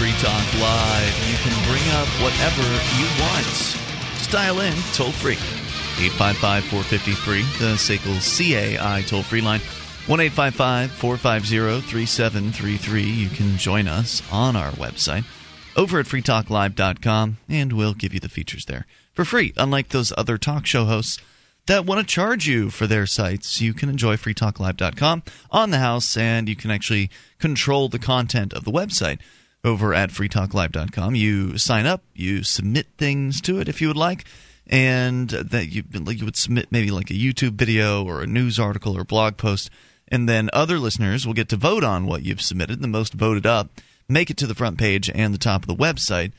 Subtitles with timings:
[0.00, 1.28] Free Talk Live.
[1.28, 2.62] You can bring up whatever
[2.96, 3.44] you want.
[3.44, 5.34] Just dial in toll free.
[6.02, 9.60] 855 453, the SACL CAI toll free line.
[10.06, 10.88] 1 450
[11.82, 13.02] 3733.
[13.02, 15.26] You can join us on our website
[15.76, 19.52] over at freetalklive.com, and we'll give you the features there for free.
[19.58, 21.18] Unlike those other talk show hosts
[21.66, 26.16] that want to charge you for their sites, you can enjoy freetalklive.com on the house,
[26.16, 29.18] and you can actually control the content of the website
[29.64, 31.14] over at freetalklive.com.
[31.14, 34.24] You sign up, you submit things to it if you would like
[34.66, 38.58] and that you like you would submit maybe like a YouTube video or a news
[38.58, 39.68] article or blog post
[40.08, 42.80] and then other listeners will get to vote on what you've submitted.
[42.80, 43.68] The most voted up
[44.08, 46.32] make it to the front page and the top of the website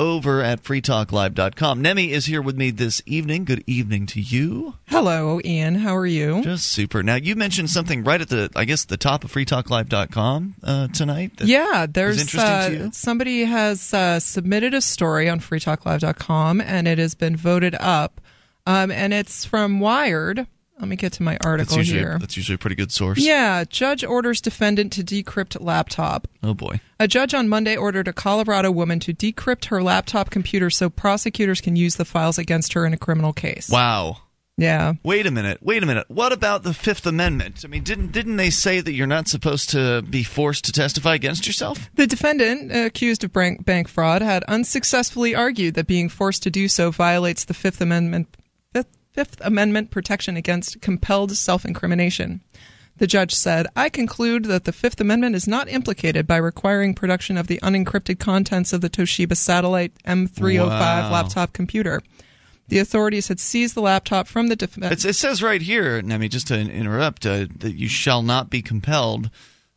[0.00, 1.82] over at freetalklive.com.
[1.82, 3.44] Nemi is here with me this evening.
[3.44, 4.76] Good evening to you.
[4.86, 5.74] Hello, Ian.
[5.74, 6.42] How are you?
[6.42, 7.02] Just super.
[7.02, 11.32] Now, you mentioned something right at the, I guess, the top of freetalklive.com uh, tonight.
[11.44, 17.36] yeah, there's uh, somebody has uh, submitted a story on freetalklive.com and it has been
[17.36, 18.22] voted up.
[18.66, 20.46] Um, and it's from Wired.
[20.80, 22.18] Let me get to my article that's usually, here.
[22.18, 23.18] That's usually a pretty good source.
[23.18, 23.64] Yeah.
[23.68, 26.26] Judge orders defendant to decrypt laptop.
[26.42, 26.80] Oh, boy.
[26.98, 31.60] A judge on Monday ordered a Colorado woman to decrypt her laptop computer so prosecutors
[31.60, 33.68] can use the files against her in a criminal case.
[33.68, 34.18] Wow.
[34.60, 34.94] Yeah.
[35.02, 35.58] Wait a minute.
[35.62, 36.04] Wait a minute.
[36.08, 37.62] What about the Fifth Amendment?
[37.64, 41.14] I mean, didn't didn't they say that you're not supposed to be forced to testify
[41.14, 41.88] against yourself?
[41.94, 46.68] The defendant, accused of bank, bank fraud, had unsuccessfully argued that being forced to do
[46.68, 48.36] so violates the Fifth Amendment
[49.20, 52.40] Fifth Amendment protection against compelled self incrimination.
[52.96, 57.36] The judge said, I conclude that the Fifth Amendment is not implicated by requiring production
[57.36, 61.12] of the unencrypted contents of the Toshiba Satellite M305 wow.
[61.12, 62.00] laptop computer.
[62.68, 65.04] The authorities had seized the laptop from the defense.
[65.04, 69.28] It says right here, Nemi, just to interrupt, uh, that you shall not be compelled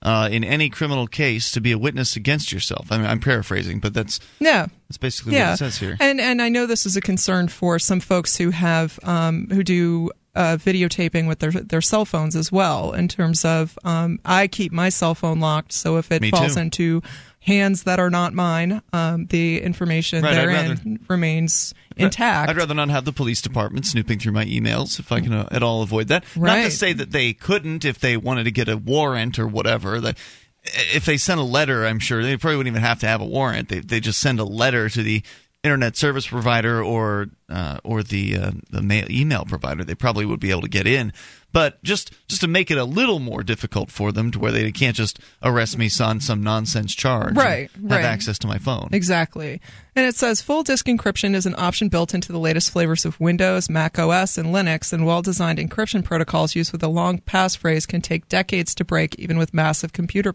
[0.03, 2.91] uh, in any criminal case to be a witness against yourself.
[2.91, 5.51] I mean, I'm paraphrasing, but that's yeah, that's basically yeah.
[5.51, 5.97] what it says here.
[5.99, 9.63] And and I know this is a concern for some folks who have um, who
[9.63, 12.91] do uh, videotaping with their their cell phones as well.
[12.93, 16.55] In terms of, um, I keep my cell phone locked, so if it Me falls
[16.55, 16.61] too.
[16.61, 17.01] into
[17.43, 22.49] hands that are not mine, um, the information right, therein rather, remains intact.
[22.49, 25.47] I'd rather not have the police department snooping through my emails if I can uh,
[25.51, 26.23] at all avoid that.
[26.35, 26.59] Right.
[26.59, 29.99] Not to say that they couldn't if they wanted to get a warrant or whatever.
[29.99, 30.17] That
[30.63, 33.25] if they sent a letter, I'm sure they probably wouldn't even have to have a
[33.25, 33.69] warrant.
[33.69, 35.23] They they just send a letter to the
[35.63, 40.39] internet service provider or uh, or the uh, the mail, email provider, they probably would
[40.39, 41.13] be able to get in.
[41.53, 44.71] But just just to make it a little more difficult for them, to where they
[44.71, 47.69] can't just arrest me on some nonsense charge, right?
[47.71, 48.03] Have right.
[48.03, 48.89] access to my phone.
[48.91, 49.61] Exactly.
[49.95, 53.19] And it says full disk encryption is an option built into the latest flavors of
[53.19, 57.87] Windows, Mac OS, and Linux, and well designed encryption protocols used with a long passphrase
[57.87, 60.33] can take decades to break, even with massive computer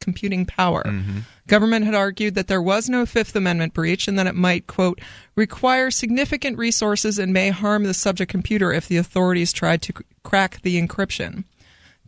[0.00, 0.82] computing power.
[0.84, 1.18] Mm-hmm.
[1.46, 5.00] Government had argued that there was no Fifth Amendment breach and that it might, quote,
[5.34, 10.04] require significant resources and may harm the subject computer if the authorities tried to c-
[10.22, 11.44] crack the encryption.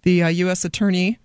[0.03, 0.65] The uh, U.S.
[0.65, 1.19] Attorney,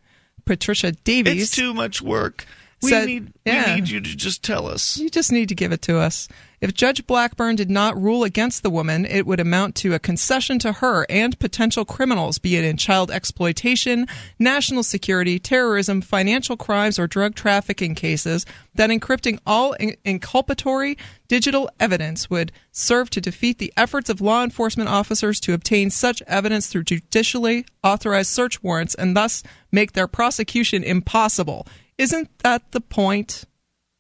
[0.45, 1.43] Patricia Davies.
[1.43, 2.45] It's too much work.
[2.81, 3.69] We said- need yeah.
[3.69, 4.97] we need you to just tell us.
[4.97, 6.27] You just need to give it to us.
[6.65, 10.57] If Judge Blackburn did not rule against the woman, it would amount to a concession
[10.57, 14.07] to her and potential criminals, be it in child exploitation,
[14.39, 21.69] national security, terrorism, financial crimes, or drug trafficking cases, that encrypting all in- inculpatory digital
[21.79, 26.65] evidence would serve to defeat the efforts of law enforcement officers to obtain such evidence
[26.65, 31.67] through judicially authorized search warrants and thus make their prosecution impossible.
[31.99, 33.43] Isn't that the point?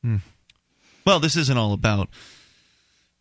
[0.01, 0.17] Hmm.
[1.05, 2.09] Well, this isn't all about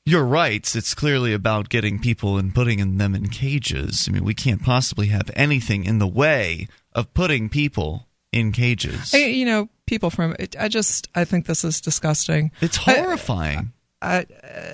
[0.06, 0.76] your rights.
[0.76, 4.06] It's clearly about getting people and putting them in cages.
[4.08, 9.12] I mean, we can't possibly have anything in the way of putting people in cages.
[9.12, 12.50] Hey, you know, people from I just I think this is disgusting.
[12.60, 13.72] It's horrifying.
[14.02, 14.24] I, I,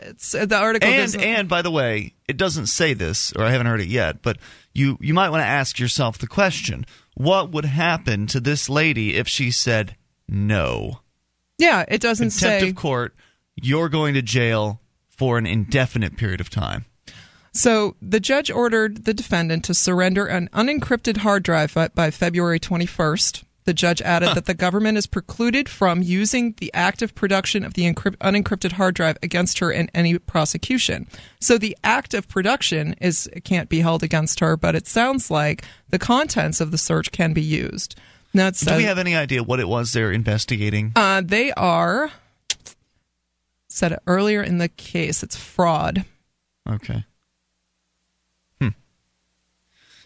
[0.09, 3.51] it's the article and doesn't- and by the way, it doesn't say this, or I
[3.53, 4.23] haven't heard it yet.
[4.23, 4.39] But
[4.75, 6.85] you you might want to ask yourself the question:
[7.15, 9.95] What would happen to this lady if she said
[10.27, 11.01] no?
[11.59, 12.69] yeah, it doesn't Contempt say.
[12.71, 13.15] of court.
[13.63, 14.80] You're going to jail
[15.21, 16.87] for an indefinite period of time.
[17.53, 23.45] So the judge ordered the defendant to surrender an unencrypted hard drive by, February 21st.
[23.65, 27.83] The judge added that the government is precluded from using the active production of the
[27.83, 31.07] encrypt, unencrypted hard drive against her in any prosecution.
[31.39, 35.65] So the act of production is can't be held against her, but it sounds like
[35.91, 37.95] the contents of the search can be used.
[38.33, 40.93] Now Do we have any idea what it was they're investigating?
[40.97, 42.11] uh, they are
[43.73, 45.23] said it earlier in the case.
[45.23, 46.05] It's fraud.
[46.69, 47.05] Okay.
[48.61, 48.69] Hmm.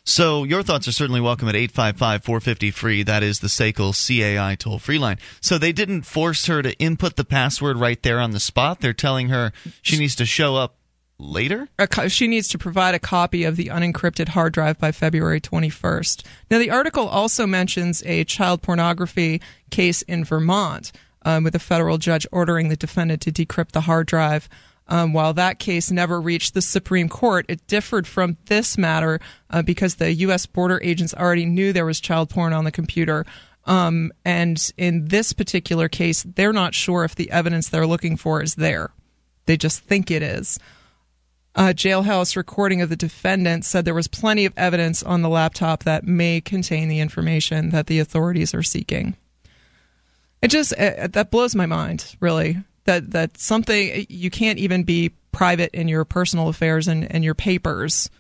[0.05, 3.05] So your thoughts are certainly welcome at 855-450-FREE.
[3.05, 5.19] That is the SACL CAI toll-free line.
[5.41, 8.81] So they didn't force her to input the password right there on the spot.
[8.81, 9.53] They're telling her
[9.83, 10.77] she needs to show up
[11.19, 11.69] later?
[11.91, 16.25] Co- she needs to provide a copy of the unencrypted hard drive by February 21st.
[16.51, 19.41] Now, the article also mentions a child pornography
[19.71, 20.93] case in Vermont
[21.25, 24.49] um, with a federal judge ordering the defendant to decrypt the hard drive.
[24.87, 29.19] Um, while that case never reached the Supreme Court, it differed from this matter
[29.51, 30.45] uh, because the U.S.
[30.45, 33.25] border agents already knew there was child porn on the computer.
[33.65, 38.43] Um, and in this particular case, they're not sure if the evidence they're looking for
[38.43, 38.91] is there.
[39.47, 40.59] They just think it is.
[41.55, 45.85] A jailhouse recording of the defendant said there was plenty of evidence on the laptop
[45.85, 49.17] that may contain the information that the authorities are seeking.
[50.45, 55.13] It just uh, that blows my mind, really that that something you can't even be
[55.33, 58.11] private in your personal affairs and, and your papers.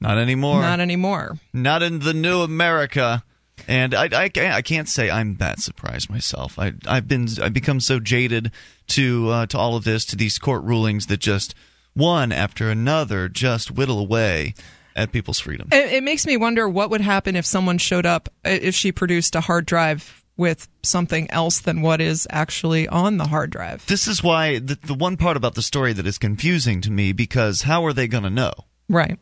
[0.00, 0.60] Not anymore.
[0.60, 1.38] Not anymore.
[1.52, 3.22] Not in the new America.
[3.68, 6.58] And I, I, I can't say I'm that surprised myself.
[6.58, 8.50] I, I've been I've become so jaded
[8.88, 11.54] to uh, to all of this, to these court rulings that just
[11.94, 14.54] one after another just whittle away
[14.96, 15.68] at people's freedom.
[15.70, 19.36] It, it makes me wonder what would happen if someone showed up if she produced
[19.36, 23.86] a hard drive with something else than what is actually on the hard drive.
[23.86, 27.12] This is why the, the one part about the story that is confusing to me
[27.12, 28.52] because how are they going to know?
[28.88, 29.18] Right.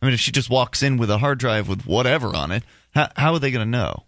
[0.00, 2.64] I mean, if she just walks in with a hard drive with whatever on it,
[2.90, 4.04] how, how are they going to know?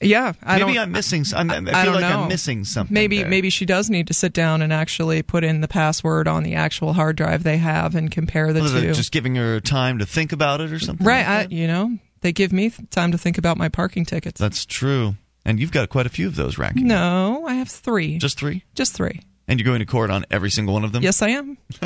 [0.00, 1.24] Yeah, I maybe I'm missing.
[1.34, 2.22] I'm, I, I feel like know.
[2.22, 2.92] I'm missing something.
[2.92, 3.28] Maybe there.
[3.28, 6.56] maybe she does need to sit down and actually put in the password on the
[6.56, 8.92] actual hard drive they have and compare the well, two.
[8.92, 11.06] Just giving her time to think about it or something.
[11.06, 11.26] Right.
[11.26, 14.40] Like I, you know, they give me time to think about my parking tickets.
[14.40, 15.14] That's true.
[15.44, 16.86] And you've got quite a few of those racking.
[16.86, 18.16] No, I have three.
[18.16, 18.64] Just three?
[18.74, 19.20] Just three.
[19.46, 21.02] And you're going to court on every single one of them?
[21.02, 21.58] Yes, I am.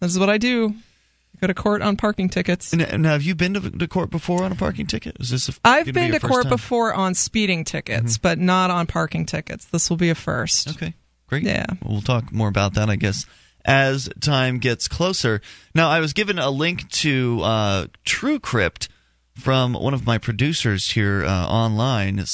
[0.00, 0.70] this is what I do.
[0.70, 2.72] I go to court on parking tickets.
[2.72, 5.18] And, and have you been to, to, court before on a parking ticket?
[5.20, 5.50] Is this?
[5.62, 6.50] i I've been be to court time?
[6.50, 8.22] before on speeding tickets, mm-hmm.
[8.22, 9.66] but not on parking tickets.
[9.66, 10.70] This will be a first.
[10.70, 10.94] Okay,
[11.26, 11.42] great.
[11.42, 13.26] Yeah, we'll talk more about that, I guess,
[13.62, 15.42] as time gets closer.
[15.74, 18.88] Now, I was given a link to uh, TrueCrypt
[19.36, 22.28] from one of my producers here uh, online at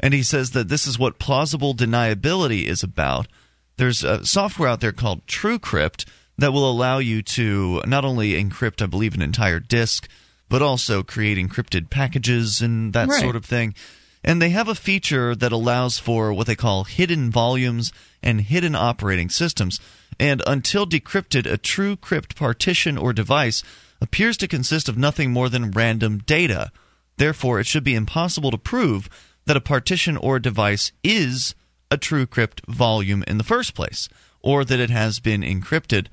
[0.00, 3.28] and he says that this is what plausible deniability is about.
[3.76, 6.04] There's a software out there called TrueCrypt
[6.38, 10.08] that will allow you to not only encrypt, I believe, an entire disk,
[10.48, 13.20] but also create encrypted packages and that right.
[13.20, 13.74] sort of thing.
[14.22, 17.92] And they have a feature that allows for what they call hidden volumes
[18.22, 19.80] and hidden operating systems.
[20.18, 23.62] And until decrypted, a TrueCrypt partition or device
[24.04, 26.70] appears to consist of nothing more than random data.
[27.16, 29.08] Therefore, it should be impossible to prove
[29.46, 31.54] that a partition or device is
[31.90, 34.08] a TrueCrypt volume in the first place,
[34.42, 36.08] or that it has been encrypted.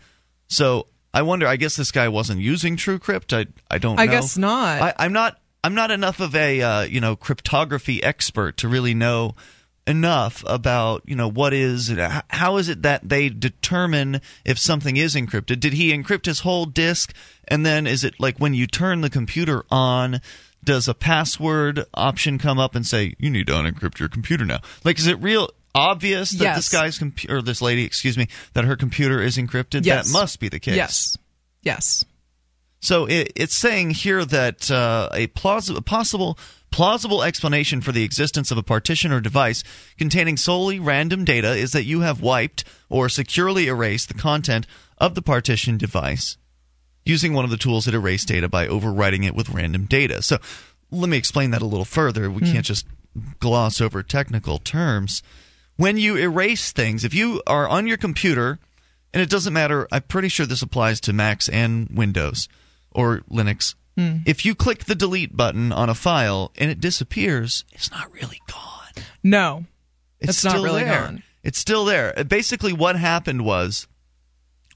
[0.48, 1.46] So I wonder.
[1.48, 3.38] I guess this guy wasn't using TrueCrypt.
[3.38, 4.00] I I don't.
[4.00, 4.12] I know.
[4.12, 4.82] guess not.
[4.82, 5.38] I, I'm not.
[5.64, 9.36] I'm not enough of a uh, you know cryptography expert to really know
[9.88, 11.92] enough about you know what is
[12.30, 15.60] how is it that they determine if something is encrypted?
[15.60, 17.14] Did he encrypt his whole disk?
[17.48, 20.22] And then is it like when you turn the computer on
[20.64, 24.60] does a password option come up and say you need to unencrypt your computer now
[24.84, 26.56] like is it real obvious that yes.
[26.56, 29.86] this guy's computer or this lady excuse me that her computer is encrypted?
[29.86, 30.08] Yes.
[30.08, 30.76] that must be the case.
[30.76, 31.18] Yes.
[31.62, 32.06] Yes.
[32.80, 36.38] So it, it's saying here that uh, a, plausible, possible
[36.72, 39.64] plausible explanation for the existence of a partition or device
[39.98, 44.66] containing solely random data is that you have wiped or securely erased the content
[44.98, 46.38] of the partition device
[47.06, 50.22] using one of the tools that erase data by overwriting it with random data.
[50.22, 50.38] So
[50.92, 52.30] let me explain that a little further.
[52.30, 52.52] We mm.
[52.52, 52.86] can't just
[53.40, 55.24] gloss over technical terms.
[55.78, 58.60] When you erase things, if you are on your computer,
[59.14, 62.48] and it doesn't matter, I'm pretty sure this applies to Macs and Windows
[62.92, 64.18] or Linux Hmm.
[64.26, 68.42] If you click the delete button on a file and it disappears, it's not really
[68.48, 69.04] gone.
[69.24, 69.66] No,
[70.20, 71.02] it's, still not really there.
[71.02, 71.24] Gone.
[71.44, 72.18] It's still there.
[72.18, 73.88] Uh, basically, what happened was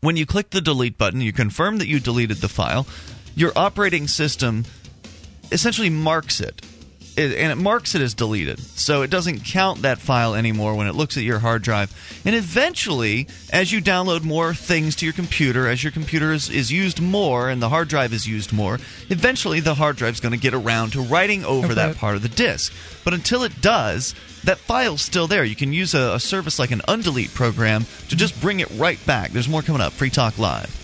[0.01, 2.85] when you click the delete button, you confirm that you deleted the file.
[3.35, 4.65] Your operating system
[5.51, 6.61] essentially marks it
[7.17, 8.59] it, and it marks it as deleted.
[8.59, 11.93] So it doesn't count that file anymore when it looks at your hard drive.
[12.25, 16.71] And eventually, as you download more things to your computer, as your computer is, is
[16.71, 18.75] used more and the hard drive is used more,
[19.09, 21.75] eventually the hard drive is going to get around to writing over okay.
[21.75, 22.73] that part of the disk.
[23.03, 25.43] But until it does, that file's still there.
[25.43, 29.03] You can use a, a service like an undelete program to just bring it right
[29.05, 29.31] back.
[29.31, 29.93] There's more coming up.
[29.93, 30.81] Free Talk Live.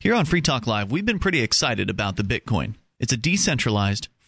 [0.00, 2.74] Here on Free Talk Live, we've been pretty excited about the Bitcoin.
[2.98, 4.08] It's a decentralized,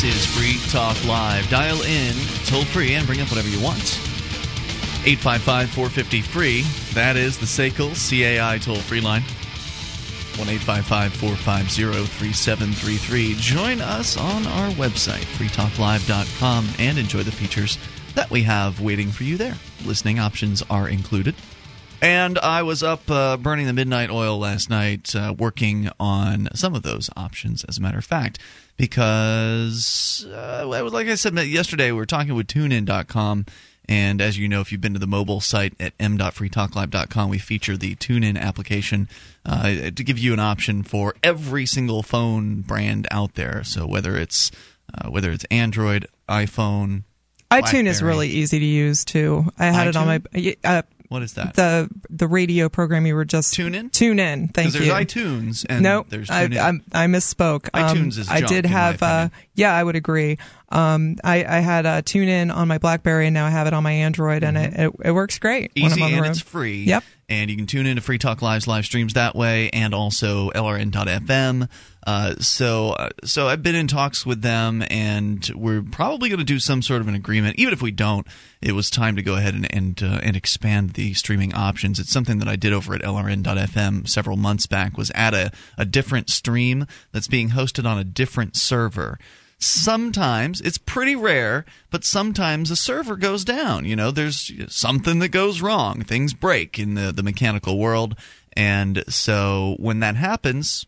[0.00, 1.46] This is Free Talk Live.
[1.50, 2.14] Dial in
[2.46, 4.00] toll free and bring up whatever you want.
[5.04, 6.62] 855 450 free.
[6.94, 9.20] That is the SACL CAI toll free line.
[10.40, 13.34] 1 855 450 3733.
[13.40, 17.76] Join us on our website, freetalklive.com, and enjoy the features
[18.14, 19.58] that we have waiting for you there.
[19.84, 21.34] Listening options are included.
[22.02, 26.74] And I was up uh, burning the midnight oil last night, uh, working on some
[26.74, 28.38] of those options, as a matter of fact,
[28.78, 33.44] because, uh, like I said yesterday, we were talking with TuneIn.com.
[33.86, 37.76] And as you know, if you've been to the mobile site at m.freetalklive.com, we feature
[37.76, 39.08] the TuneIn application
[39.44, 43.64] uh, to give you an option for every single phone brand out there.
[43.64, 44.52] So whether it's
[44.94, 47.02] uh, whether it's Android, iPhone,
[47.50, 49.50] iTunes is really easy to use too.
[49.58, 49.90] I had iTunes?
[49.90, 50.06] it on
[50.64, 50.82] my.
[51.10, 51.54] What is that?
[51.54, 53.90] The the radio program you were just Tune in.
[53.90, 54.46] Tune in.
[54.46, 54.80] Thank you.
[54.80, 56.44] there's iTunes and no, there's I.
[56.44, 57.68] I, I misspoke.
[57.74, 59.02] Um, iTunes is I did have.
[59.02, 60.38] Uh, yeah, I would agree.
[60.68, 63.74] Um, I, I had uh, tune in on my BlackBerry, and now I have it
[63.74, 65.72] on my Android, and it, it, it works great.
[65.74, 66.04] when I'm Mm-hmm.
[66.04, 66.84] Easy and it's free.
[66.84, 67.02] Yep.
[67.30, 71.68] And you can tune into Free Talk Live's live streams that way, and also LRN.FM.
[72.04, 76.44] Uh, so, uh, so I've been in talks with them, and we're probably going to
[76.44, 77.56] do some sort of an agreement.
[77.58, 78.26] Even if we don't,
[78.60, 82.00] it was time to go ahead and and, uh, and expand the streaming options.
[82.00, 84.98] It's something that I did over at LRN.FM several months back.
[84.98, 89.18] Was add a a different stream that's being hosted on a different server
[89.60, 93.84] sometimes it's pretty rare but sometimes a server goes down.
[93.84, 96.02] You know there's something that goes wrong.
[96.02, 98.16] Things break in the, the mechanical world.
[98.54, 100.86] And so when that happens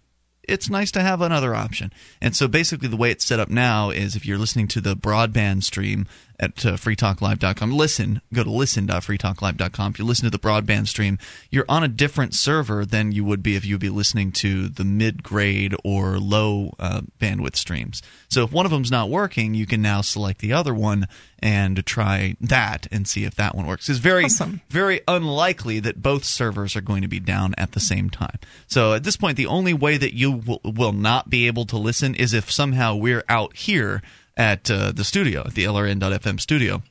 [0.49, 1.93] it's nice to have another option.
[2.21, 4.97] And so basically, the way it's set up now is if you're listening to the
[4.97, 6.07] broadband stream
[6.41, 9.93] at uh, freetalklive.com, listen, go to listen.freetalklive.com.
[9.93, 11.19] If you listen to the broadband stream,
[11.51, 14.69] you're on a different server than you would be if you would be listening to
[14.69, 18.03] the mid grade or low uh, bandwidth streams.
[18.29, 21.07] So if one of them's not working, you can now select the other one
[21.41, 23.89] and try that and see if that one works.
[23.89, 24.61] It's very Awesome.
[24.71, 28.39] very unlikely that both servers are going to be down at the same time.
[28.69, 31.77] So at this point, the only way that you will, will not be able to
[31.77, 34.03] listen is if somehow we're out here
[34.37, 36.83] at uh, the studio, at the LRN.FM studio,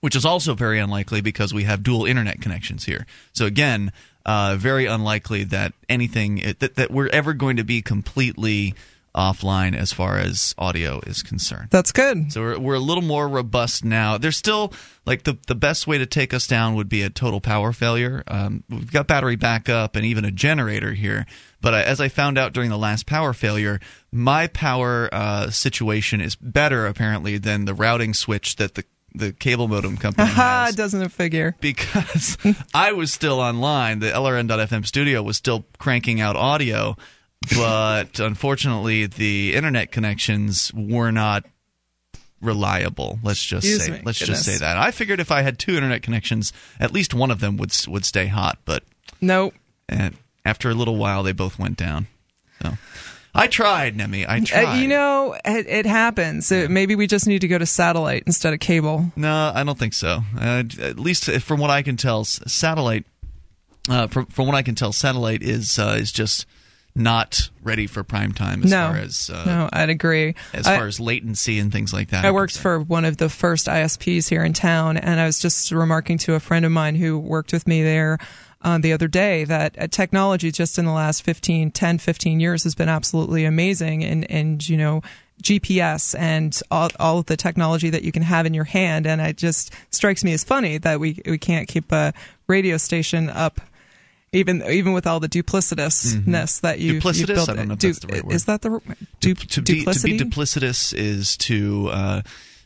[0.00, 3.06] which is also very unlikely because we have dual internet connections here.
[3.32, 3.92] So again,
[4.26, 8.74] uh, very unlikely that anything that, that we're ever going to be completely
[9.14, 11.68] offline as far as audio is concerned.
[11.70, 12.32] That's good.
[12.32, 14.18] So we're, we're a little more robust now.
[14.18, 14.72] There's still
[15.06, 18.24] like the the best way to take us down would be a total power failure.
[18.26, 21.26] Um, we've got battery backup and even a generator here.
[21.64, 23.80] But uh, as I found out during the last power failure,
[24.12, 28.84] my power uh, situation is better apparently than the routing switch that the
[29.16, 30.64] the cable modem company Ha!
[30.66, 31.54] has Doesn't it figure?
[31.60, 32.36] because
[32.74, 34.00] I was still online.
[34.00, 36.96] The LRN.FM studio was still cranking out audio,
[37.56, 41.44] but unfortunately, the internet connections were not
[42.42, 43.18] reliable.
[43.22, 44.02] Let's just Excuse say me.
[44.04, 44.44] let's Goodness.
[44.44, 44.76] just say that.
[44.76, 48.04] I figured if I had two internet connections, at least one of them would would
[48.04, 48.82] stay hot, but
[49.20, 49.54] Nope.
[49.88, 52.06] and after a little while, they both went down.
[52.62, 52.76] So
[53.34, 54.24] I tried, Nemi.
[54.26, 54.80] I Uh, tried.
[54.80, 56.50] you know, it, it happens.
[56.52, 59.12] Uh, maybe we just need to go to satellite instead of cable.
[59.16, 60.22] No, I don't think so.
[60.38, 63.04] Uh, at least from what I can tell, satellite.
[63.88, 66.46] Uh, from from what I can tell, satellite is uh, is just
[66.96, 70.34] not ready for prime time as no, far as uh, no, I'd agree.
[70.54, 72.24] as I- far as latency and things like that.
[72.24, 75.70] I worked for one of the first ISPs here in town, and I was just
[75.72, 78.18] remarking to a friend of mine who worked with me there
[78.64, 82.64] uh, the other day that uh, technology just in the last 15, 10, 15 years
[82.64, 84.02] has been absolutely amazing.
[84.02, 85.02] And, and you know,
[85.42, 89.06] GPS and all, all of the technology that you can have in your hand.
[89.06, 92.12] And it just strikes me as funny that we, we can't keep a
[92.46, 93.60] radio station up.
[94.32, 97.08] Even even with all the duplicitousness that you Mm-hmm.
[97.08, 97.18] Duplicitous?
[97.18, 98.34] you've built, I don't know if Du- that's the right word.
[98.34, 98.80] Is that the
[99.20, 102.22] Du- du- to be to be duplicitous is to uh,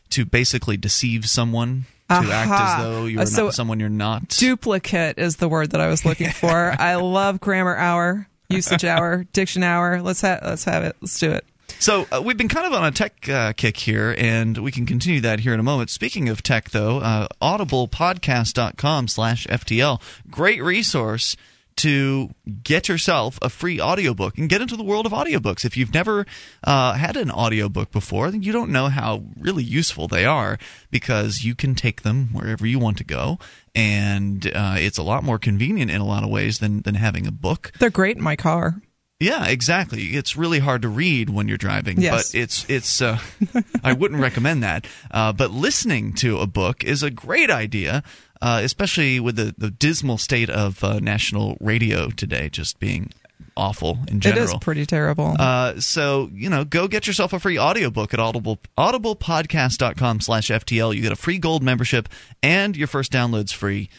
[0.09, 4.27] to basically deceive someone to act as though you're Uh, so not someone you're not.
[4.29, 6.75] Duplicate is the word that I was looking for.
[6.79, 10.01] I love grammar hour, usage hour, diction hour.
[10.01, 10.95] Let's have let's have it.
[11.01, 11.45] Let's do it.
[11.79, 14.85] So uh, we've been kind of on a tech uh, kick here, and we can
[14.85, 15.89] continue that here in a moment.
[15.89, 21.37] Speaking of tech, though, uh, audiblepodcast.com slash FTL, great resource
[21.79, 22.29] to
[22.63, 25.63] get yourself a free audiobook and get into the world of audiobooks.
[25.63, 26.25] If you've never
[26.63, 30.57] uh, had an audiobook before, then you don't know how really useful they are
[30.91, 33.39] because you can take them wherever you want to go.
[33.73, 37.25] And uh, it's a lot more convenient in a lot of ways than, than having
[37.25, 37.71] a book.
[37.79, 38.81] They're great in my car.
[39.19, 40.03] Yeah, exactly.
[40.15, 42.31] It's really hard to read when you're driving, yes.
[42.31, 43.01] but it's it's.
[43.01, 43.19] Uh,
[43.83, 44.87] I wouldn't recommend that.
[45.11, 48.03] Uh, but listening to a book is a great idea,
[48.41, 53.11] uh, especially with the, the dismal state of uh, national radio today, just being
[53.57, 54.43] awful in general.
[54.43, 55.35] It is pretty terrible.
[55.37, 60.95] Uh, so, you know, go get yourself a free audiobook at Audible, audiblepodcast.com slash FTL.
[60.95, 62.07] You get a free gold membership
[62.41, 63.89] and your first download's free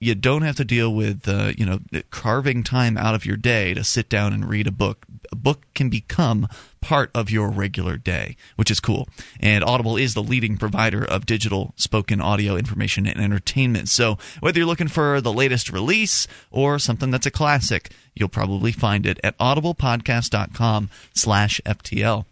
[0.00, 1.78] you don't have to deal with uh, you know
[2.10, 5.06] carving time out of your day to sit down and read a book.
[5.32, 6.48] A book can become
[6.80, 9.08] part of your regular day, which is cool.
[9.40, 13.88] And Audible is the leading provider of digital spoken audio information and entertainment.
[13.88, 18.72] So whether you're looking for the latest release or something that's a classic, you'll probably
[18.72, 22.24] find it at audiblepodcast.com/ftl.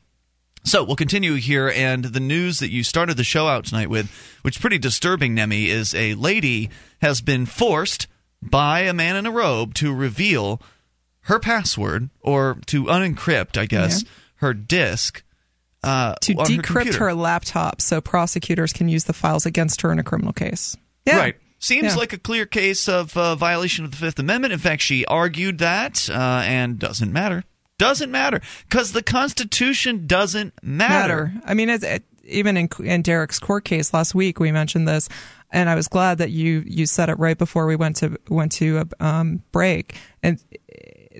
[0.64, 4.08] So we'll continue here, and the news that you started the show out tonight with,
[4.42, 8.06] which is pretty disturbing, Nemi, is a lady has been forced
[8.40, 10.62] by a man in a robe to reveal
[11.22, 14.08] her password or to unencrypt, I guess, yeah.
[14.36, 15.22] her disk.
[15.84, 19.98] Uh, to decrypt her, her, laptop so prosecutors can use the files against her in
[19.98, 20.76] a criminal case.
[21.04, 21.18] Yeah.
[21.18, 21.36] Right.
[21.58, 21.96] Seems yeah.
[21.96, 24.52] like a clear case of uh, violation of the Fifth Amendment.
[24.52, 27.42] In fact, she argued that, uh, and doesn't matter.
[27.82, 31.32] Doesn't matter because the Constitution doesn't matter.
[31.34, 31.42] matter.
[31.44, 35.08] I mean, it, even in, in Derrick's court case last week, we mentioned this,
[35.50, 38.52] and I was glad that you you said it right before we went to went
[38.52, 39.96] to a um, break.
[40.22, 40.38] And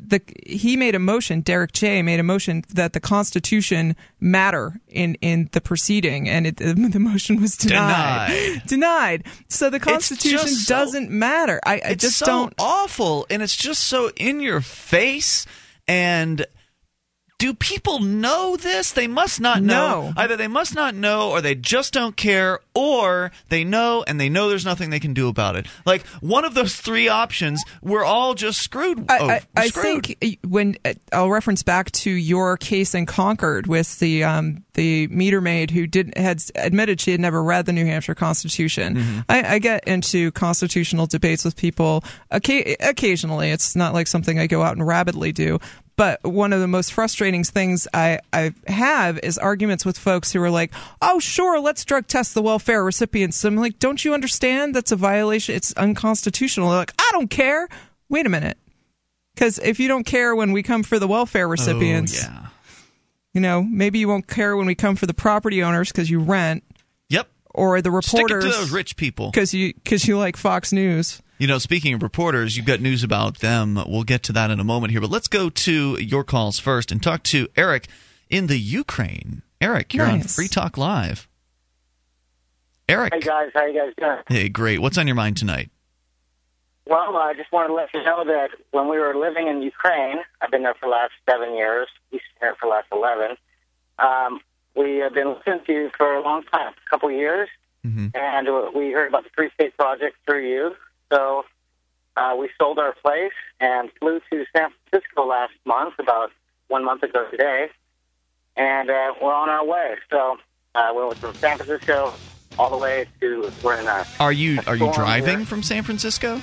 [0.01, 1.41] the he made a motion.
[1.41, 6.57] Derrick J made a motion that the Constitution matter in in the proceeding, and it,
[6.93, 8.29] the motion was denied.
[8.29, 8.67] Denied.
[8.69, 9.25] denied.
[9.49, 11.59] So the Constitution so, doesn't matter.
[11.67, 12.55] I, I just so don't.
[12.61, 15.45] Awful, and it's just so in your face
[15.89, 16.47] and
[17.43, 18.93] do people know this?
[18.93, 20.03] They must not know.
[20.03, 20.13] No.
[20.17, 24.29] Either they must not know or they just don't care or they know and they
[24.29, 25.67] know there's nothing they can do about it.
[25.85, 29.11] Like one of those three options, we're all just screwed.
[29.11, 30.07] I, oh, I, I screwed.
[30.21, 30.77] think when
[31.13, 35.87] I'll reference back to your case in Concord with the um, the meter maid who
[35.87, 38.97] did had admitted she had never read the New Hampshire Constitution.
[38.97, 39.21] Mm-hmm.
[39.29, 43.51] I, I, get into constitutional debates with people occasionally.
[43.51, 45.59] It's not like something I go out and rabidly do,
[45.97, 50.43] but one of the most frustrating things I, I have is arguments with folks who
[50.43, 53.45] are like, oh, sure, let's drug test the welfare recipients.
[53.45, 55.55] I'm like, don't you understand that's a violation?
[55.55, 56.71] It's unconstitutional.
[56.71, 57.69] They're like, I don't care.
[58.09, 58.59] Wait a minute.
[59.35, 62.47] Because if you don't care when we come for the welfare oh, recipients, oh, yeah.
[63.35, 66.21] you know, maybe you won't care when we come for the property owners because you
[66.21, 66.65] rent.
[67.11, 67.29] Yep.
[67.55, 68.45] Or the reporters.
[68.45, 69.31] Stick it to those rich people.
[69.31, 71.21] Because you, cause you like Fox News.
[71.43, 73.75] You know, speaking of reporters, you've got news about them.
[73.89, 76.93] We'll get to that in a moment here, but let's go to your calls first
[76.93, 77.89] and talk to Eric
[78.31, 79.43] in the Ukraine.
[79.61, 80.23] Eric, you're nice.
[80.23, 81.27] on Free Talk Live.
[82.89, 83.13] Eric.
[83.15, 84.19] Hey guys, how you guys doing?
[84.29, 84.79] Hey, great.
[84.79, 85.71] What's on your mind tonight?
[86.87, 90.19] Well, I just wanted to let you know that when we were living in Ukraine,
[90.41, 91.89] I've been there for the last seven years.
[92.13, 93.37] He's been there for the last eleven.
[93.99, 94.41] Um,
[94.77, 97.49] we have been listening to you for a long time, a couple of years,
[97.85, 98.11] mm-hmm.
[98.15, 100.77] and we heard about the Free State Project through you.
[101.13, 101.45] So
[102.17, 106.31] uh, we sold our place and flew to San Francisco last month, about
[106.69, 107.69] one month ago today,
[108.57, 109.97] and uh, we're on our way.
[110.11, 110.39] So
[110.75, 112.15] uh, we went from San Francisco
[112.59, 114.07] all the way to we're in a.
[114.21, 115.47] Are you are you driving here.
[115.47, 116.41] from San Francisco?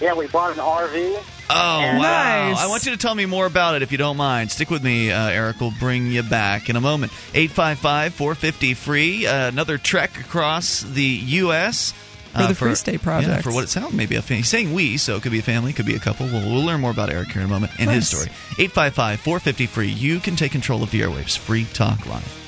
[0.00, 1.22] Yeah, we bought an RV.
[1.50, 1.98] Oh wow!
[1.98, 2.58] Nice.
[2.58, 4.50] I want you to tell me more about it if you don't mind.
[4.50, 5.60] Stick with me, uh, Eric.
[5.60, 7.12] We'll bring you back in a moment.
[7.32, 9.26] 855-450 free.
[9.26, 11.94] Uh, another trek across the U.S
[12.32, 13.30] for the uh, Free State Project.
[13.30, 14.38] Yeah, for what it sounds, maybe a family.
[14.38, 16.26] He's saying we, so it could be a family, could be a couple.
[16.26, 17.96] We'll, we'll learn more about Eric here in a moment and nice.
[17.96, 18.26] his story.
[18.58, 19.88] 855 450 free.
[19.88, 21.36] You can take control of the airwaves.
[21.36, 22.38] Free Talk Live.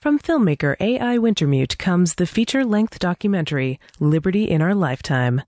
[0.00, 1.18] From filmmaker A.I.
[1.18, 5.42] Wintermute comes the feature length documentary, Liberty in Our Lifetime.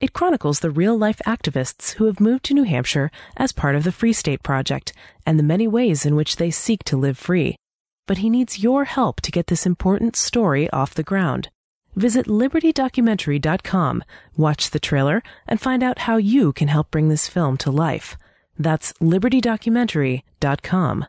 [0.00, 3.84] It chronicles the real life activists who have moved to New Hampshire as part of
[3.84, 4.92] the Free State Project
[5.24, 7.56] and the many ways in which they seek to live free.
[8.06, 11.48] But he needs your help to get this important story off the ground.
[11.96, 14.04] Visit libertydocumentary.com,
[14.36, 18.16] watch the trailer, and find out how you can help bring this film to life.
[18.58, 21.06] That's libertydocumentary.com.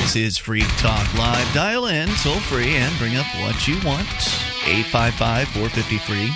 [0.00, 1.54] This is Free Talk Live.
[1.54, 4.08] Dial in toll free and bring up what you want.
[4.66, 6.32] 855 453.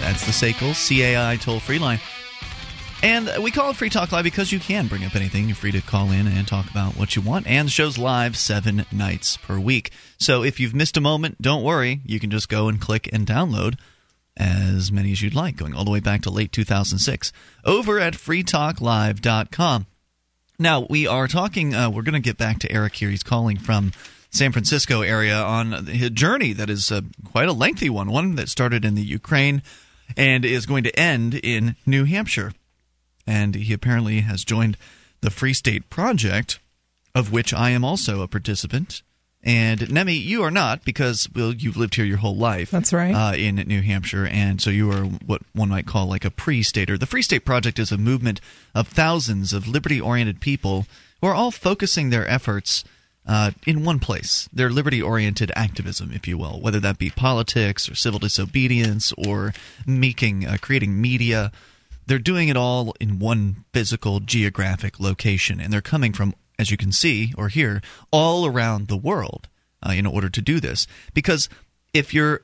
[0.00, 2.00] That's the SACL CAI toll free line.
[3.04, 5.46] And we call it Free Talk Live because you can bring up anything.
[5.46, 7.46] You're free to call in and talk about what you want.
[7.46, 9.90] And the show's live seven nights per week.
[10.16, 12.00] So if you've missed a moment, don't worry.
[12.06, 13.78] You can just go and click and download
[14.38, 17.30] as many as you'd like, going all the way back to late 2006
[17.66, 19.86] over at freetalklive.com.
[20.58, 23.10] Now, we are talking, uh, we're going to get back to Eric here.
[23.10, 23.92] He's calling from
[24.30, 28.48] San Francisco area on a journey that is uh, quite a lengthy one, one that
[28.48, 29.62] started in the Ukraine
[30.16, 32.52] and is going to end in New Hampshire
[33.26, 34.76] and he apparently has joined
[35.20, 36.58] the Free State Project,
[37.14, 39.02] of which I am also a participant.
[39.42, 42.70] And Nemi, you are not because well, you've lived here your whole life.
[42.70, 43.14] That's right.
[43.14, 46.96] Uh, in New Hampshire, and so you are what one might call like a pre-stater.
[46.96, 48.40] The Free State Project is a movement
[48.74, 50.86] of thousands of liberty-oriented people
[51.20, 52.84] who are all focusing their efforts
[53.26, 54.48] uh, in one place.
[54.50, 59.52] Their liberty-oriented activism, if you will, whether that be politics or civil disobedience or
[59.86, 61.52] making, uh, creating media
[62.06, 66.76] they're doing it all in one physical geographic location, and they're coming from, as you
[66.76, 69.48] can see or hear, all around the world
[69.82, 70.86] uh, in order to do this.
[71.12, 71.48] Because
[71.92, 72.42] if you're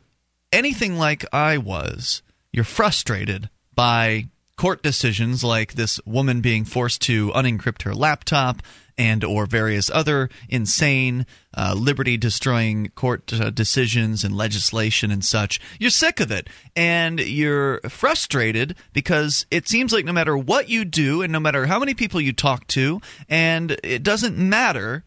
[0.53, 7.31] anything like I was, you're frustrated by court decisions like this woman being forced to
[7.31, 8.63] unencrypt her laptop
[8.97, 11.27] and or various other insane
[11.57, 15.61] uh, liberty destroying court uh, decisions and legislation and such.
[15.79, 16.49] You're sick of it.
[16.77, 21.67] And you're frustrated because it seems like no matter what you do and no matter
[21.67, 25.05] how many people you talk to and it doesn't matter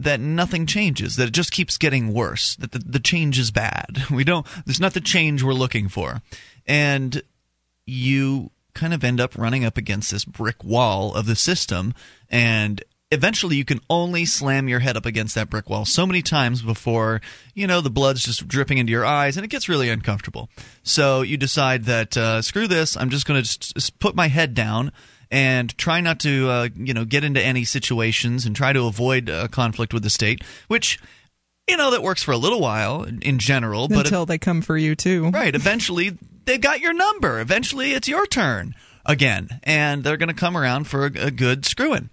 [0.00, 4.04] that nothing changes that it just keeps getting worse that the, the change is bad.
[4.10, 6.22] We don't there's not the change we're looking for.
[6.66, 7.22] And
[7.86, 11.94] you kind of end up running up against this brick wall of the system
[12.28, 16.22] and eventually you can only slam your head up against that brick wall so many
[16.22, 17.20] times before
[17.54, 20.48] you know the blood's just dripping into your eyes and it gets really uncomfortable.
[20.82, 24.92] So you decide that uh, screw this i'm just going to put my head down
[25.30, 29.28] and try not to uh, you know get into any situations and try to avoid
[29.28, 31.00] a conflict with the state which
[31.68, 34.62] you know that works for a little while in general but until if, they come
[34.62, 35.30] for you too.
[35.30, 36.16] Right eventually
[36.50, 37.40] they've got your number.
[37.40, 38.74] Eventually it's your turn
[39.06, 39.48] again.
[39.62, 42.10] And they're going to come around for a, a good screwing.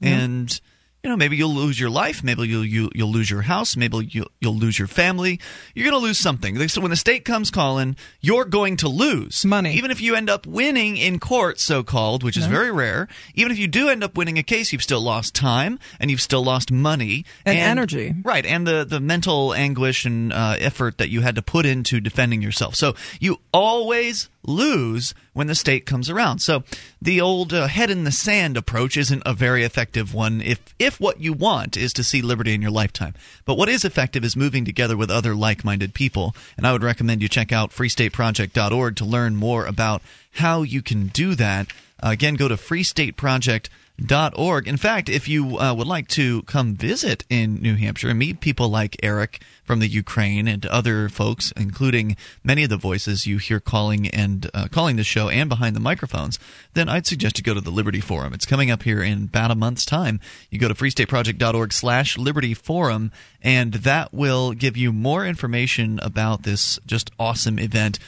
[0.00, 0.60] And
[1.08, 2.22] you know maybe you'll lose your life.
[2.22, 3.78] Maybe you'll you, you'll lose your house.
[3.78, 5.40] Maybe you'll, you'll lose your family.
[5.74, 6.68] You're going to lose something.
[6.68, 9.42] So when the state comes calling you're going to lose.
[9.46, 9.72] Money.
[9.72, 12.50] Even if you end up winning in court so called which is no.
[12.50, 15.78] very rare even if you do end up winning a case you've still lost time
[15.98, 17.24] and you've still lost money.
[17.46, 18.14] And, and energy.
[18.22, 22.00] Right and the the mental anguish and uh, effort that you had to put into
[22.00, 22.74] defending yourself.
[22.74, 26.40] So you always lose when the state comes around.
[26.40, 26.62] So
[27.00, 31.00] the old uh, head in the sand approach isn't a very effective one if if
[31.00, 33.14] what you want is to see liberty in your lifetime.
[33.44, 36.34] But what is effective is moving together with other like-minded people.
[36.56, 41.08] And I would recommend you check out freestateproject.org to learn more about how you can
[41.08, 41.68] do that.
[42.02, 44.68] Uh, again, go to freestateproject.org.
[44.68, 48.40] In fact, if you uh, would like to come visit in New Hampshire and meet
[48.40, 53.36] people like Eric from the Ukraine and other folks, including many of the voices you
[53.36, 56.38] hear calling and uh, calling the show and behind the microphones,
[56.72, 58.32] then I'd suggest you go to the Liberty Forum.
[58.32, 60.20] It's coming up here in about a month's time.
[60.48, 66.44] You go to freestateproject.org slash Liberty Forum, and that will give you more information about
[66.44, 67.98] this just awesome event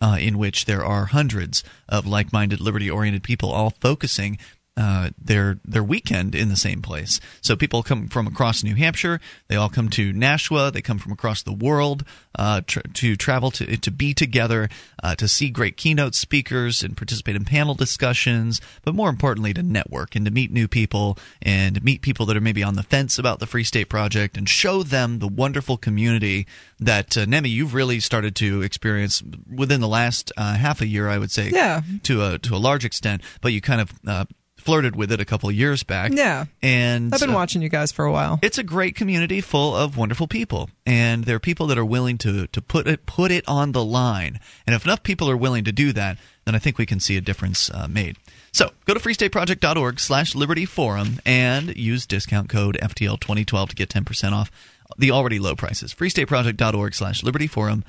[0.00, 4.38] uh, in which there are hundreds of like minded, liberty oriented people all focusing
[4.78, 7.20] uh, their their weekend in the same place.
[7.40, 9.20] So people come from across New Hampshire.
[9.48, 10.70] They all come to Nashua.
[10.70, 12.04] They come from across the world
[12.36, 14.68] uh, tr- to travel to to be together,
[15.02, 18.60] uh, to see great keynote speakers and participate in panel discussions.
[18.84, 22.40] But more importantly, to network and to meet new people and meet people that are
[22.40, 26.46] maybe on the fence about the Free State Project and show them the wonderful community
[26.78, 31.08] that uh, Nemi you've really started to experience within the last uh, half a year.
[31.08, 33.22] I would say, yeah, to a to a large extent.
[33.40, 34.24] But you kind of uh,
[34.68, 36.12] flirted with it a couple years back.
[36.12, 36.44] Yeah.
[36.60, 38.38] And I've been uh, watching you guys for a while.
[38.42, 40.68] It's a great community full of wonderful people.
[40.84, 43.82] And there are people that are willing to, to put it put it on the
[43.82, 44.38] line.
[44.66, 47.16] And if enough people are willing to do that, then I think we can see
[47.16, 48.18] a difference uh, made.
[48.52, 54.32] So go to freestateproject.org slash liberty forum and use discount code FTL2012 to get 10%
[54.32, 54.50] off
[54.98, 55.94] the already low prices.
[55.94, 57.84] freestateproject.org slash liberty forum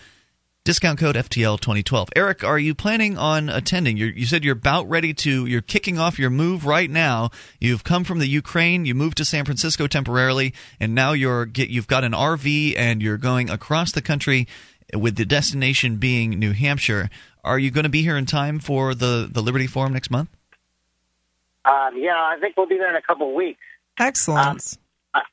[0.65, 2.09] Discount code FTL 2012.
[2.15, 3.97] Eric, are you planning on attending?
[3.97, 7.31] You're, you said you're about ready to, you're kicking off your move right now.
[7.59, 11.69] You've come from the Ukraine, you moved to San Francisco temporarily, and now you're get,
[11.69, 14.47] you've got an RV and you're going across the country
[14.93, 17.09] with the destination being New Hampshire.
[17.43, 20.29] Are you going to be here in time for the, the Liberty Forum next month?
[21.63, 23.61] Um, yeah, I think we'll be there in a couple of weeks.
[23.97, 24.47] Excellent.
[24.47, 24.59] Um,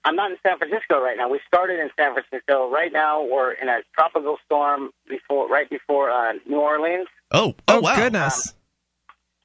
[0.05, 1.29] I, am not in San Francisco right now.
[1.29, 2.71] We started in San Francisco.
[2.71, 7.09] Right now, we're in a tropical storm before, right before uh, New Orleans.
[7.33, 7.97] Oh, oh, oh wow.
[7.97, 8.49] goodness.
[8.49, 8.55] Um,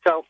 [0.07, 0.25] so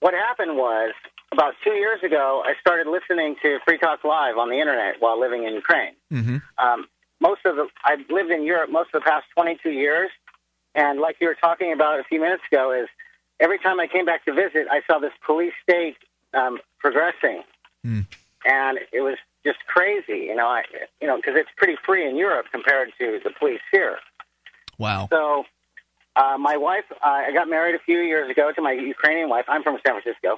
[0.00, 0.92] what happened was
[1.32, 5.18] about two years ago, I started listening to Free Talk Live on the internet while
[5.20, 5.94] living in Ukraine.
[6.12, 6.36] Mm-hmm.
[6.58, 6.86] Um,
[7.20, 10.10] most of the I've lived in Europe most of the past 22 years,
[10.74, 12.88] and like you were talking about a few minutes ago, is
[13.40, 15.96] every time I came back to visit, I saw this police state
[16.32, 17.42] um, progressing,
[17.86, 18.06] Mm.
[18.46, 20.26] and it was just crazy.
[20.26, 20.62] You know, I
[21.00, 23.98] you know because it's pretty free in Europe compared to the police here.
[24.78, 25.08] Wow.
[25.10, 25.44] So,
[26.16, 29.44] uh, my wife, uh, I got married a few years ago to my Ukrainian wife.
[29.48, 30.36] I'm from San Francisco,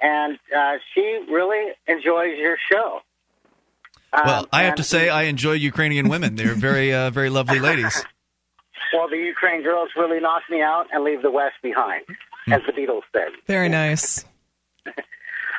[0.00, 3.00] and uh, she really enjoys your show.
[4.12, 6.36] Um, Well, I have and to say, I enjoy Ukrainian women.
[6.36, 8.04] They're very, uh, very lovely ladies.
[8.94, 12.04] well, the Ukraine girls really knock me out and leave the West behind,
[12.44, 12.52] Hmm.
[12.52, 13.30] as the Beatles said.
[13.46, 14.24] Very nice.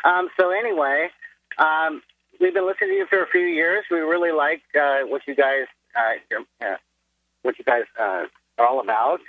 [0.04, 1.10] Um, so anyway,
[1.58, 2.02] um,
[2.40, 3.86] we've been listening to you for a few years.
[3.92, 6.76] We really like uh, what you guys, uh, uh,
[7.44, 8.26] what you guys uh,
[8.58, 9.20] are all about,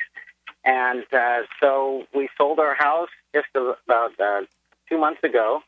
[0.65, 4.43] and uh, so we sold our house just about uh,
[4.89, 5.61] two months ago,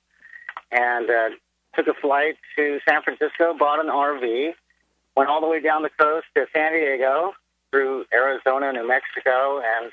[0.73, 1.29] and uh,
[1.77, 4.53] took a flight to San Francisco, bought an RV,
[5.17, 7.33] went all the way down the coast to San Diego,
[7.71, 9.93] through Arizona, New Mexico, and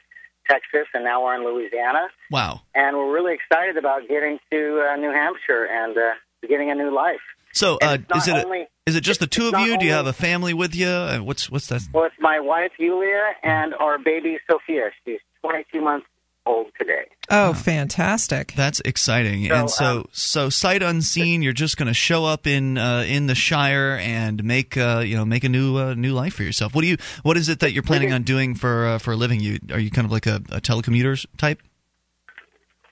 [0.49, 2.61] Texas, and now we're in Louisiana Wow.
[2.73, 6.89] and we're really excited about getting to uh, New Hampshire and uh, beginning a new
[6.89, 7.19] life.
[7.53, 9.77] So, And uh, it's is it only- is it just the two of not you?
[9.77, 10.87] Do you have a family with you?
[10.87, 11.81] Uh, What's what's that?
[11.93, 14.91] Well, it's my wife Yulia and our baby Sophia.
[15.05, 16.05] She's 22 months
[16.45, 17.03] old today.
[17.29, 18.53] Oh, fantastic.
[18.55, 19.45] That's exciting.
[19.49, 23.03] So, and so, um, so sight unseen, you're just going to show up in uh,
[23.05, 26.43] in the Shire and make uh, you know make a new uh, new life for
[26.43, 26.73] yourself.
[26.73, 26.95] What do you?
[27.23, 29.41] What is it that you're planning on doing for uh, for a living?
[29.41, 31.61] You are you kind of like a, a telecommuter type?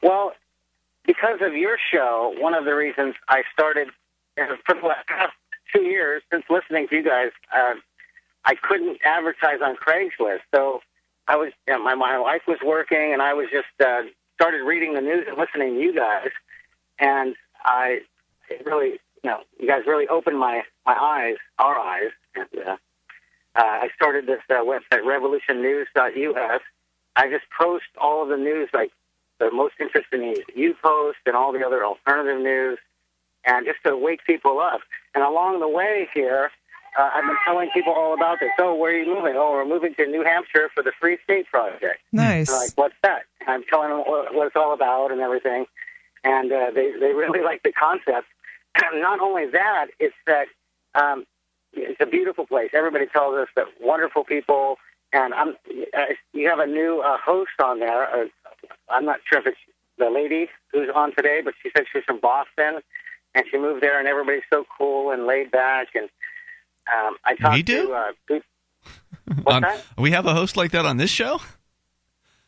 [0.04, 0.34] Well,
[1.06, 3.88] because of your show, one of the reasons I started
[4.66, 5.08] for the last
[5.74, 7.76] two years since listening to you guys, uh,
[8.46, 10.42] I couldn't advertise on Craigslist.
[10.54, 10.82] So
[11.28, 14.04] I was, you know, my my wife was working, and I was just uh,
[14.36, 16.30] started reading the news and listening to you guys,
[17.00, 18.02] and I
[18.50, 22.72] it really, you know, you guys really opened my my eyes, our eyes, and uh,
[22.72, 22.78] uh,
[23.56, 26.62] I started this uh, website, RevolutionNews.us.
[27.16, 28.92] I just post all of the news, like
[29.40, 32.78] the most interesting news you post, and all the other alternative news,
[33.46, 34.82] and just to wake people up.
[35.14, 36.52] And along the way here,
[36.98, 38.50] uh, I've been telling people all about this.
[38.60, 39.34] Oh, where are you moving?
[39.36, 42.00] Oh, we're moving to New Hampshire for the Free State Project.
[42.12, 42.50] Nice.
[42.50, 43.24] Like, what's that?
[43.42, 45.66] And I'm telling them what, what it's all about and everything,
[46.24, 48.28] and uh, they they really like the concept.
[48.76, 50.48] And Not only that, it's that
[50.96, 51.26] um,
[51.74, 52.72] it's a beautiful place.
[52.74, 54.78] Everybody tells us that wonderful people,
[55.12, 58.04] and I'm uh, you have a new uh, host on there.
[58.04, 58.26] Uh,
[58.90, 59.58] I'm not sure if it's
[59.98, 62.82] the lady who's on today, but she said she's from Boston,
[63.36, 65.88] and she moved there, and everybody's so cool and laid back.
[65.94, 66.06] And
[66.92, 67.88] um, I talked We do?
[67.88, 68.46] to uh, people-
[69.44, 69.84] what's On- that?
[69.98, 71.40] we have a host like that on this show.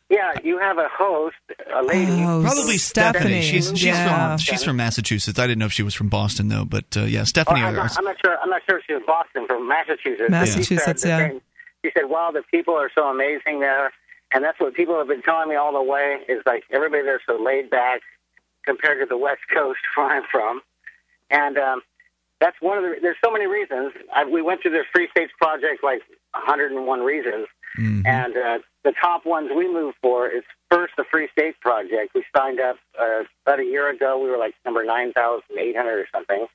[0.09, 1.35] Yeah, you have a host,
[1.75, 2.23] a lady.
[2.23, 3.41] Oh, Probably Stephanie.
[3.41, 3.41] Stephanie.
[3.41, 4.29] She's she's yeah.
[4.29, 5.37] from she's from Massachusetts.
[5.37, 7.59] I didn't know if she was from Boston though, but uh, yeah, Oh, Stephanie.
[7.61, 8.37] I'm, not, I'm not sure.
[8.41, 10.29] I'm not sure if she was Boston from Massachusetts.
[10.29, 11.27] but she Massachusetts, said the yeah.
[11.29, 11.41] same-
[11.83, 13.91] She said, "Wow, the people are so amazing there,"
[14.33, 16.19] and that's what people have been telling me all the way.
[16.29, 17.99] Is like everybody there's so laid back
[18.63, 20.61] compared to the West Coast where I'm from,
[21.29, 21.81] and um,
[22.39, 22.95] that's one of the.
[23.01, 23.93] There's so many reasons.
[24.13, 26.01] I, we went through the Free States Project like
[26.33, 27.47] 101 reasons,
[27.79, 28.05] Mhm.
[28.05, 32.13] and uh, the top ones we moved for is first the Free State Project.
[32.15, 34.19] We signed up uh, about a year ago.
[34.19, 36.47] We were like number 9,800 or something.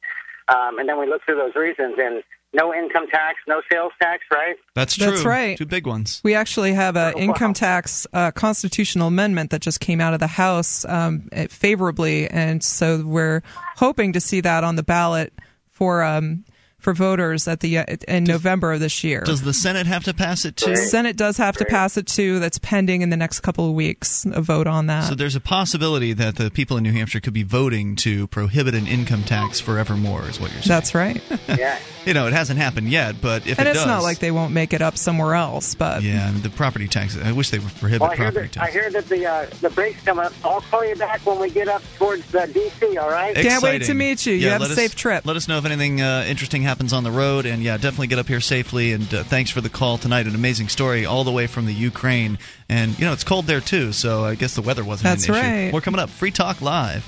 [0.48, 2.22] Um, and then we look through those reasons, and
[2.54, 4.56] no income tax, no sales tax, right?
[4.74, 5.06] That's true.
[5.10, 5.56] That's right.
[5.56, 6.20] Two big ones.
[6.22, 7.54] We actually have an Oh, income wow.
[7.54, 13.02] tax uh, constitutional amendment that just came out of the House um, favorably, and so
[13.06, 13.42] we're
[13.76, 15.32] hoping to see that on the ballot
[15.70, 16.44] for um,
[16.82, 19.22] for voters at the uh, in November of this year.
[19.22, 20.70] Does the Senate have to pass it too?
[20.72, 20.76] Right.
[20.78, 22.38] Senate does have to pass it too.
[22.40, 24.26] That's pending in the next couple of weeks.
[24.32, 25.04] A vote on that.
[25.08, 28.74] So there's a possibility that the people in New Hampshire could be voting to prohibit
[28.74, 30.68] an income tax forevermore, is what you're saying.
[30.68, 31.22] That's right.
[31.48, 31.78] Yeah.
[32.04, 34.32] you know, it hasn't happened yet, but if and it it's does, not like they
[34.32, 37.22] won't make it up somewhere else, but yeah, I mean, the property taxes.
[37.22, 39.46] I wish they would prohibit Well, I hear property that I hear that the uh,
[39.60, 40.32] the break's coming up.
[40.44, 42.96] I'll call you back when we get up towards the D.C.
[42.98, 43.34] All right?
[43.36, 44.34] Can't wait to meet you.
[44.34, 45.24] You Yeah, have a let us- safe trip.
[45.24, 48.18] Let us know if anything uh, interesting happens on the road, and yeah, definitely get
[48.18, 48.92] up here safely.
[48.92, 50.26] And uh, thanks for the call tonight.
[50.26, 53.60] An amazing story, all the way from the Ukraine, and you know it's cold there
[53.60, 53.92] too.
[53.92, 55.42] So I guess the weather wasn't That's an issue.
[55.42, 55.72] right.
[55.72, 56.08] We're coming up.
[56.08, 57.04] Free Talk Live.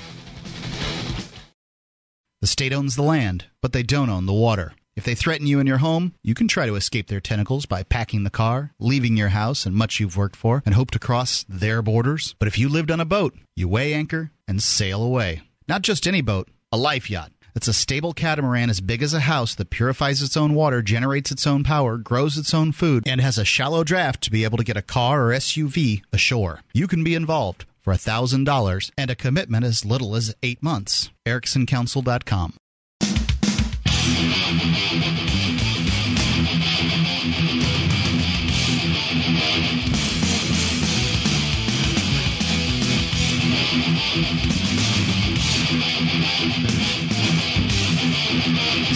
[2.40, 4.74] The state owns the land, but they don't own the water.
[4.96, 7.82] If they threaten you in your home, you can try to escape their tentacles by
[7.82, 11.44] packing the car, leaving your house and much you've worked for, and hope to cross
[11.48, 12.36] their borders.
[12.38, 15.42] But if you lived on a boat, you weigh anchor and sail away.
[15.66, 17.32] Not just any boat, a life yacht.
[17.54, 21.30] It's a stable catamaran as big as a house that purifies its own water, generates
[21.30, 24.58] its own power, grows its own food, and has a shallow draft to be able
[24.58, 26.62] to get a car or SUV ashore.
[26.72, 27.64] You can be involved.
[27.80, 31.10] for $1,000 and a commitment as little as eight months.
[31.26, 32.54] EricksonCounsel.com.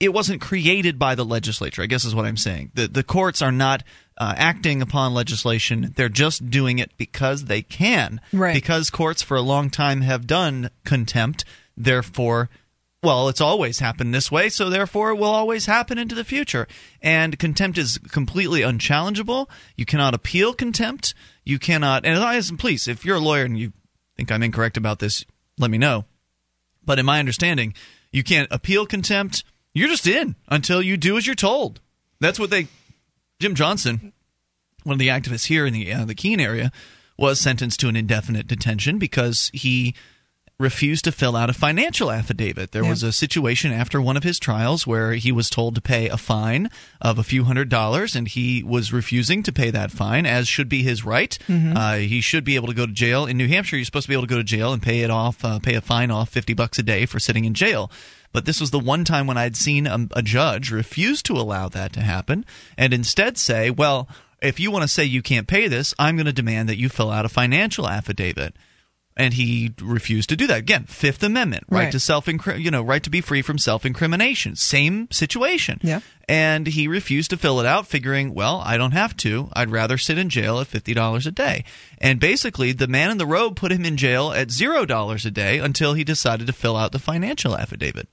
[0.00, 1.82] it wasn't created by the legislature.
[1.82, 2.72] I guess is what I'm saying.
[2.74, 3.84] The the courts are not
[4.18, 5.92] uh, acting upon legislation.
[5.96, 8.20] They're just doing it because they can.
[8.32, 8.54] Right.
[8.54, 11.44] Because courts for a long time have done contempt.
[11.76, 12.50] Therefore,
[13.02, 16.68] well, it's always happened this way, so therefore it will always happen into the future.
[17.00, 19.50] And contempt is completely unchallengeable.
[19.76, 21.14] You cannot appeal contempt.
[21.44, 22.04] You cannot.
[22.04, 23.72] And I as please, if you're a lawyer and you
[24.16, 25.24] think I'm incorrect about this,
[25.58, 26.04] let me know.
[26.84, 27.74] But in my understanding,
[28.10, 29.44] you can't appeal contempt.
[29.74, 31.80] You're just in until you do as you're told.
[32.20, 32.68] That's what they
[33.40, 34.12] Jim Johnson,
[34.84, 36.70] one of the activists here in the uh, the Keene area,
[37.16, 39.94] was sentenced to an indefinite detention because he
[40.62, 42.72] refused to fill out a financial affidavit.
[42.72, 42.90] There yeah.
[42.90, 46.16] was a situation after one of his trials where he was told to pay a
[46.16, 46.70] fine
[47.00, 50.68] of a few hundred dollars, and he was refusing to pay that fine, as should
[50.68, 51.36] be his right.
[51.48, 51.76] Mm-hmm.
[51.76, 53.26] Uh, he should be able to go to jail.
[53.26, 55.10] In New Hampshire, you're supposed to be able to go to jail and pay it
[55.10, 57.90] off, uh, pay a fine off fifty bucks a day for sitting in jail.
[58.32, 61.68] But this was the one time when I'd seen a, a judge refuse to allow
[61.68, 62.46] that to happen
[62.78, 64.08] and instead say, well,
[64.40, 66.88] if you want to say you can't pay this, I'm going to demand that you
[66.88, 68.56] fill out a financial affidavit
[69.16, 70.58] and he refused to do that.
[70.58, 71.92] Again fifth amendment right, right.
[71.92, 75.80] to self you know right to be free from self incrimination same situation.
[75.82, 76.00] Yeah.
[76.28, 79.48] And he refused to fill it out figuring well i don't have to.
[79.52, 81.64] I'd rather sit in jail at $50 a day.
[81.98, 85.58] And basically the man in the robe put him in jail at $0 a day
[85.58, 88.08] until he decided to fill out the financial affidavit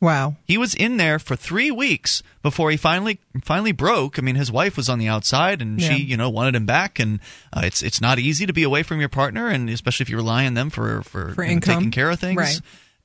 [0.00, 0.36] Wow.
[0.44, 4.18] He was in there for three weeks before he finally finally broke.
[4.18, 5.88] I mean, his wife was on the outside, and yeah.
[5.88, 6.98] she, you know, wanted him back.
[6.98, 7.20] And
[7.52, 10.16] uh, it's it's not easy to be away from your partner, and especially if you
[10.16, 12.36] rely on them for for, for know, taking care of things.
[12.36, 12.60] Right.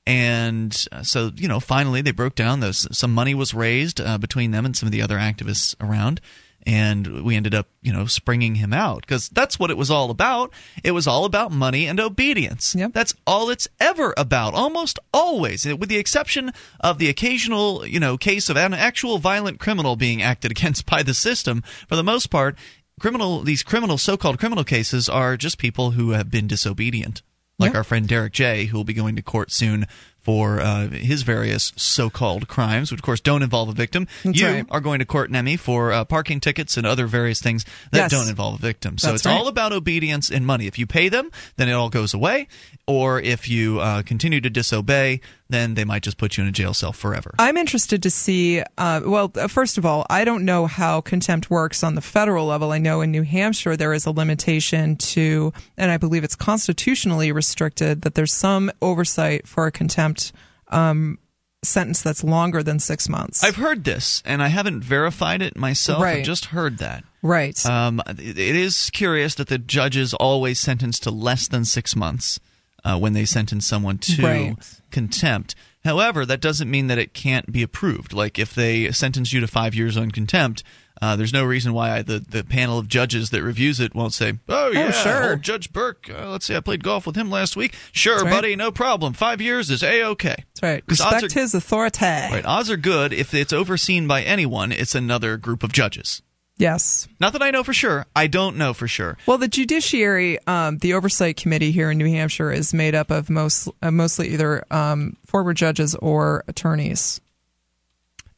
[0.06, 2.60] And uh, so, you know, finally they broke down.
[2.60, 6.20] Those some money was raised uh, between them and some of the other activists around,
[6.66, 10.10] and we ended up you know springing him out because that's what it was all
[10.10, 10.52] about
[10.84, 12.92] it was all about money and obedience yep.
[12.92, 18.16] that's all it's ever about almost always with the exception of the occasional you know
[18.16, 22.28] case of an actual violent criminal being acted against by the system for the most
[22.28, 22.56] part
[23.00, 27.22] criminal these criminal so-called criminal cases are just people who have been disobedient
[27.58, 27.76] like yep.
[27.76, 29.86] our friend Derrick J, who will be going to court soon
[30.22, 34.06] for uh, his various so-called crimes, which of course don't involve a victim.
[34.24, 34.66] That's you right.
[34.70, 38.10] are going to court Nemi for uh, parking tickets and other various things that yes.
[38.10, 38.98] don't involve a victim.
[38.98, 39.36] So That's it's right.
[39.36, 40.66] all about obedience and money.
[40.66, 42.48] If you pay them, then it all goes away.
[42.86, 45.20] Or if you uh, continue to disobey,
[45.52, 47.34] then they might just put you in a jail cell forever.
[47.38, 48.62] I'm interested to see.
[48.78, 52.46] Uh, well, uh, first of all, I don't know how contempt works on the federal
[52.46, 52.72] level.
[52.72, 57.32] I know in New Hampshire there is a limitation to, and I believe it's constitutionally
[57.32, 60.32] restricted that there's some oversight for a contempt
[60.68, 61.18] um,
[61.64, 63.44] sentence that's longer than six months.
[63.44, 66.02] I've heard this, and I haven't verified it myself.
[66.02, 66.18] Right.
[66.18, 67.04] I've just heard that.
[67.22, 67.64] Right.
[67.66, 72.40] Um, it is curious that the judges always sentence to less than six months
[72.84, 74.56] uh, when they sentence someone to right.
[74.90, 75.54] contempt.
[75.84, 78.12] However, that doesn't mean that it can't be approved.
[78.12, 80.62] Like if they sentence you to five years on contempt,
[81.02, 84.12] Uh, there's no reason why I, the the panel of judges that reviews it won't
[84.12, 85.30] say, "Oh yeah, sure.
[85.32, 86.08] old Judge Burke.
[86.08, 87.74] Uh, let's see, I played golf with him last week.
[87.90, 88.30] Sure, right.
[88.30, 89.12] buddy, no problem.
[89.12, 90.36] Five years is a okay.
[90.36, 90.84] That's right.
[90.86, 92.04] Respect are- his authority.
[92.04, 94.70] Right, odds are good if it's overseen by anyone.
[94.70, 96.22] It's another group of judges.
[96.58, 97.08] Yes.
[97.18, 98.06] Not that I know for sure.
[98.14, 99.16] I don't know for sure.
[99.26, 103.28] Well, the judiciary, um, the oversight committee here in New Hampshire is made up of
[103.30, 107.20] most, uh, mostly either um, former judges or attorneys.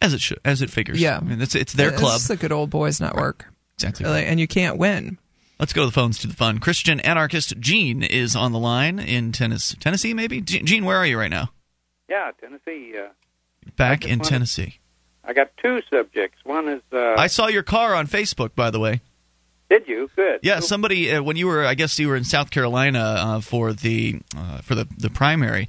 [0.01, 1.01] As it should, as it figures.
[1.01, 1.19] Yeah.
[1.19, 2.17] I mean, it's it's their club.
[2.17, 3.47] It's a good old boys network.
[3.77, 4.05] Exactly.
[4.05, 5.19] Really, and you can't win.
[5.59, 6.59] Let's go to the phones to the fun.
[6.59, 9.77] Christian anarchist Gene is on the line in Tennessee.
[9.79, 10.41] Tennessee, maybe.
[10.41, 11.51] Gene, where are you right now?
[12.09, 12.93] Yeah, Tennessee.
[12.99, 13.09] Uh,
[13.77, 14.79] Back in wanted- Tennessee.
[15.27, 16.39] I got two subjects.
[16.45, 16.83] One is.
[16.93, 19.01] Uh, I saw your car on Facebook, by the way.
[19.71, 20.11] did you?
[20.17, 20.41] Good.
[20.43, 20.63] Yeah, Cool.
[20.69, 24.21] somebody uh, when you were, I guess you were in South Carolina uh, for the
[24.37, 25.69] uh, for the the primary.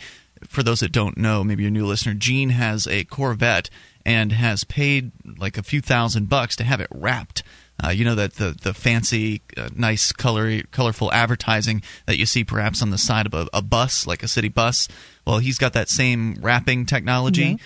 [0.49, 2.13] For those that don't know, maybe you're a new listener.
[2.13, 3.69] Gene has a Corvette
[4.05, 7.41] and has paid like a few thousand bucks to have it wrapped.
[7.83, 12.43] Uh, you know that the the fancy, uh, nice, color, colorful advertising that you see
[12.43, 14.87] perhaps on the side of a, a bus, like a city bus.
[15.25, 17.59] Well, he's got that same wrapping technology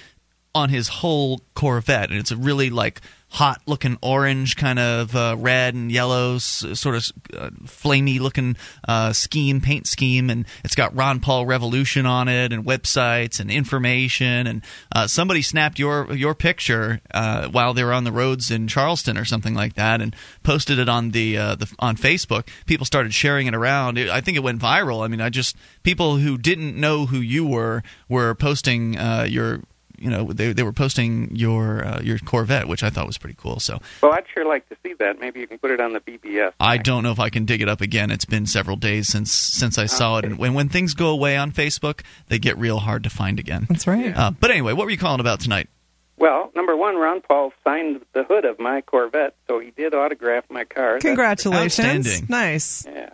[0.55, 5.35] on his whole Corvette, and it's a really like hot looking orange, kind of uh,
[5.37, 7.05] red and yellow, s- sort of
[7.37, 12.51] uh, flamey looking uh, scheme, paint scheme, and it's got Ron Paul Revolution on it,
[12.51, 14.63] and websites and information, and
[14.95, 19.17] uh, somebody snapped your your picture uh, while they were on the roads in Charleston
[19.17, 22.47] or something like that, and posted it on the uh, the on Facebook.
[22.65, 23.99] People started sharing it around.
[23.99, 25.05] It, I think it went viral.
[25.05, 29.61] I mean, I just people who didn't know who you were were posting uh, your
[30.01, 33.35] you know they they were posting your uh, your Corvette, which I thought was pretty
[33.39, 33.59] cool.
[33.59, 35.19] So Well, I'd sure like to see that.
[35.19, 36.53] Maybe you can put it on the BBS.
[36.59, 38.11] I don't know if I can dig it up again.
[38.11, 41.37] It's been several days since since I saw it, and when when things go away
[41.37, 43.65] on Facebook, they get real hard to find again.
[43.69, 44.15] That's right.
[44.15, 45.69] Uh, but anyway, what were you calling about tonight?
[46.17, 50.43] Well, number one, Ron Paul signed the hood of my Corvette, so he did autograph
[50.49, 50.99] my car.
[50.99, 51.79] Congratulations.
[51.79, 52.25] outstanding.
[52.27, 52.85] Nice.
[52.85, 53.11] Yeah.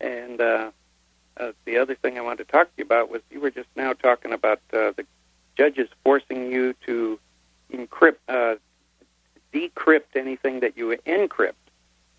[0.00, 0.70] And uh,
[1.36, 3.68] uh, the other thing I wanted to talk to you about was you were just
[3.76, 5.04] now talking about uh, the
[5.56, 7.18] judges forcing you to
[7.72, 8.56] encrypt, uh,
[9.52, 11.52] decrypt anything that you encrypt.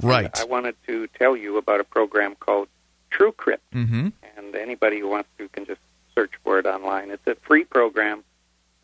[0.02, 0.30] Right.
[0.40, 2.68] I wanted to tell you about a program called
[3.12, 4.10] TrueCrypt, Mm-hmm.
[4.38, 5.80] and anybody who wants to can just
[6.14, 7.10] search for it online.
[7.12, 8.24] It's a free program.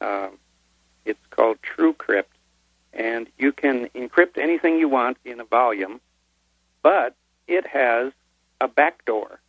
[0.02, 0.38] Um,
[1.06, 2.26] it's called TrueCrypt,
[2.94, 6.00] and you can encrypt anything you want in a volume,
[6.82, 7.16] but
[7.48, 8.12] it has
[8.62, 9.40] a backdoor,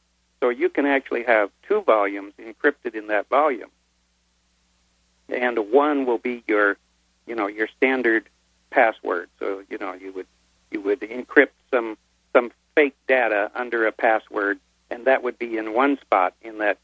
[0.41, 3.71] so you can actually have two volumes encrypted in that volume,
[5.29, 6.77] and one will be your,
[7.27, 8.29] you know, your standard
[8.71, 9.29] password.
[9.39, 10.27] So you know you would
[10.71, 11.97] you would encrypt some
[12.33, 14.59] some fake data under a password,
[14.91, 16.79] and that would be in one spot in that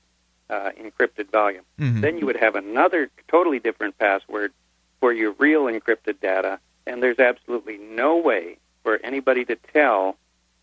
[0.49, 1.65] uh, encrypted volume.
[1.79, 2.01] Mhm.
[2.01, 4.53] Then you would have another totally different password
[5.01, 10.17] for your real encrypted data, and there's absolutely no way for anybody to tell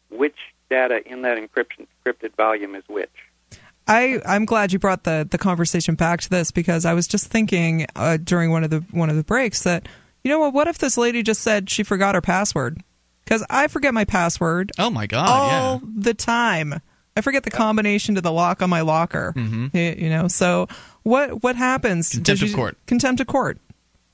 [0.09, 0.37] which
[0.69, 3.09] data in that encryption encrypted volume is which.
[3.87, 7.27] I I'm glad you brought the the conversation back to this because I was just
[7.27, 9.87] thinking uh, during one of the one of the breaks that
[10.23, 12.81] you know what what if this lady just said she forgot her password
[13.23, 15.29] because I forget my password Oh my God!
[15.29, 15.79] all yeah.
[16.01, 16.81] the time.
[17.15, 19.33] I forget the combination to the lock on my locker.
[19.35, 19.99] Mhm.
[20.01, 20.67] You know, so
[21.03, 22.09] what what happens?
[22.09, 22.77] Contempt Does of court.
[22.85, 23.57] Contempt of court.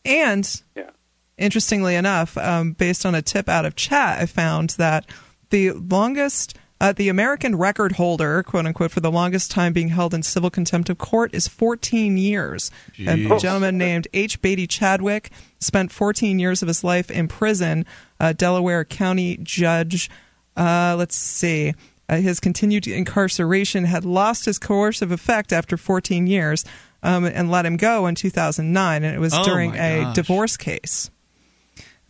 [0.05, 0.89] And Yeah.
[1.37, 5.05] interestingly enough, um, based on a tip out of chat, I found that
[5.49, 10.13] the longest, uh, the American record holder, quote unquote, for the longest time being held
[10.13, 12.71] in civil contempt of court is 14 years.
[12.97, 14.41] And a gentleman named H.
[14.41, 17.85] Beatty Chadwick spent 14 years of his life in prison.
[18.19, 20.09] Uh, Delaware County Judge,
[20.57, 21.73] uh, let's see.
[22.09, 26.65] Uh, his continued incarceration had lost his coercive effect after 14 years
[27.01, 29.03] um, and let him go in 2009.
[29.03, 31.09] And it was Oh, during a divorce case.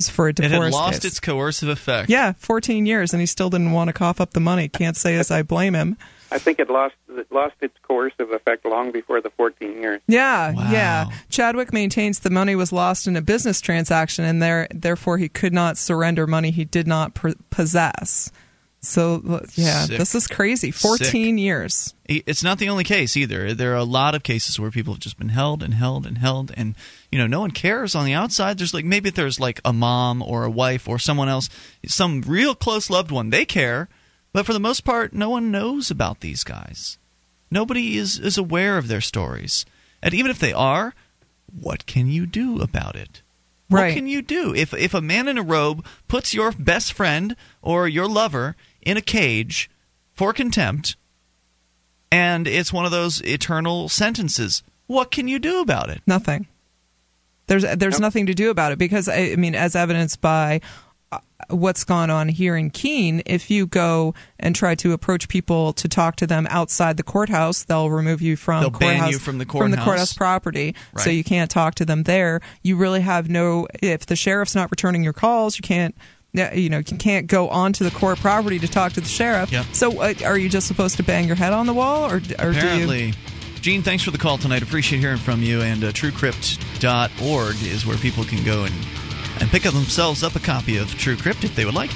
[0.09, 1.11] It for a It divorce had lost case.
[1.11, 2.09] its coercive effect.
[2.09, 4.67] yeah, 14 years, and he still didn't want to cough up the money.
[4.67, 5.97] Can't say as I blame him.
[6.31, 10.01] I think it lost it lost its coercive effect long before the 14 years.
[10.07, 10.71] Yeah, Wow.
[10.71, 11.05] yeah.
[11.29, 15.53] Chadwick maintains the money was lost in a business transaction, and there, therefore, he could
[15.53, 18.31] not surrender money he did not pr- possess.
[18.85, 19.97] So, yeah, Sick.
[19.97, 20.69] this is crazy.
[20.69, 21.95] 14 years.
[22.05, 23.53] It's not the only case either.
[23.53, 26.17] There are a lot of cases where people have just been held and held and
[26.17, 26.75] held, and
[27.09, 28.57] you know no one cares on the outside.
[28.57, 31.49] There's like maybe there's like a mom or a wife or someone else,
[31.85, 33.29] some real close loved one.
[33.29, 33.87] They care,
[34.33, 36.97] but for the most part, no one knows about these guys.
[37.49, 39.65] Nobody is is aware of their stories,
[40.01, 40.93] and even if they are,
[41.57, 43.21] what can you do about it?
[43.69, 47.35] What can you do if if a man in a robe puts your best friend
[47.61, 48.55] or your lover
[48.85, 49.69] in a cage
[50.13, 50.95] for contempt?
[52.13, 54.61] and it's one of those eternal sentences.
[54.85, 56.01] What can you do about it?
[56.05, 56.45] Nothing.
[57.47, 60.61] There's there's nothing to do about it because I, I mean, as evidenced by,
[61.11, 61.17] uh,
[61.49, 63.23] what's gone on here in Keene.
[63.25, 67.63] If you go and try to approach people to talk to them outside the courthouse,
[67.63, 69.85] they'll remove you from They'll ban courthouse you from the from the courthouse.
[69.85, 70.75] courthouse property.
[70.97, 72.41] So you can't talk to them there.
[72.61, 73.67] You really have no.
[73.81, 75.95] If the sheriff's not returning your calls, you can't.
[76.33, 79.51] Yeah, You know, you can't go onto the court property to talk to the sheriff.
[79.51, 79.65] Yep.
[79.73, 82.19] So, uh, are you just supposed to bang your head on the wall, or, or
[82.19, 82.49] do you?
[82.49, 83.13] Apparently.
[83.61, 84.61] Gene, thanks for the call tonight.
[84.61, 85.61] Appreciate hearing from you.
[85.61, 88.73] And uh, truecrypt.org is where people can go and,
[89.39, 91.91] and pick up themselves up a copy of TrueCrypt if they would like.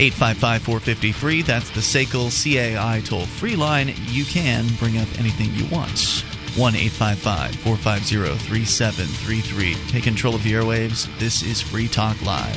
[0.00, 1.42] 855 450 free.
[1.42, 3.94] That's the SACL CAI toll free line.
[4.06, 6.24] You can bring up anything you want.
[6.58, 9.74] 1 855 450 3733.
[9.92, 11.06] Take control of the airwaves.
[11.20, 12.56] This is Free Talk Live.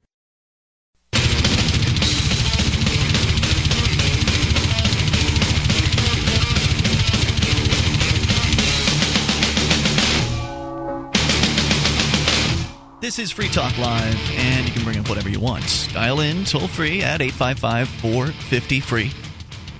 [13.11, 15.89] This is Free Talk Live, and you can bring up whatever you want.
[15.91, 19.11] Dial in toll free at 855 450 free.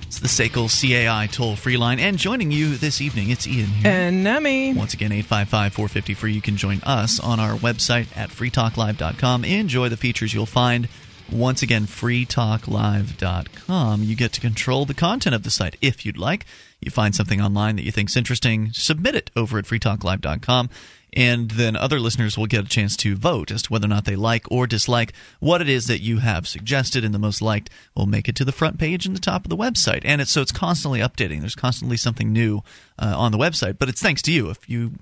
[0.02, 1.98] It's the SACL CAI toll free line.
[1.98, 3.90] And joining you this evening, it's Ian here.
[3.90, 4.74] And Nemi.
[4.74, 6.34] Once again, 855 450 free.
[6.34, 9.46] You can join us on our website at freetalklive.com.
[9.46, 10.86] Enjoy the features you'll find.
[11.30, 14.02] Once again, freetalklive.com.
[14.02, 16.44] You get to control the content of the site if you'd like.
[16.82, 20.68] You find something online that you think's interesting, submit it over at freetalklive.com.
[21.14, 24.06] And then other listeners will get a chance to vote as to whether or not
[24.06, 27.04] they like or dislike what it is that you have suggested.
[27.04, 29.50] And the most liked will make it to the front page and the top of
[29.50, 30.02] the website.
[30.04, 31.40] And it's so it's constantly updating.
[31.40, 32.62] There's constantly something new
[32.98, 33.78] uh, on the website.
[33.78, 34.48] But it's thanks to you.
[34.48, 34.92] If you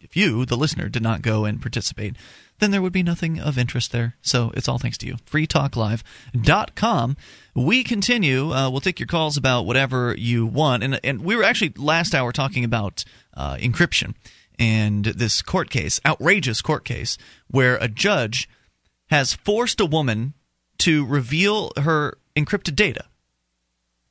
[0.00, 2.16] if you, the listener, did not go and participate,
[2.58, 4.16] then there would be nothing of interest there.
[4.20, 5.14] So it's all thanks to you.
[5.30, 7.16] freetalklive.com.
[7.54, 8.52] We continue.
[8.52, 10.82] Uh, we'll take your calls about whatever you want.
[10.82, 13.04] And, and we were actually last hour talking about
[13.34, 14.14] uh, encryption
[14.60, 18.48] and this court case, outrageous court case, where a judge
[19.08, 20.34] has forced a woman
[20.78, 23.04] to reveal her encrypted data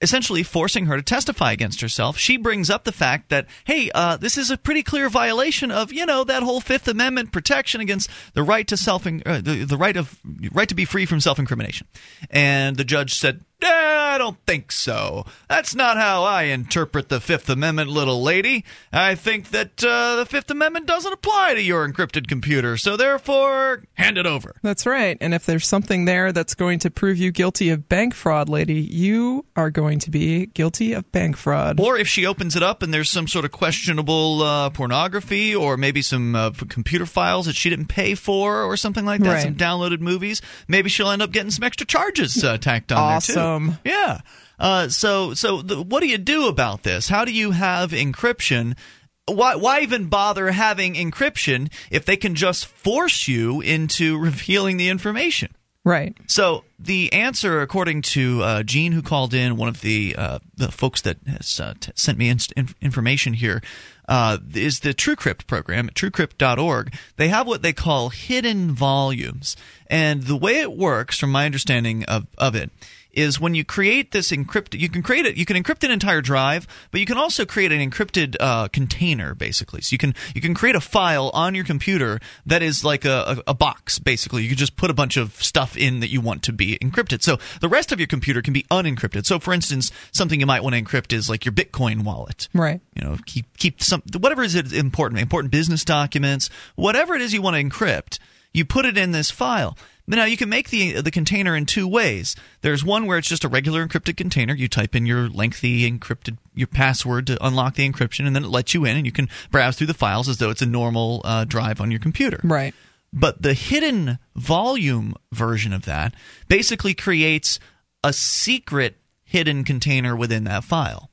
[0.02, 2.18] essentially forcing her to testify against herself.
[2.18, 5.92] She brings up the fact that, hey, uh, this is a pretty clear violation of,
[5.92, 9.78] you know, that whole Fifth Amendment protection against the right to self, uh, the, the
[9.78, 10.18] right of
[10.54, 11.88] right to be free from self-incrimination.
[12.30, 15.26] And the judge said, I don't think so.
[15.50, 18.64] That's not how I interpret the Fifth Amendment, little lady.
[18.92, 23.84] I think that uh, the Fifth Amendment doesn't apply to your encrypted computer, so therefore,
[23.96, 24.56] hand it over.
[24.62, 25.18] That's right.
[25.20, 28.76] And if there's something there that's going to prove you guilty of bank fraud, lady,
[28.82, 31.80] you are going to be guilty of bank fraud.
[31.80, 35.76] Or if she opens it up and there's some sort of questionable uh, pornography or
[35.78, 39.44] maybe some uh, computer files that she didn't pay for or something like that, Right.
[39.44, 43.16] some downloaded movies, maybe she'll end up getting some extra charges uh, tacked on there
[43.28, 43.34] too.
[43.56, 43.78] Awesome.
[43.84, 44.22] Yeah.
[44.60, 47.08] Uh, so so the, what do you do about this?
[47.08, 48.78] How do you have encryption?
[49.26, 54.90] Why, why even bother having encryption if they can just force you into revealing the
[54.90, 55.54] information?
[55.86, 56.16] Right.
[56.28, 60.72] So the answer, according to uh, Gene, who called in, one of the uh, the
[60.72, 63.62] folks that has uh, t- sent me inf- information here,
[64.08, 66.94] uh, is the TrueCrypt program at TrueCrypt.org.
[67.16, 69.56] They have what they call hidden volumes,
[69.88, 72.72] and the way it works, from my understanding of of it,
[73.12, 76.22] is when you create this encrypted, you can create it, you can encrypt an entire
[76.22, 79.82] drive, but you can also create an encrypted uh, container, basically.
[79.82, 83.42] So you can you can create a file on your computer that is like a,
[83.48, 84.44] a, a box, basically.
[84.44, 87.24] You can just put a bunch of stuff in that you want to be encrypted.
[87.24, 89.26] So the rest of your computer can be unencrypted.
[89.26, 92.82] So, for instance, something you might want to encrypt is like your Bitcoin wallet Right.
[92.96, 97.42] you know keep keep some whatever is important important business documents whatever it is you
[97.42, 98.20] want to encrypt
[98.54, 99.78] you put it in this file
[100.18, 103.44] now you can make the the container in two ways there's one where it's just
[103.44, 107.90] a regular encrypted container you type in your lengthy encrypted your password to unlock the
[107.90, 110.38] encryption and then it lets you in and you can browse through the files as
[110.38, 112.74] though it's a normal uh, drive on your computer Right.
[113.14, 116.14] but the hidden volume version of that
[116.48, 117.60] basically creates
[118.04, 121.10] a secret hidden container within that file.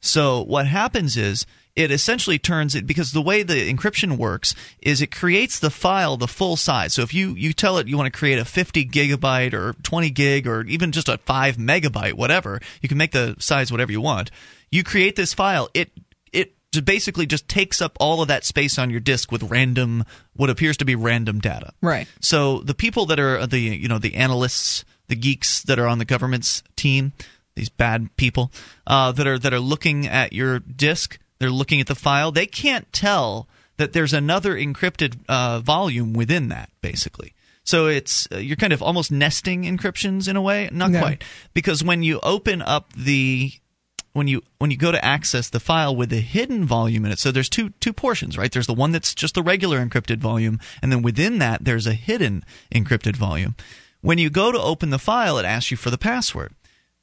[0.00, 1.46] So what happens is
[1.76, 6.16] it essentially turns it because the way the encryption works is it creates the file
[6.16, 6.94] the full size.
[6.94, 10.10] So if you you tell it you want to create a 50 gigabyte or 20
[10.10, 14.00] gig or even just a 5 megabyte whatever, you can make the size whatever you
[14.00, 14.30] want.
[14.70, 15.90] You create this file, it
[16.32, 20.04] it basically just takes up all of that space on your disk with random
[20.34, 21.72] what appears to be random data.
[21.80, 22.06] Right.
[22.20, 25.98] So the people that are the you know the analysts, the geeks that are on
[25.98, 27.12] the government's team,
[27.56, 28.52] these bad people
[28.86, 32.30] uh, that are that are looking at your disk, they're looking at the file.
[32.30, 37.32] They can't tell that there's another encrypted uh, volume within that, basically.
[37.64, 41.00] So it's uh, you're kind of almost nesting encryptions in a way, not No.
[41.00, 41.24] quite,
[41.54, 43.52] because when you open up the
[44.12, 47.18] when you when you go to access the file with the hidden volume in it
[47.20, 50.58] so there's two two portions right there's the one that's just the regular encrypted volume
[50.82, 53.54] and then within that there's a hidden encrypted volume
[54.00, 56.52] when you go to open the file it asks you for the password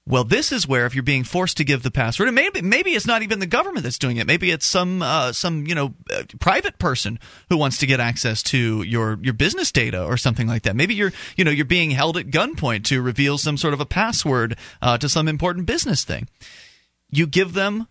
[0.08, 2.92] well this is where if you're being forced to give the password and maybe maybe
[2.92, 4.28] it's not even the government that's doing it.
[4.28, 8.42] Maybe it's some uh, some you know uh, private person who wants to get access
[8.44, 10.76] to your your business data or something like that.
[10.76, 13.86] Maybe you're you know you're being held at gunpoint to reveal some sort of a
[13.86, 16.28] password uh, to some important business thing.
[17.10, 17.88] You give them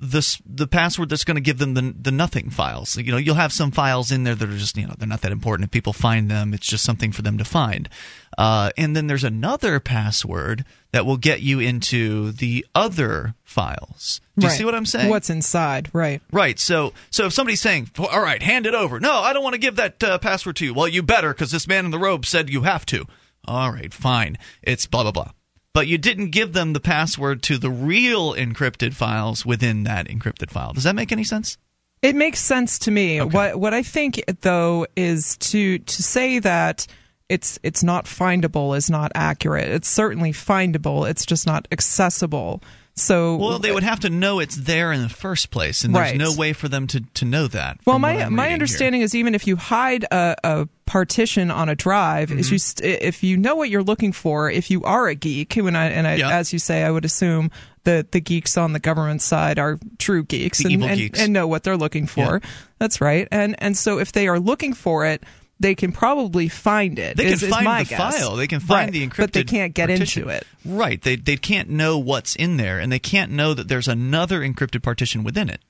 [0.00, 2.96] the the password that's going to give them the the nothing files.
[2.96, 5.22] You know, you'll have some files in there that are just you know they're not
[5.22, 5.66] that important.
[5.66, 7.88] If people find them, it's just something for them to find.
[8.36, 14.20] Uh, and then there's another password that will get you into the other files.
[14.38, 14.58] Do you Right.
[14.58, 15.08] see what I'm saying?
[15.08, 15.90] What's inside?
[15.92, 16.22] Right.
[16.30, 16.60] Right.
[16.60, 19.60] So, so if somebody's saying, "All right, hand it over," no, I don't want to
[19.60, 20.74] give that uh, password to you.
[20.74, 23.06] Well, you better, because this man in the robe said you have to.
[23.48, 24.38] All right, fine.
[24.62, 25.30] It's blah blah blah.
[25.78, 30.50] But you didn't give them the password to the real encrypted files within that encrypted
[30.50, 30.72] file.
[30.72, 31.56] Does that make any sense?
[32.02, 33.20] It makes sense to me.
[33.20, 36.88] What what I think though is to to say that
[37.28, 39.68] it's it's not findable is not accurate.
[39.68, 41.08] It's certainly findable.
[41.08, 42.60] It's just not accessible.
[42.96, 46.10] So Well, they would have to know it's there in the first place, and there's
[46.10, 46.16] Right.
[46.18, 47.78] no way for them to, to know that.
[47.86, 52.30] Well, my my understanding is even if you hide a, a partition on a drive,
[52.30, 52.38] Mm-hmm.
[52.40, 55.54] is you st- if you know what you're looking for, if you are a geek,
[55.54, 56.30] when I and I, Yeah.
[56.30, 57.50] as you say, I would assume
[57.84, 61.20] that the geeks on the government side are true geeks and, and, geeks.
[61.20, 62.40] and know what they're looking for.
[62.78, 65.22] That's right, and and so if they are looking for it.
[65.60, 67.16] They can probably find it.
[67.16, 67.98] They can is- is find my the guess.
[68.20, 68.36] file.
[68.36, 69.16] They can find Right, the encrypted.
[69.16, 70.22] but they can't get partition.
[70.22, 70.46] into it.
[70.64, 71.02] Right.
[71.02, 74.82] They they can't know what's in there, and they can't know that there's another encrypted
[74.84, 75.60] partition within it.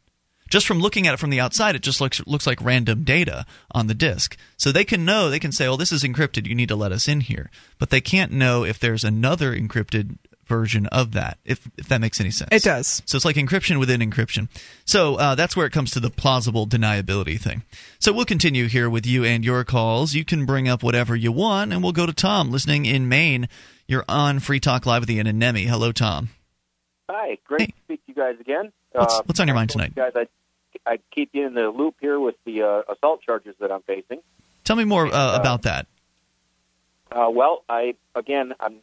[0.49, 3.47] Just from looking at it from the outside, it just looks looks like random data
[3.73, 4.37] on the disk.
[4.57, 5.31] So they can know.
[5.31, 6.47] They can say, "Well, this is encrypted.
[6.47, 10.17] You need to let us in here." But they can't know if there's another encrypted
[10.49, 11.39] version of that.
[11.45, 12.49] If if that makes any sense.
[12.51, 13.03] It does.
[13.05, 14.49] So it's like encryption within encryption.
[14.85, 17.63] So uh, that's where it comes to the plausible deniability thing.
[17.99, 20.15] So we'll continue here with you and your calls.
[20.15, 23.49] You can bring up whatever you want, and we'll go to Tom, listening in Maine.
[23.87, 25.65] You're on Free Talk Live with Ian and Nemi.
[25.65, 26.31] Hello, Tom.
[27.11, 27.67] Hi, great Hey.
[27.69, 28.73] to speak to you guys again.
[28.93, 29.95] What's- Uh, what's on your mind tonight?
[29.95, 30.13] guys?
[30.15, 30.27] I
[30.87, 34.21] I keep you in the loop here with the uh, assault charges that I'm facing.
[34.65, 35.87] Tell me more uh, about that.
[37.11, 38.81] Uh, well, I again, I'm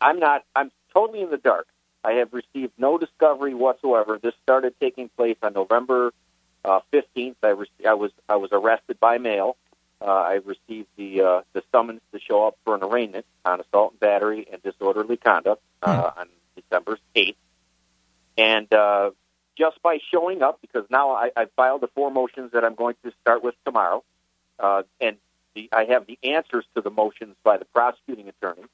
[0.00, 1.68] I'm not I'm totally in the dark.
[2.02, 4.18] I have received no discovery whatsoever.
[4.18, 6.12] This started taking place on November
[6.64, 7.36] uh, fifteenth.
[7.42, 9.56] I, re- I was I was arrested by mail.
[10.00, 13.92] Uh, I received the uh, the summons to show up for an arraignment on assault
[13.92, 17.36] and battery and disorderly conduct uh, on December eighth.
[18.38, 19.10] And uh,
[19.56, 22.94] just by showing up, because now I, I filed the four motions that I'm going
[23.04, 24.04] to start with tomorrow,
[24.58, 25.16] uh, and
[25.54, 28.64] the, I have the answers to the motions by the prosecuting attorney.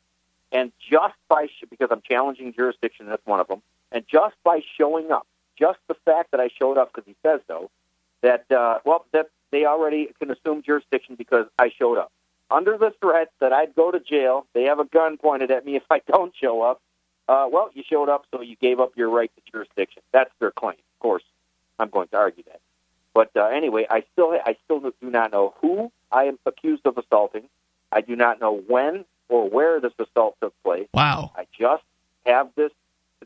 [0.51, 3.63] And just by sh- because I'm challenging jurisdiction, that's one of them.
[3.91, 5.27] And just by showing up,
[5.59, 7.71] just the fact that I showed up because he says so,
[8.23, 12.11] that uh, well, that they already can assume jurisdiction because I showed up.
[12.51, 15.77] Under the threat that I'd go to jail, they have a gun pointed at me
[15.77, 16.81] if I don't show up.
[17.29, 20.03] Uh, well, you showed up, so you gave up your right to jurisdiction.
[20.13, 20.77] That's their claim.
[20.77, 21.23] Of course,
[21.79, 22.61] I'm going to argue that.
[23.15, 26.99] But uh, anyway, I still I still do not know who I am accused of
[26.99, 27.49] assaulting.
[27.91, 30.89] I do not know when or where this assault took place.
[30.95, 31.33] Wow.
[31.37, 31.85] I just
[32.25, 32.73] have this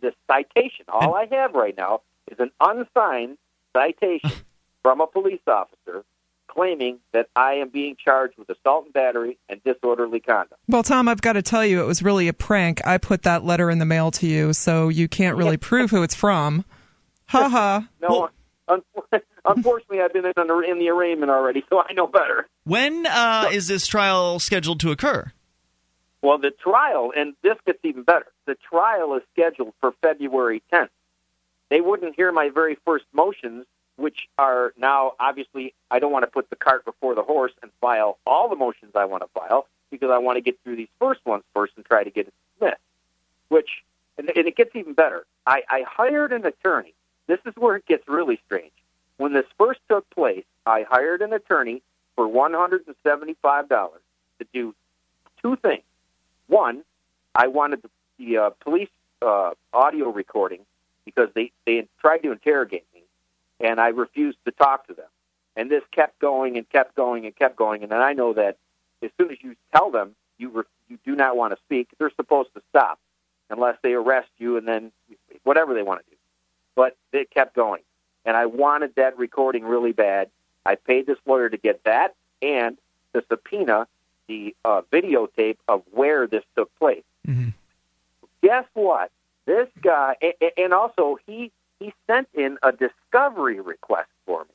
[0.01, 0.87] this citation.
[0.89, 3.39] All I have right now is an unsigned
[3.73, 4.33] citation
[4.83, 6.05] from a police officer
[6.49, 10.61] claiming that I am being charged with assault and battery and disorderly conduct.
[10.69, 12.87] Well, Tom, I've got to tell you, it was really a prank.
[12.87, 16.03] I put that letter in the mail to you, so you can't really prove who
[16.03, 16.65] it's from.
[17.27, 17.89] Ha ha.
[18.01, 18.31] No,
[18.69, 18.83] un-
[19.45, 22.47] unfortunately, I've been in, the- in the arraignment already, so I know better.
[22.65, 25.33] When uh, is this trial scheduled to occur?
[26.23, 28.27] Well, the trial, and this gets even better.
[28.47, 30.89] The trial is scheduled for February 10th.
[31.69, 33.67] They wouldn't hear my very first motions,
[33.97, 37.71] which are now obviously I don't want to put the cart before the horse and
[37.81, 40.89] file all the motions I want to file because I want to get through these
[40.99, 42.81] first ones first and try to get it dismissed.
[43.49, 43.85] Which,
[44.19, 45.25] and, and it gets even better.
[45.47, 46.95] I, I hired an attorney.
[47.27, 48.73] This is where it gets really strange.
[49.17, 51.83] When this first took place, I hired an attorney
[52.15, 54.75] for $175 to do
[55.41, 55.83] two things.
[56.49, 56.83] One,
[57.35, 58.89] I wanted the, the uh, police
[59.23, 60.61] uh, audio recording
[61.05, 62.96] because they, they tried to interrogate me.
[63.61, 65.09] And I refused to talk to them.
[65.57, 67.83] And this kept going and kept going and kept going.
[67.83, 68.59] And then I know that
[69.03, 72.13] as soon as you tell them you re- you do not want to speak, they're
[72.17, 72.99] supposed to stop
[73.51, 74.93] unless they arrest you and then
[75.45, 76.17] whatever they want to do.
[76.75, 77.83] But it kept going,
[78.25, 80.29] and I wanted that recording really bad.
[80.67, 82.77] I paid this lawyer to get that and
[83.15, 83.89] to subpoena
[84.29, 87.05] the uh, videotape of where this took place.
[87.27, 87.51] Mm-hmm.
[88.43, 89.11] Guess what?
[89.47, 90.17] This guy,
[90.59, 94.51] and also he he sent in a discovery request for me.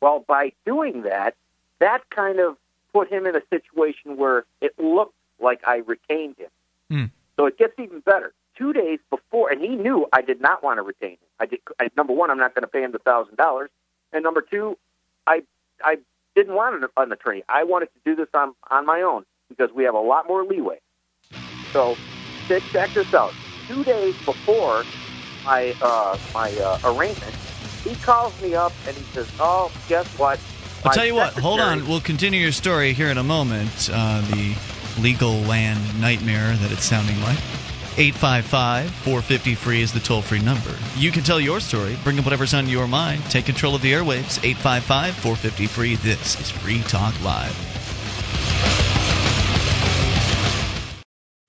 [0.00, 1.34] Well, by doing that,
[1.78, 2.56] that kind of
[2.92, 6.50] put him in a situation where it looked like I retained him.
[6.90, 7.10] Mm.
[7.36, 8.32] So it gets even better.
[8.56, 11.18] Two days before, and he knew I did not want to retain him.
[11.40, 11.60] I did.
[11.80, 13.70] I, number one, I'm not going to pay him the thousand dollars,
[14.12, 14.76] and number two,
[15.26, 15.42] I
[15.82, 15.96] I
[16.36, 17.42] didn't want an, an attorney.
[17.48, 20.44] I wanted to do this on on my own because we have a lot more
[20.44, 20.80] leeway.
[21.72, 21.98] So,
[22.46, 23.36] check this out.
[23.66, 24.86] Two days before
[25.44, 27.34] my uh, my uh, arraignment,
[27.84, 30.40] he calls me up and he says, "Oh, guess what?
[30.84, 31.38] I'll tell you what.
[31.38, 31.86] Hold on.
[31.86, 33.88] We'll continue your story here in a moment.
[33.92, 34.54] Uh, the
[35.00, 37.38] legal land nightmare that it's sounding like.
[37.98, 40.70] 855 450 free is the toll free number.
[40.96, 43.92] You can tell your story, bring up whatever's on your mind, take control of the
[43.92, 44.38] airwaves.
[44.42, 45.96] 855 450 free.
[45.96, 47.71] This is Free Talk Live.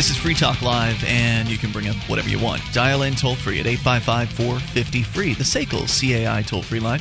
[0.00, 2.62] This is Free Talk Live, and you can bring up whatever you want.
[2.72, 5.34] Dial in toll free at 855 450 free.
[5.34, 7.00] The SACL CAI toll free line,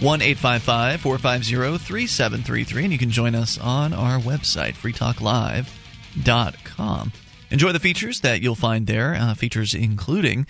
[0.00, 2.84] 1 855 450 3733.
[2.84, 7.12] And you can join us on our website, freetalklive.com.
[7.50, 10.46] Enjoy the features that you'll find there, uh, features including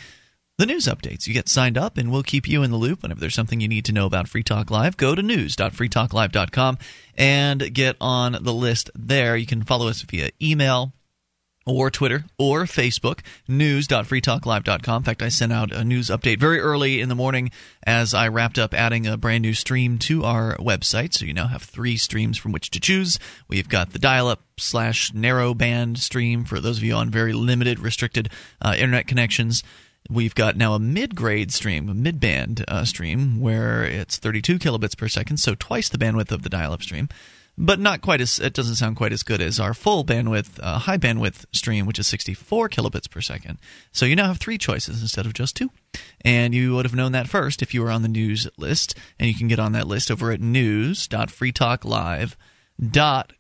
[0.58, 1.26] the news updates.
[1.26, 3.68] You get signed up, and we'll keep you in the loop whenever there's something you
[3.68, 4.96] need to know about Free Talk Live.
[4.96, 6.78] Go to news.freetalklive.com
[7.16, 9.36] and get on the list there.
[9.36, 10.92] You can follow us via email
[11.64, 14.96] or Twitter or Facebook, news.freetalklive.com.
[14.96, 17.50] In fact, I sent out a news update very early in the morning
[17.86, 21.14] as I wrapped up adding a brand new stream to our website.
[21.14, 23.18] So you now have three streams from which to choose.
[23.46, 27.32] We've got the dial up slash narrow band stream for those of you on very
[27.32, 28.30] limited, restricted
[28.60, 29.62] uh, internet connections.
[30.10, 34.58] We've got now a mid grade stream, a mid band uh, stream, where it's 32
[34.58, 37.08] kilobits per second, so twice the bandwidth of the dial up stream
[37.58, 40.78] but not quite as it doesn't sound quite as good as our full bandwidth uh,
[40.78, 43.58] high bandwidth stream which is 64 kilobits per second.
[43.90, 45.70] So you now have three choices instead of just two.
[46.20, 49.28] And you would have known that first if you were on the news list and
[49.28, 53.37] you can get on that list over at news.freetalklive.com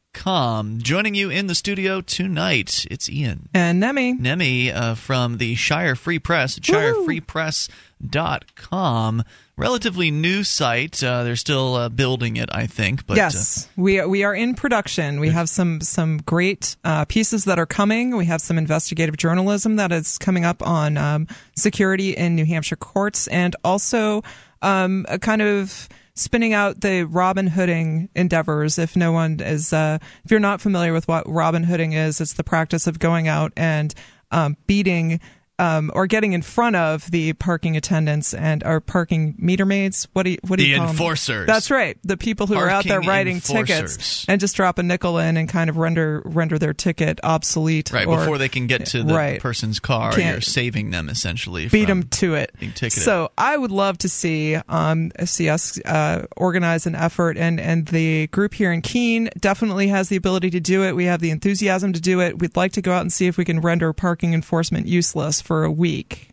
[0.82, 4.14] joining you in the studio tonight it's ian And Nemi.
[4.14, 9.22] Nemi uh, from the Shire Free Press, shirefreepress.com.
[9.56, 11.02] Relatively new site.
[11.02, 13.06] Uh, they're still uh, building it, I think.
[13.06, 15.18] But, uh, yes, we we are in production.
[15.18, 18.16] We have some some great uh, pieces that are coming.
[18.16, 22.76] We have some investigative journalism that is coming up on um, security in New Hampshire
[22.76, 24.22] courts, and also
[24.62, 25.88] um, a kind of
[26.18, 28.78] spinning out the Robin Hooding endeavors.
[28.78, 32.34] If no one is, uh, if you're not familiar with what Robin Hooding is, it's
[32.34, 33.94] the practice of going out and
[34.30, 35.20] um, beating.
[35.60, 40.06] Um, or getting in front of the parking attendants and our parking meter maids.
[40.12, 41.46] What do you what do The you call enforcers.
[41.48, 41.98] That's right.
[42.04, 43.66] The people who are out there writing enforcers.
[43.96, 47.90] tickets and just drop a nickel in and kind of render render their ticket obsolete.
[47.92, 49.40] Right, or before they can get to the right.
[49.40, 51.68] person's car, Can't- you're saving them essentially.
[51.68, 52.54] beat them to it.
[52.90, 57.84] So I would love to see um, see us uh, organize an effort, and and
[57.88, 60.94] the group here in Keene definitely has the ability to do it.
[60.94, 62.38] We have the enthusiasm to do it.
[62.38, 65.64] We'd like to go out and see if we can render parking enforcement useless for
[65.64, 66.28] a week,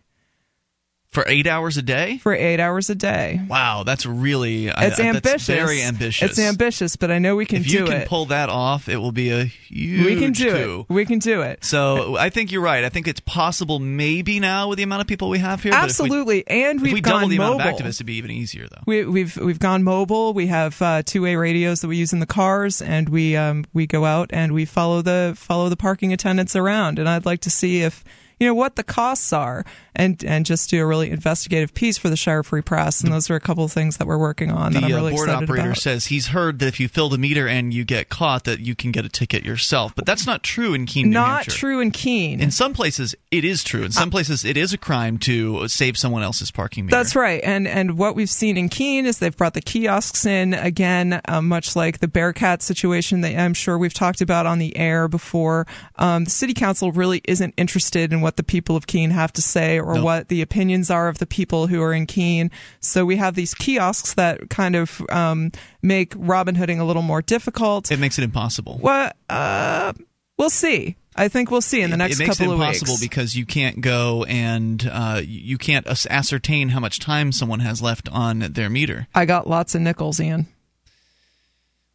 [1.09, 2.17] for eight hours a day.
[2.17, 3.39] for eight hours a day.
[3.47, 5.45] Wow, that's really it's I- that's ambitious.
[5.47, 6.31] very ambitious.
[6.31, 8.07] It's ambitious, but I know we can If do you can it.
[8.09, 10.85] pull that off, it will be a huge we can do coup.
[10.89, 10.93] it.
[10.93, 11.63] We can do it.
[11.63, 12.83] So I think you're right.
[12.83, 15.71] I think it's possible maybe now with the amount of people we have here.
[15.71, 17.61] if we- Absolutely, and we've we gone double the mobile.
[17.61, 18.81] amount of activists, it'd be even easier, though.
[18.85, 20.33] We, we've we've gone mobile.
[20.33, 23.87] We have uh, two-way radios that we use in the cars, and we um, we
[23.87, 26.99] go out and we follow the follow the parking attendants around.
[26.99, 28.03] And I'd like to see if
[28.39, 29.65] you know what the costs are,
[29.95, 33.01] and and just do a really investigative piece for the Shire Free Press.
[33.01, 35.13] And those are a couple of things that we're working on the that I'm really
[35.13, 35.77] uh, board excited operator about.
[35.77, 38.75] says he's heard that if you fill the meter and you get caught, that you
[38.75, 39.95] can get a ticket yourself.
[39.95, 42.41] But that's not true in Keene, New Not true in Keene.
[42.41, 43.83] In some places, it is true.
[43.83, 46.97] In some places, it is a crime to save someone else's parking meter.
[46.97, 50.53] That's right, and and what we've seen in Keene is they've brought the kiosks in
[50.53, 54.75] again, uh, much like the Bearcat situation that I'm sure we've talked about on the
[54.77, 55.67] air before.
[55.97, 59.41] Um, the city council really isn't interested in what the people of Keene have to
[59.43, 62.49] say or what the opinions are of the people who are in Keene.
[62.79, 65.51] So we have these kiosks that kind of um,
[65.83, 67.91] make Robin Hooding a little more difficult.
[67.91, 68.79] It makes it impossible.
[68.81, 69.93] Well, uh,
[70.39, 70.95] we'll see.
[71.15, 72.39] I think we'll see in the next couple of weeks.
[72.39, 73.01] it makes it impossible weeks.
[73.01, 78.09] because you can't go and uh, you can't ascertain how much time someone has left
[78.09, 79.07] on their meter.
[79.13, 80.47] I got lots of nickels, Ian.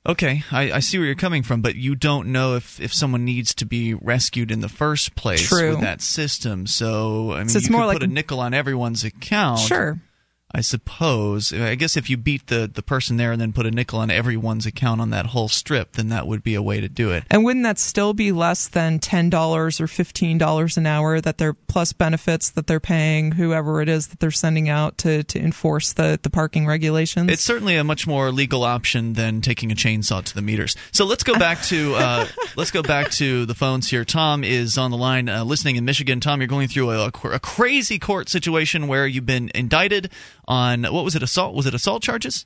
[0.07, 3.27] Okay, I, I see where you're coming from, but you don't know if, if someone
[3.27, 5.73] needs to be rescued in the first place True.
[5.73, 6.67] with that system.
[6.67, 9.59] So I mean, So it's you more like put a nickel on everyone's account.
[9.61, 10.01] Sure.
[10.53, 11.53] I suppose.
[11.53, 14.11] I guess if you beat the, the person there and then put a nickel on
[14.11, 17.25] everyone's account on that whole strip, then that would be a way to do it.
[17.31, 21.39] And wouldn't that still be less than ten dollars or fifteen dollars an hour that
[21.39, 25.39] they're plus benefits that they're paying whoever it is that they're sending out to, to
[25.39, 27.31] enforce the, the parking regulations?
[27.31, 30.77] It's certainly a much more legal option than taking a chainsaw to the meters.
[30.93, 32.27] So let's go back to uh,
[32.57, 34.05] let's go back to the phones here.
[34.05, 36.19] Tom is on the line, uh, listening in Michigan.
[36.19, 40.11] Tom, you're going through a, a crazy court situation where you've been indicted
[40.51, 41.55] on what was it assault?
[41.55, 42.45] Was it assault charges?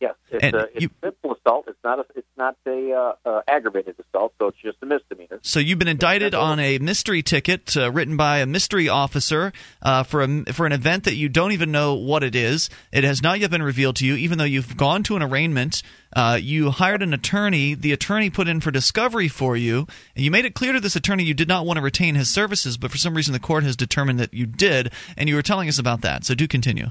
[0.00, 1.64] Yes, it's, And a, it's you- simple assault.
[1.66, 5.40] It's not a, it's not a uh, uh, aggravated assault, so it's just a misdemeanor.
[5.42, 9.52] So you've been indicted on a mystery ticket uh, written by a mystery officer
[9.82, 12.70] uh, for a for an event that you don't even know what it is.
[12.92, 15.82] It has not yet been revealed to you, even though you've gone to an arraignment.
[16.14, 17.74] Uh, you hired an attorney.
[17.74, 20.94] The attorney put in for discovery for you, and you made it clear to this
[20.94, 23.64] attorney you did not want to retain his services, but for some reason the court
[23.64, 26.24] has determined that you did, and you were telling us about that.
[26.24, 26.90] So do continue.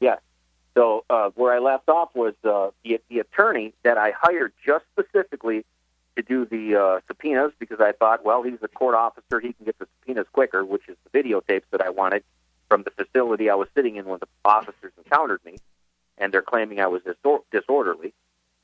[0.00, 0.20] Yes.
[0.74, 4.84] So uh, where I left off was uh, the the attorney that I hired just
[4.92, 5.64] specifically
[6.16, 9.64] to do the uh, subpoenas because I thought, well, he's a court officer, he can
[9.64, 12.24] get the subpoenas quicker, which is the videotapes that I wanted
[12.68, 15.56] from the facility I was sitting in when the officers encountered me,
[16.18, 18.12] and they're claiming I was disor- disorderly,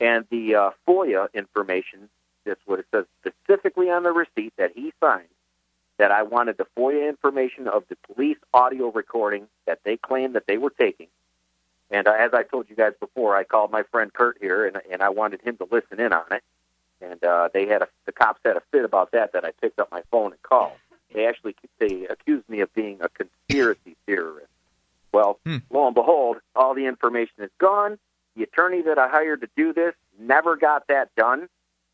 [0.01, 2.09] and the uh, FOIA information.
[2.45, 5.29] That's what it says specifically on the receipt that he signed.
[5.99, 10.47] That I wanted the FOIA information of the police audio recording that they claimed that
[10.49, 11.07] they were taking.
[11.93, 14.79] And uh, as I told you guys before, I called my friend Kurt here, and,
[14.91, 16.43] and I wanted him to listen in on it.
[17.03, 19.33] And uh, they had a, the cops had a fit about that.
[19.33, 20.73] That I picked up my phone and called.
[21.13, 24.49] They actually they accused me of being a conspiracy theorist.
[25.13, 25.59] Well, Hmm.
[25.71, 27.99] lo and behold, all the information is gone.
[28.35, 31.49] The attorney that I hired to do this never got that done.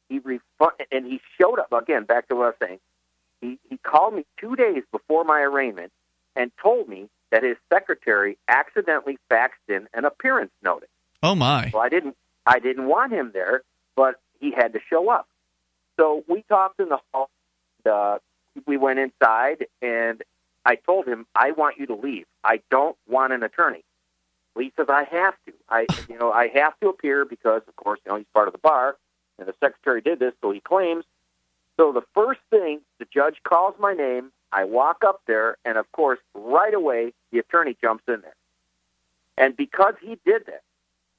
[0.09, 2.05] He refund and he showed up again.
[2.05, 2.78] Back to what I was saying.
[3.40, 5.90] He he called me two days before my arraignment
[6.36, 10.88] and told me that his secretary accidentally faxed in an appearance notice.
[11.22, 11.70] Oh my!
[11.72, 12.16] Well, I didn't
[12.46, 13.62] I didn't want him there,
[13.96, 15.28] but he had to show up.
[15.98, 17.30] So we talked in the hall.
[17.84, 18.18] Uh,
[18.66, 20.22] we went inside, and
[20.64, 22.26] I told him, "I want you to leave.
[22.44, 23.84] I don't want an attorney."
[24.54, 25.52] Well, he says, "I have to.
[25.68, 28.52] I, you know, I have to appear because, of course, you know, he's part of
[28.52, 28.96] the bar,
[29.38, 31.04] and the secretary did this, so he claims."
[31.76, 34.32] So the first thing, the judge calls my name.
[34.53, 38.34] I walk up there, and of course, right away, the attorney jumps in there.
[39.36, 40.62] And because he did that,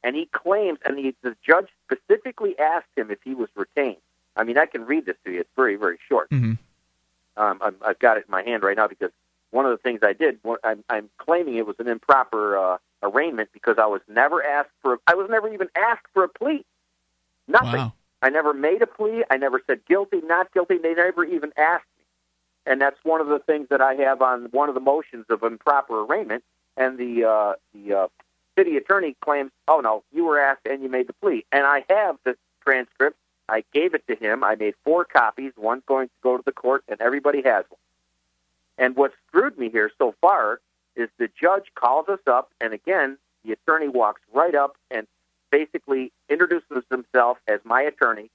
[0.03, 3.97] and he claims, and the, the judge specifically asked him if he was retained.
[4.35, 5.41] I mean, I can read this to you.
[5.41, 6.27] It's very, very short.
[6.29, 6.53] hmm
[7.37, 9.11] Um, I'm, I've got it in my hand right now because
[9.51, 13.49] one of the things I did, I'm, I'm claiming it was an improper uh, arraignment
[13.53, 14.99] because I was never asked for.
[15.07, 16.65] I was never even asked for a plea.
[17.47, 17.79] Nothing.
[17.79, 17.93] Wow.
[18.21, 19.23] I never made a plea.
[19.29, 20.77] I never said guilty, not guilty.
[20.77, 21.85] They never even asked.
[22.65, 25.43] And that's one of the things that I have on one of the motions of
[25.43, 26.43] improper arraignment.
[26.77, 28.07] And the uh, the uh,
[28.57, 31.83] city attorney claims, "Oh no, you were asked and you made the plea." And I
[31.89, 33.17] have the transcript.
[33.49, 34.43] I gave it to him.
[34.43, 35.53] I made four copies.
[35.57, 37.79] One's going to go to the court, and everybody has one.
[38.77, 40.61] And what screwed me here so far
[40.95, 45.07] is the judge calls us up, and again, the attorney walks right up and
[45.51, 48.29] basically introduces himself as my attorney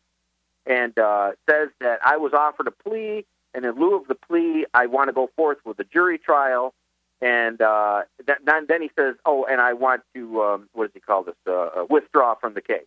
[0.66, 3.24] and uh, says that I was offered a plea,
[3.54, 6.74] and in lieu of the plea, I want to go forth with a jury trial.
[7.20, 10.94] And uh, th- then, then he says, "Oh, and I want to um, what does
[10.94, 11.36] he call this?
[11.46, 12.86] Uh, uh, withdraw from the case."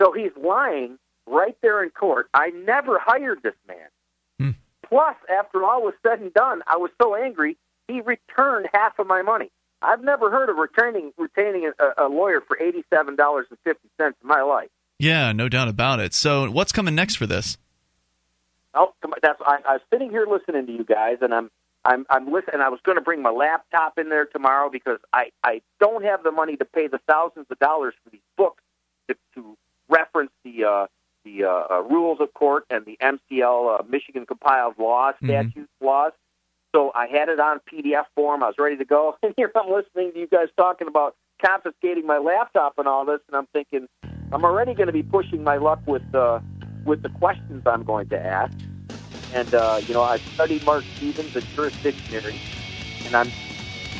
[0.00, 2.28] So he's lying right there in court.
[2.34, 3.88] I never hired this man.
[4.38, 4.50] Hmm.
[4.86, 7.56] Plus, after all was said and done, I was so angry
[7.88, 9.50] he returned half of my money.
[9.82, 13.88] I've never heard of retaining retaining a, a lawyer for eighty seven dollars and fifty
[13.96, 14.68] cents in my life.
[14.98, 16.12] Yeah, no doubt about it.
[16.12, 17.56] So what's coming next for this?
[18.74, 18.92] Oh,
[19.22, 21.50] that's I, I was sitting here listening to you guys, and I'm
[21.84, 22.60] I'm I'm listening.
[22.60, 26.22] I was going to bring my laptop in there tomorrow because I I don't have
[26.22, 28.62] the money to pay the thousands of dollars for these books
[29.08, 29.56] to, to
[29.88, 30.86] reference the uh,
[31.24, 35.86] the uh, uh, rules of court and the MCL uh, Michigan compiled laws, statutes, mm-hmm.
[35.86, 36.12] laws.
[36.74, 38.42] So I had it on PDF form.
[38.42, 42.06] I was ready to go, and here I'm listening to you guys talking about confiscating
[42.06, 43.88] my laptop and all this, and I'm thinking
[44.32, 46.40] I'm already going to be pushing my luck with uh,
[46.84, 48.52] with the questions I'm going to ask.
[49.32, 52.38] And uh, you know, I studied Mark Stevens and jurisdictionary,
[53.06, 53.30] and I'm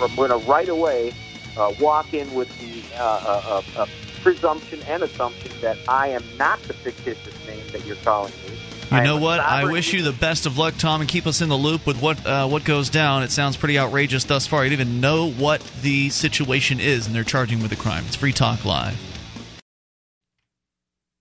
[0.01, 1.13] I'm going to right away
[1.57, 3.87] uh, walk in with the uh, uh, uh, uh,
[4.23, 8.59] presumption and assumption that I am not the fictitious name that you're calling me.
[8.91, 9.39] You know what?
[9.39, 12.01] I wish you the best of luck, Tom, and keep us in the loop with
[12.03, 13.23] what uh, what goes down.
[13.23, 14.65] It sounds pretty outrageous thus far.
[14.65, 18.05] You don't even know what the situation is, and they're charging with a crime.
[18.07, 19.10] It's Free Talk Live.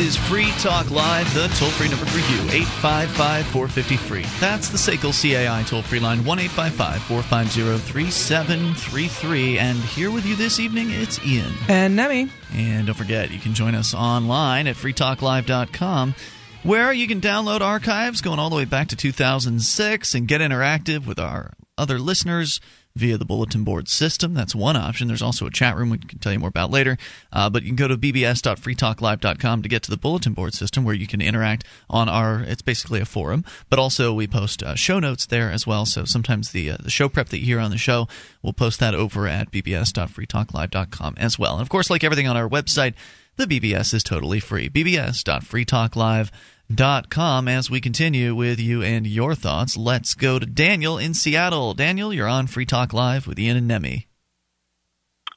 [0.00, 4.22] Is Free Talk Live, the toll free number for you, 855 453.
[4.40, 9.58] That's the SACL CAI toll free line, 1 450 3733.
[9.58, 11.52] And here with you this evening, it's Ian.
[11.68, 12.30] And Nemi.
[12.54, 16.14] And don't forget, you can join us online at freetalklive.com
[16.62, 21.06] where you can download archives going all the way back to 2006 and get interactive
[21.06, 22.60] with our other listeners
[22.96, 24.34] via the bulletin board system.
[24.34, 25.08] That's one option.
[25.08, 26.98] There's also a chat room we can tell you more about later.
[27.32, 30.94] Uh, but you can go to bbs.freetalklive.com to get to the bulletin board system where
[30.94, 32.40] you can interact on our.
[32.40, 35.86] It's basically a forum, but also we post uh, show notes there as well.
[35.86, 38.08] So sometimes the uh, the show prep that you hear on the show,
[38.42, 41.54] we'll post that over at bbs.freetalklive.com as well.
[41.54, 42.94] And of course, like everything on our website.
[43.36, 44.68] The BBS is totally free.
[44.68, 46.30] bbs.freetalklive.com
[46.72, 49.76] dot com as we continue with you and your thoughts.
[49.76, 51.74] Let's go to Daniel in Seattle.
[51.74, 54.06] Daniel, you're on Free Talk Live with Ian and Nemi.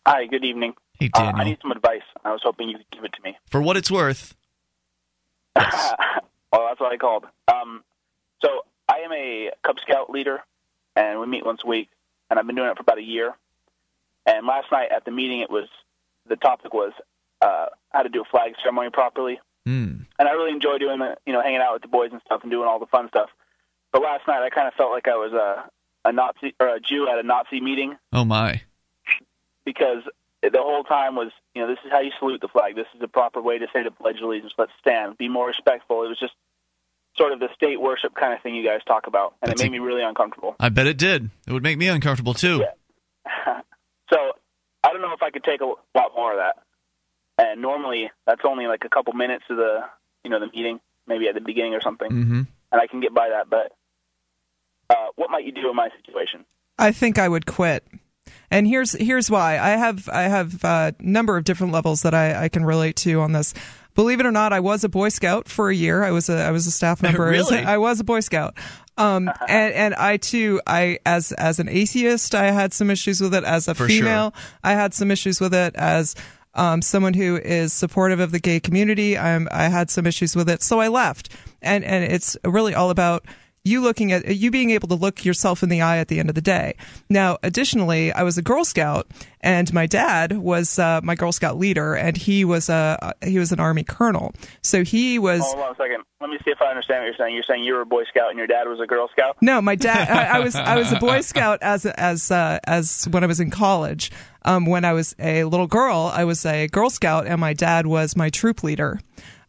[0.05, 0.73] Hi, good evening.
[0.99, 1.35] Hey, Daniel.
[1.35, 2.03] Uh, I need some advice.
[2.23, 3.37] I was hoping you could give it to me.
[3.49, 4.35] For what it's worth.
[5.55, 5.93] Yes.
[6.51, 7.25] well, that's what I called.
[7.47, 7.83] Um,
[8.43, 10.41] so I am a Cub Scout leader,
[10.95, 11.89] and we meet once a week,
[12.29, 13.33] and I've been doing it for about a year.
[14.25, 15.67] And last night at the meeting, it was
[16.27, 16.93] the topic was
[17.41, 19.39] uh, how to do a flag ceremony properly.
[19.67, 20.05] Mm.
[20.19, 22.41] And I really enjoy doing the, you know, hanging out with the boys and stuff
[22.41, 23.29] and doing all the fun stuff.
[23.91, 25.69] But last night I kind of felt like I was a
[26.05, 27.95] a Nazi or a Jew at a Nazi meeting.
[28.11, 28.61] Oh my!
[29.65, 30.03] Because
[30.41, 32.75] the whole time was, you know, this is how you salute the flag.
[32.75, 34.53] This is the proper way to say the Pledge of Allegiance.
[34.57, 35.17] Let's stand.
[35.17, 36.03] Be more respectful.
[36.03, 36.33] It was just
[37.15, 39.65] sort of the state worship kind of thing you guys talk about, and That's it
[39.65, 40.55] made a, me really uncomfortable.
[40.59, 41.29] I bet it did.
[41.47, 42.65] It would make me uncomfortable too.
[43.25, 43.61] Yeah.
[44.11, 44.33] so
[44.83, 46.57] I don't know if I could take a lot more of that
[47.37, 49.79] and normally that's only like a couple minutes of the
[50.23, 52.41] you know the meeting, maybe at the beginning or something, mm-hmm.
[52.71, 53.49] and I can get by that.
[53.49, 53.73] But
[54.89, 56.45] uh, what might you do in my situation?
[56.77, 57.85] I think I would quit.
[58.49, 59.57] And here's here's why.
[59.57, 63.21] I have I have a number of different levels that I, I can relate to
[63.21, 63.53] on this.
[63.95, 66.03] Believe it or not, I was a Boy Scout for a year.
[66.03, 67.25] I was a I was a staff member.
[67.25, 67.57] really?
[67.57, 68.55] I was a Boy Scout.
[68.95, 73.33] Um, and, and I too, I as as an atheist, I had some issues with
[73.33, 73.43] it.
[73.43, 74.59] As a for female, sure.
[74.63, 75.75] I had some issues with it.
[75.75, 76.15] As
[76.55, 79.17] um, someone who is supportive of the gay community.
[79.17, 81.29] I'm, I had some issues with it, so I left.
[81.61, 83.25] And and it's really all about
[83.65, 86.27] you looking at you being able to look yourself in the eye at the end
[86.27, 86.75] of the day.
[87.09, 89.07] Now, additionally, I was a Girl Scout,
[89.39, 93.53] and my dad was uh, my Girl Scout leader, and he was a he was
[93.53, 94.33] an Army colonel.
[94.61, 95.41] So he was.
[95.41, 96.03] Hold on a second.
[96.19, 97.35] Let me see if I understand what you're saying.
[97.35, 99.37] You're saying you were a Boy Scout and your dad was a Girl Scout.
[99.41, 100.09] No, my dad.
[100.09, 103.39] I, I was I was a Boy Scout as as uh, as when I was
[103.39, 104.11] in college.
[104.45, 107.87] Um, when I was a little girl, I was a Girl Scout, and my dad
[107.87, 108.99] was my troop leader.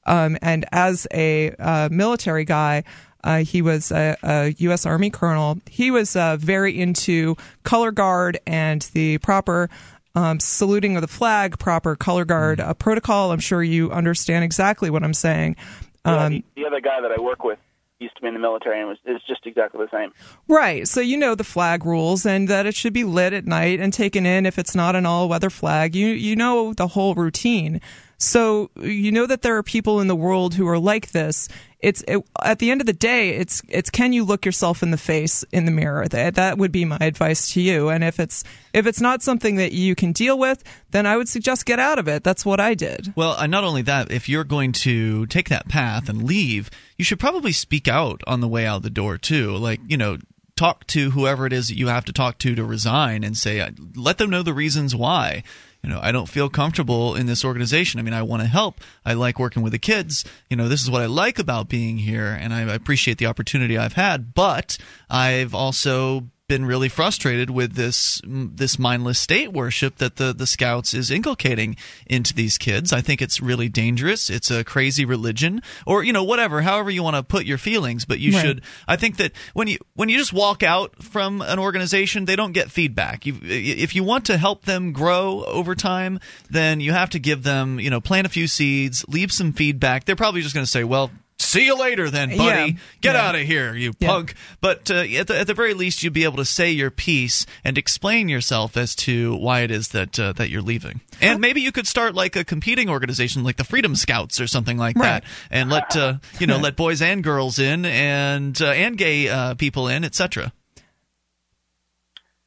[0.06, 2.84] Um, and as a uh, military guy,
[3.24, 4.86] uh, he was a, a, U.S.
[4.86, 5.58] Army colonel.
[5.68, 9.68] He was uh, very into color guard and the proper
[10.14, 12.78] um, saluting of the flag, proper color guard mm.
[12.78, 13.32] protocol.
[13.32, 15.56] I'm sure you understand exactly what I'm saying.
[16.04, 17.58] Um, yeah, the, the other guy that I work with
[17.98, 20.12] used to be in the military and was is just exactly the same.
[20.46, 20.86] Right.
[20.86, 23.92] So you know the flag rules and that it should be lit at night and
[23.92, 25.96] taken in if it's not an all weather flag.
[25.96, 27.80] You you know the whole routine.
[28.18, 31.48] So you know that there are people in the world who are like this.
[31.80, 34.90] It's it, at the end of the day, it's it's can you look yourself in
[34.90, 36.08] the face in the mirror?
[36.08, 37.90] That that would be my advice to you.
[37.90, 41.28] And if it's if it's not something that you can deal with, then I would
[41.28, 42.24] suggest get out of it.
[42.24, 43.12] That's what I did.
[43.16, 47.04] Well, and not only that, if you're going to take that path and leave, you
[47.04, 49.54] should probably speak out on the way out the door too.
[49.56, 50.18] Like you know,
[50.56, 53.60] talk to whoever it is that you have to talk to to resign and say
[53.60, 55.42] uh, let them know the reasons why
[55.84, 58.00] you know i don't feel comfortable in this organization.
[58.00, 58.80] I mean i want to help.
[59.04, 60.24] I like working with the kids.
[60.48, 63.76] You know this is what i like about being here and i appreciate the opportunity
[63.76, 64.78] i've had but
[65.10, 66.24] i've also
[66.54, 71.74] been really frustrated with this this mindless state worship that the the scouts is inculcating
[72.06, 72.92] into these kids.
[72.92, 74.30] I think it's really dangerous.
[74.30, 78.04] It's a crazy religion, or you know whatever, however you want to put your feelings.
[78.04, 78.40] But you right.
[78.40, 78.62] should.
[78.86, 82.52] I think that when you when you just walk out from an organization, they don't
[82.52, 83.26] get feedback.
[83.26, 87.42] You, if you want to help them grow over time, then you have to give
[87.42, 90.04] them you know plant a few seeds, leave some feedback.
[90.04, 91.10] They're probably just going to say, well,
[91.54, 92.78] see you later then buddy yeah.
[93.00, 93.28] get yeah.
[93.28, 94.08] out of here you yeah.
[94.08, 96.90] punk but uh, at, the, at the very least you'd be able to say your
[96.90, 101.40] piece and explain yourself as to why it is that uh, that you're leaving and
[101.40, 104.96] maybe you could start like a competing organization like the freedom scouts or something like
[104.96, 105.22] right.
[105.22, 109.28] that and let uh, you know let boys and girls in and uh, and gay
[109.28, 110.52] uh, people in etc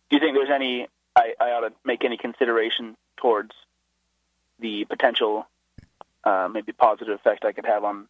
[0.09, 0.85] do you think there's any
[1.15, 3.51] I, I ought to make any consideration towards
[4.59, 5.47] the potential
[6.25, 8.07] uh, maybe positive effect I could have on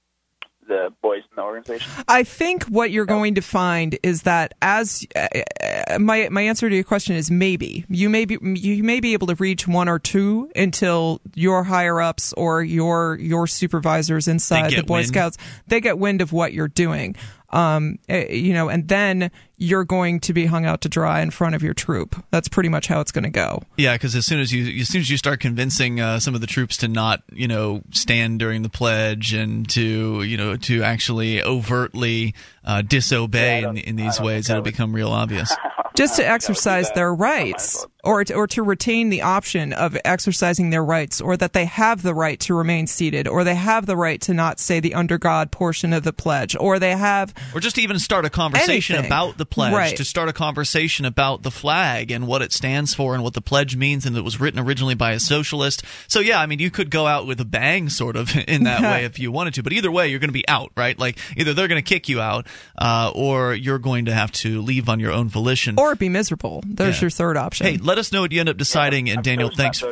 [0.68, 1.90] the boys in the organization?
[2.08, 6.76] I think what you're going to find is that as uh, my my answer to
[6.76, 10.00] your question is maybe you may be you may be able to reach one or
[10.00, 15.08] two until your higher ups or your your supervisors inside the Boy wind.
[15.08, 15.38] Scouts
[15.68, 17.16] they get wind of what you're doing
[17.50, 21.32] um, eh, you know, and then you're going to be hung out to dry in
[21.32, 22.16] front of your troop.
[22.32, 23.64] That's pretty much how it's going to go.
[23.76, 26.42] Yeah, because as soon as you as soon as you start convincing uh, some of
[26.42, 30.84] the troops to not, you know, stand during the pledge and to, you know, to
[30.84, 35.56] actually overtly uh, disobey yeah, in, in these ways, it'll become real obvious.
[35.98, 40.86] just to exercise their rights or to, or to retain the option of exercising their
[40.86, 44.22] rights or that they have the right to remain seated or they have the right
[44.22, 47.80] to not say the under God portion of the pledge or they have or just
[47.80, 49.12] even start a conversation anything.
[49.12, 49.98] about the pledge right.
[49.98, 53.42] to start a conversation about the flag and what it stands for and what the
[53.42, 56.72] pledge means and it was written originally by a socialist so yeah I mean you
[56.72, 59.64] could go out with a bang sort of in that way if you wanted to
[59.64, 62.10] but either way you're going to be out right like either they're going to kick
[62.10, 65.96] you out uh, or you're going to have to leave on your own volition or
[65.96, 66.64] be miserable.
[66.66, 67.02] There's yeah.
[67.02, 67.68] your third option.
[67.68, 69.08] Hey, let us know what you end up deciding.
[69.08, 69.84] Yeah, and Daniel, thanks.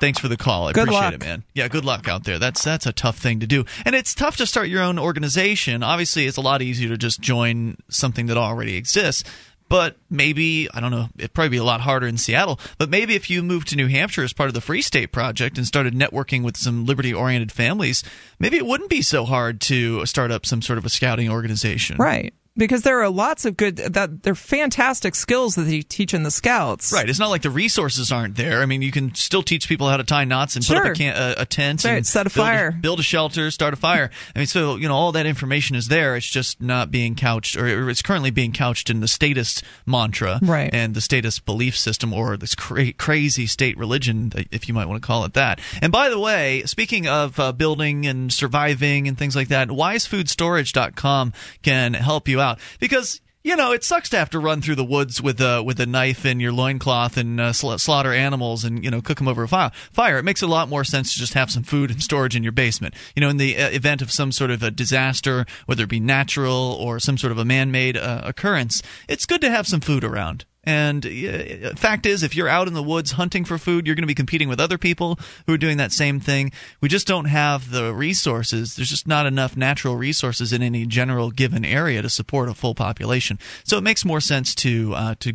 [0.00, 0.68] Thanks for the call.
[0.68, 1.14] I good appreciate luck.
[1.14, 1.44] it, man.
[1.54, 2.38] Yeah, good luck out there.
[2.38, 5.82] That's that's a tough thing to do, and it's tough to start your own organization.
[5.82, 8.93] Obviously, it's a lot easier to just join something that already exists.
[9.68, 12.60] But maybe, I don't know, it'd probably be a lot harder in Seattle.
[12.78, 15.56] But maybe if you moved to New Hampshire as part of the Free State Project
[15.56, 18.04] and started networking with some liberty oriented families,
[18.38, 21.96] maybe it wouldn't be so hard to start up some sort of a scouting organization.
[21.98, 26.22] Right because there are lots of good that they're fantastic skills that they teach in
[26.22, 26.92] the scouts.
[26.92, 27.08] Right.
[27.08, 28.62] It's not like the resources aren't there.
[28.62, 30.80] I mean, you can still teach people how to tie knots and sure.
[30.80, 31.96] put up a, can, a, a tent right.
[31.96, 34.10] and set a build fire, a, build a shelter, start a fire.
[34.36, 36.16] I mean, so you know all that information is there.
[36.16, 40.70] It's just not being couched, or it's currently being couched in the statist mantra right.
[40.72, 45.02] and the statist belief system, or this cra- crazy state religion, if you might want
[45.02, 45.60] to call it that.
[45.82, 51.32] And by the way, speaking of uh, building and surviving and things like that, WiseFoodStorage.com
[51.62, 52.43] can help you out
[52.78, 55.78] because you know, it sucks to have to run through the woods with a with
[55.78, 59.28] a knife in your loincloth and uh, sl- slaughter animals and you know cook them
[59.28, 59.70] over a fire.
[59.92, 60.18] Fire.
[60.18, 62.52] It makes a lot more sense to just have some food and storage in your
[62.52, 62.94] basement.
[63.14, 66.00] You know, in the uh, event of some sort of a disaster, whether it be
[66.00, 70.04] natural or some sort of a man-made uh, occurrence, it's good to have some food
[70.04, 70.46] around.
[70.64, 74.02] And uh, fact is, if you're out in the woods hunting for food, you're going
[74.02, 76.52] to be competing with other people who are doing that same thing.
[76.80, 78.76] We just don't have the resources.
[78.76, 82.74] There's just not enough natural resources in any general given area to support a full
[82.74, 83.38] population.
[83.64, 85.34] So it makes more sense to uh, to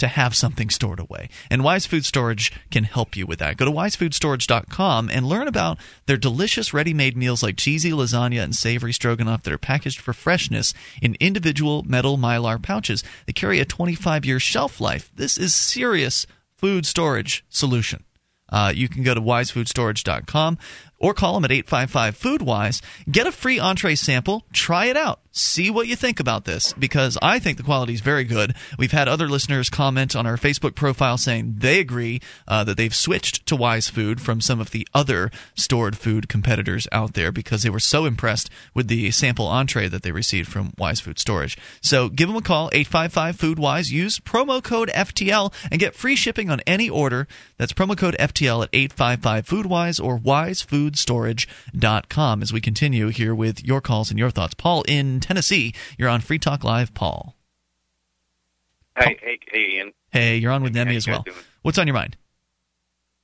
[0.00, 1.28] to have something stored away.
[1.50, 3.56] And Wise Food Storage can help you with that.
[3.56, 8.54] Go to wisefoodstorage.com and learn about their delicious ready made meals like cheesy lasagna and
[8.54, 13.04] savory stroganoff that are packaged for freshness in individual metal mylar pouches.
[13.26, 15.10] They carry a 25 year shelf life.
[15.14, 18.04] This is serious food storage solution.
[18.50, 20.58] Uh, you can go to wisefoodstorage.com
[21.00, 22.82] or call them at 855 Foodwise.
[23.10, 24.44] Get a free entree sample.
[24.52, 25.20] Try it out.
[25.32, 28.54] See what you think about this because I think the quality is very good.
[28.78, 32.94] We've had other listeners comment on our Facebook profile saying they agree uh, that they've
[32.94, 37.62] switched to Wise Food from some of the other stored food competitors out there because
[37.62, 41.56] they were so impressed with the sample entree that they received from Wise Food Storage.
[41.80, 43.90] So give them a call, 855 Foodwise.
[43.90, 47.28] Use promo code FTL and get free shipping on any order.
[47.56, 53.34] That's promo code FTL at 855 Foodwise or Wise Food foodstorage.com as we continue here
[53.34, 54.54] with your calls and your thoughts.
[54.54, 56.94] Paul in Tennessee, you're on Free Talk Live.
[56.94, 57.34] Paul.
[58.98, 59.92] Hey, hey, hey, Ian.
[60.10, 61.24] Hey, you're on with Nemi as well.
[61.62, 62.16] What's on your mind?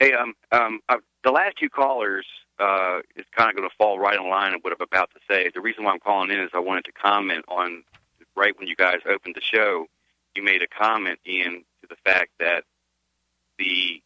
[0.01, 2.27] Hey, um, um, uh, the last two callers
[2.59, 5.21] uh, is kind of going to fall right in line with what I'm about to
[5.29, 5.51] say.
[5.55, 7.83] The reason why I'm calling in is I wanted to comment on
[8.37, 9.87] right when you guys opened the show.
[10.35, 12.65] You made a comment, Ian, to the fact that
[13.59, 14.03] the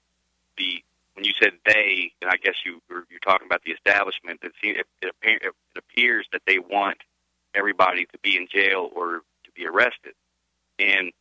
[0.56, 0.82] the
[1.20, 4.40] when you said they, and I guess you were you're talking about the establishment.
[4.42, 6.96] It, seems, it, it, it appears that they want
[7.54, 10.14] everybody to be in jail or to be arrested.
[10.78, 11.12] And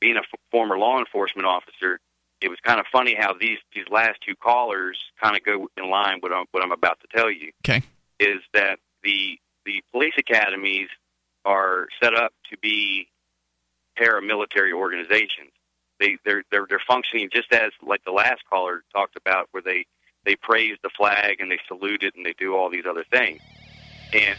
[0.00, 1.98] being a f- former law enforcement officer,
[2.42, 5.90] it was kind of funny how these these last two callers kind of go in
[5.90, 7.52] line with what I'm about to tell you.
[7.64, 7.82] Okay,
[8.20, 10.88] is that the the police academies
[11.46, 13.08] are set up to be
[13.98, 15.52] paramilitary organizations.
[16.00, 19.86] They they're they're they're functioning just as like the last caller talked about, where they
[20.26, 23.40] they praise the flag and they salute it and they do all these other things.
[24.12, 24.36] And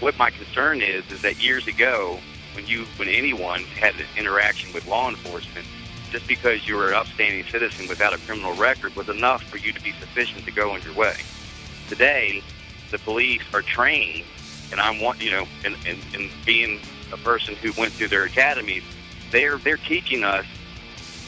[0.00, 4.72] what my concern is is that years ago, when you when anyone had an interaction
[4.72, 5.66] with law enforcement,
[6.10, 9.72] just because you were an upstanding citizen without a criminal record was enough for you
[9.72, 11.16] to be sufficient to go on your way.
[11.88, 12.44] Today,
[12.92, 14.32] the police are trained,
[14.72, 16.82] and I'm one, you know, and, and, and being
[17.12, 18.84] a person who went through their academies,
[19.32, 20.46] they're they're teaching us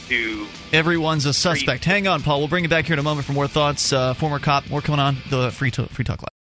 [0.09, 0.47] to.
[0.73, 1.85] Everyone's a suspect.
[1.85, 2.39] Hang on, Paul.
[2.39, 3.93] We'll bring you back here in a moment for more thoughts.
[3.93, 6.38] Uh, former cop, more coming on the free to- free talk live.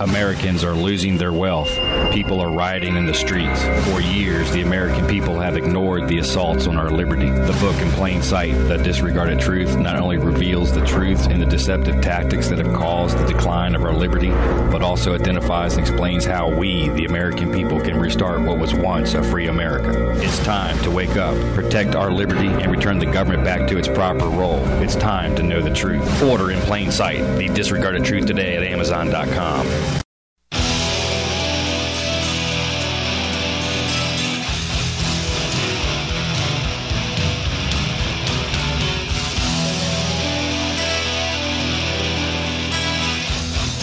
[0.00, 1.70] Americans are losing their wealth.
[2.12, 3.62] People are rioting in the streets.
[3.86, 7.28] For years, the American people have ignored the assaults on our liberty.
[7.28, 11.46] The book in plain sight, The Disregarded Truth, not only reveals the truth in the
[11.46, 16.24] deceptive tactics that have caused the decline of our liberty, but also identifies and explains
[16.24, 20.10] how we, the American people, can restart what was once a free America.
[20.16, 23.88] It's time to wake up, protect our liberty, and return the government back to its
[23.88, 24.64] proper role.
[24.82, 26.22] It's time to know the truth.
[26.22, 29.81] Order in plain sight, The Disregarded Truth today at Amazon.com.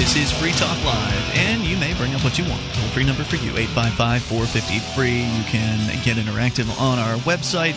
[0.09, 2.63] This is Free Talk Live, and you may bring up what you want.
[2.73, 5.21] Toll free number for you, 855 450 free.
[5.21, 7.75] You can get interactive on our website,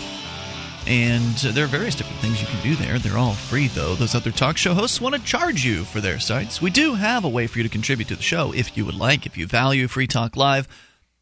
[0.86, 2.98] and there are various different things you can do there.
[2.98, 3.94] They're all free, though.
[3.96, 6.62] Those other talk show hosts want to charge you for their sites.
[6.62, 8.94] We do have a way for you to contribute to the show if you would
[8.94, 10.66] like, if you value Free Talk Live.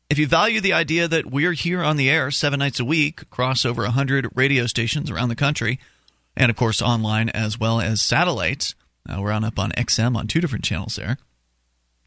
[0.08, 3.22] If you value the idea that we're here on the air seven nights a week
[3.22, 5.80] across over 100 radio stations around the country,
[6.36, 8.76] and of course online as well as satellites,
[9.08, 11.18] uh, we're on up on XM on two different channels there.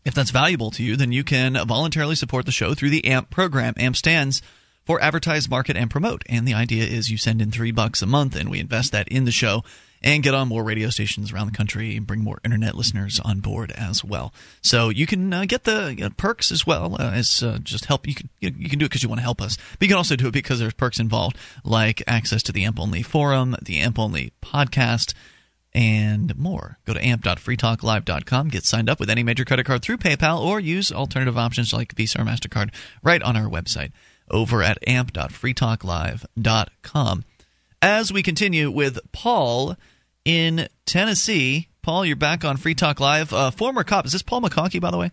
[0.06, 3.30] If that's valuable to you, then you can voluntarily support the show through the AMP
[3.30, 3.74] program.
[3.78, 4.42] AMP stands
[4.86, 6.24] for Advertise, Market, and Promote.
[6.28, 9.08] And the idea is you send in three bucks a month and we invest that
[9.08, 9.64] in the show
[10.04, 13.40] and get on more radio stations around the country and bring more internet listeners on
[13.40, 14.34] board as well.
[14.62, 18.06] So you can uh, get the know, perks as well uh, as uh, just help.
[18.06, 19.84] You can you, know, you can do it because you want to help us, but
[19.84, 23.02] you can also do it because there's perks involved, like access to the AMP only
[23.02, 25.14] forum, the AMP only podcast
[25.76, 26.78] and more.
[26.86, 30.92] Go to amp.freetalklive.com, get signed up with any major credit card through PayPal, or use
[30.92, 32.72] alternative options like Visa or MasterCard
[33.02, 33.92] right on our website
[34.30, 37.26] over at amp.freetalklive.com.
[37.82, 39.76] As we continue with Paul
[40.24, 43.34] in Tennessee, Paul, you're back on Free Talk Live.
[43.34, 45.12] Uh, former cop, is this Paul McConkey, by the way?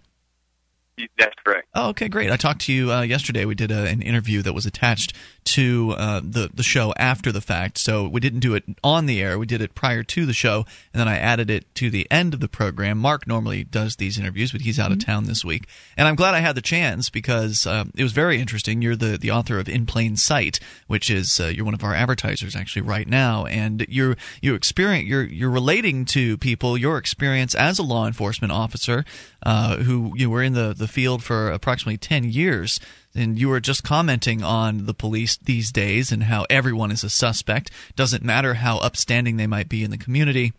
[1.18, 1.68] That's correct.
[1.74, 2.30] Oh, okay, great.
[2.30, 3.44] I talked to you uh, yesterday.
[3.44, 5.14] We did a, an interview that was attached
[5.44, 7.78] to uh, the the show after the fact.
[7.78, 9.38] So we didn't do it on the air.
[9.38, 12.34] We did it prior to the show, and then I added it to the end
[12.34, 12.98] of the program.
[12.98, 15.10] Mark normally does these interviews, but he's out of Mm-hmm.
[15.10, 15.66] town this week,
[15.96, 18.82] and I'm glad I had the chance because uh, it was very interesting.
[18.82, 21.94] You're the the author of In Plain Sight, which is uh, you're one of our
[21.94, 27.54] advertisers actually right now, and you're you experience you're you're relating to people your experience
[27.54, 29.04] as a law enforcement officer
[29.44, 32.80] uh, who you were in the the field for approximately 10 years.
[33.14, 37.10] And you were just commenting on the police these days and how everyone is a
[37.10, 37.70] suspect.
[37.96, 40.52] Doesn't matter how upstanding they might be in the community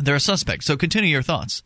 [0.00, 0.64] they're a suspect.
[0.64, 1.62] So continue your thoughts.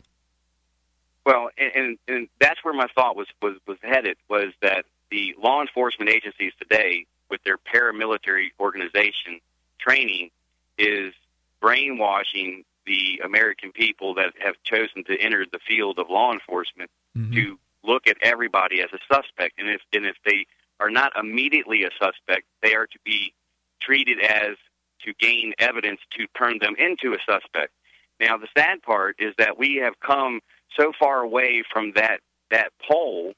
[1.25, 5.35] Well, and, and, and that's where my thought was, was, was headed was that the
[5.41, 9.39] law enforcement agencies today, with their paramilitary organization
[9.79, 10.29] training,
[10.77, 11.13] is
[11.61, 17.33] brainwashing the American people that have chosen to enter the field of law enforcement mm-hmm.
[17.33, 20.45] to look at everybody as a suspect, and if and if they
[20.79, 23.33] are not immediately a suspect, they are to be
[23.81, 24.55] treated as
[25.03, 27.71] to gain evidence to turn them into a suspect.
[28.19, 30.39] Now, the sad part is that we have come
[30.77, 32.19] so far away from that
[32.51, 33.33] that pole,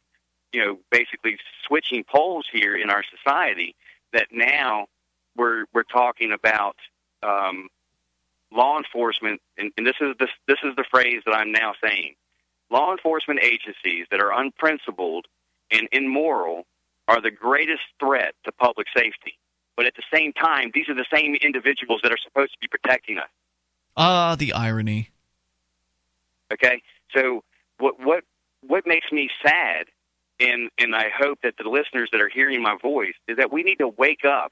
[0.53, 3.76] you know, basically switching poles here in our society
[4.14, 4.88] that now
[5.36, 6.76] we're we're talking about
[7.24, 7.68] um,
[8.52, 12.15] law enforcement, and, and this is this this is the phrase that I'm now saying.
[12.69, 15.27] Law enforcement agencies that are unprincipled
[15.72, 16.65] and immoral
[17.07, 19.38] are the greatest threat to public safety.
[19.76, 22.68] But at the same time, these are the same individuals that are supposed to be
[22.68, 23.30] protecting us.
[23.95, 25.11] Ah, the irony.
[26.52, 26.81] Okay,
[27.15, 27.44] so
[27.77, 28.23] what what
[28.65, 29.85] what makes me sad,
[30.39, 33.64] and and I hope that the listeners that are hearing my voice is that we
[33.64, 34.52] need to wake up,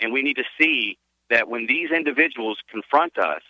[0.00, 0.98] and we need to see
[1.30, 3.42] that when these individuals confront us,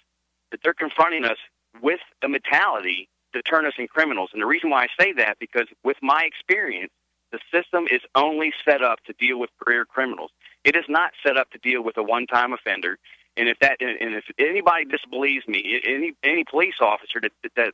[0.50, 1.38] that they're confronting us
[1.82, 4.30] with a mentality to turn us in criminals.
[4.32, 6.92] And the reason why I say that because with my experience,
[7.32, 10.30] the system is only set up to deal with career criminals.
[10.62, 12.98] It is not set up to deal with a one-time offender.
[13.36, 17.72] And if that, and if anybody disbelieves me, any any police officer that that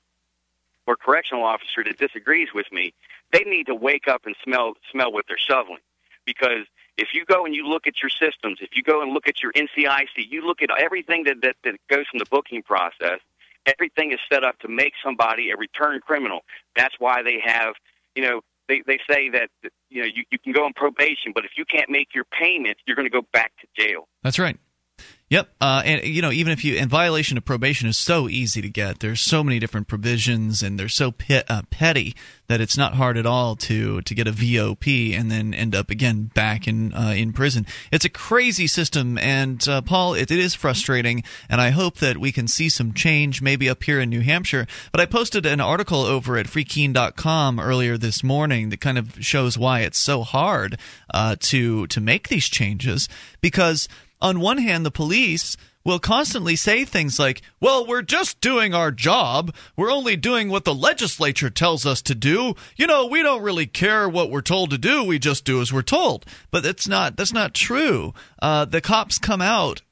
[0.87, 2.95] or correctional officer that disagrees with me,
[3.33, 5.81] they need to wake up and smell smell what they're shoveling.
[6.25, 6.65] Because
[6.97, 9.43] if you go and you look at your systems, if you go and look at
[9.43, 13.21] your NCIC, you look at everything that that, that goes from the booking process.
[13.67, 16.41] Everything is set up to make somebody a return criminal.
[16.77, 17.75] That's why they have,
[18.15, 19.51] you know, they they say that
[19.91, 22.81] you know you, you can go on probation, but if you can't make your payments,
[22.87, 24.09] you're going to go back to jail.
[24.23, 24.57] That's right.
[25.31, 28.61] Yep, uh, and you know, even if you and violation of probation is so easy
[28.61, 28.99] to get.
[28.99, 31.15] There's so many different provisions, and they're so
[31.49, 32.17] uh, petty
[32.49, 35.89] that it's not hard at all to to get a VOP and then end up
[35.89, 37.65] again back in uh, in prison.
[37.93, 41.23] It's a crazy system, and uh, Paul, it, it is frustrating.
[41.49, 44.67] And I hope that we can see some change, maybe up here in New Hampshire.
[44.91, 49.57] But I posted an article over at FreeKeene.com earlier this morning that kind of shows
[49.57, 50.77] why it's so hard
[51.15, 53.09] uh, to to make these changes
[53.41, 53.87] because
[54.21, 58.91] on one hand, the police will constantly say things like, well, we're just doing our
[58.91, 59.55] job.
[59.77, 62.55] We're only doing what the legislature tells us to do.
[62.77, 65.05] You know, we don't really care what we're told to do.
[65.05, 66.27] We just do as we're told.
[66.51, 68.13] But that's not, that's not true.
[68.43, 69.83] Uh, the cops come out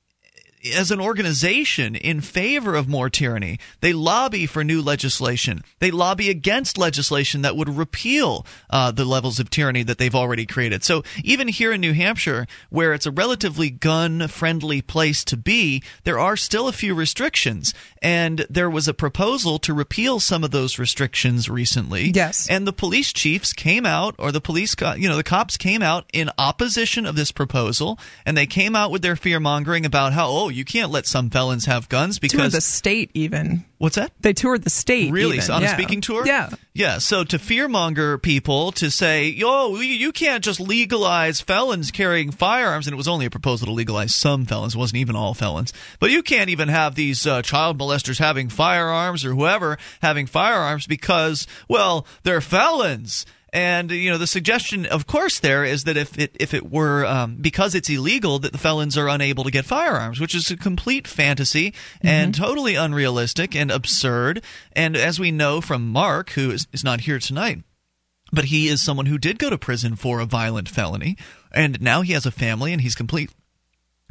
[0.74, 3.59] as an organization in favor of more tyranny.
[3.80, 5.62] They lobby for new legislation.
[5.78, 10.47] They lobby against legislation that would repeal uh, the levels of tyranny that they've already
[10.47, 10.85] created.
[10.85, 16.18] So even here in New Hampshire, where it's a relatively gun-friendly place to be, there
[16.18, 17.72] are still a few restrictions.
[18.02, 22.12] And there was a proposal to repeal some of those restrictions recently.
[22.14, 22.48] Yes.
[22.48, 26.06] And the police chiefs came out, or the police, you know, the cops came out
[26.12, 30.28] in opposition of this proposal, and they came out with their fear mongering about how,
[30.28, 33.64] oh, you can't let some felons have guns because toured the state even.
[33.78, 34.12] What's that?
[34.20, 35.12] They toured the state.
[35.12, 35.36] Really?
[35.36, 35.42] even.
[35.42, 35.72] So on yeah.
[35.72, 36.26] a speaking tour?
[36.26, 36.50] Yeah.
[36.74, 36.98] Yeah.
[36.98, 42.94] So to fearmonger people to say, yo, you can't just legalize felons carrying firearms, and
[42.94, 44.74] it was only a proposal to legalize some felons.
[44.74, 45.72] It wasn't even all felons.
[46.00, 50.86] But you can't even have these uh, child molesters having firearms or whoever having firearms
[50.86, 53.26] because, well, they're felons.
[53.50, 57.06] And you know the suggestion, of course, there is that if it if it were
[57.06, 60.56] um, because it's illegal that the felons are unable to get firearms, which is a
[60.56, 61.72] complete fantasy
[62.02, 64.44] and totally unrealistic and absurd.
[64.72, 67.62] And as we know from Mark, who is, is not here tonight,
[68.30, 71.16] but he is someone who did go to prison for a violent felony,
[71.50, 73.30] and now he has a family and he's complete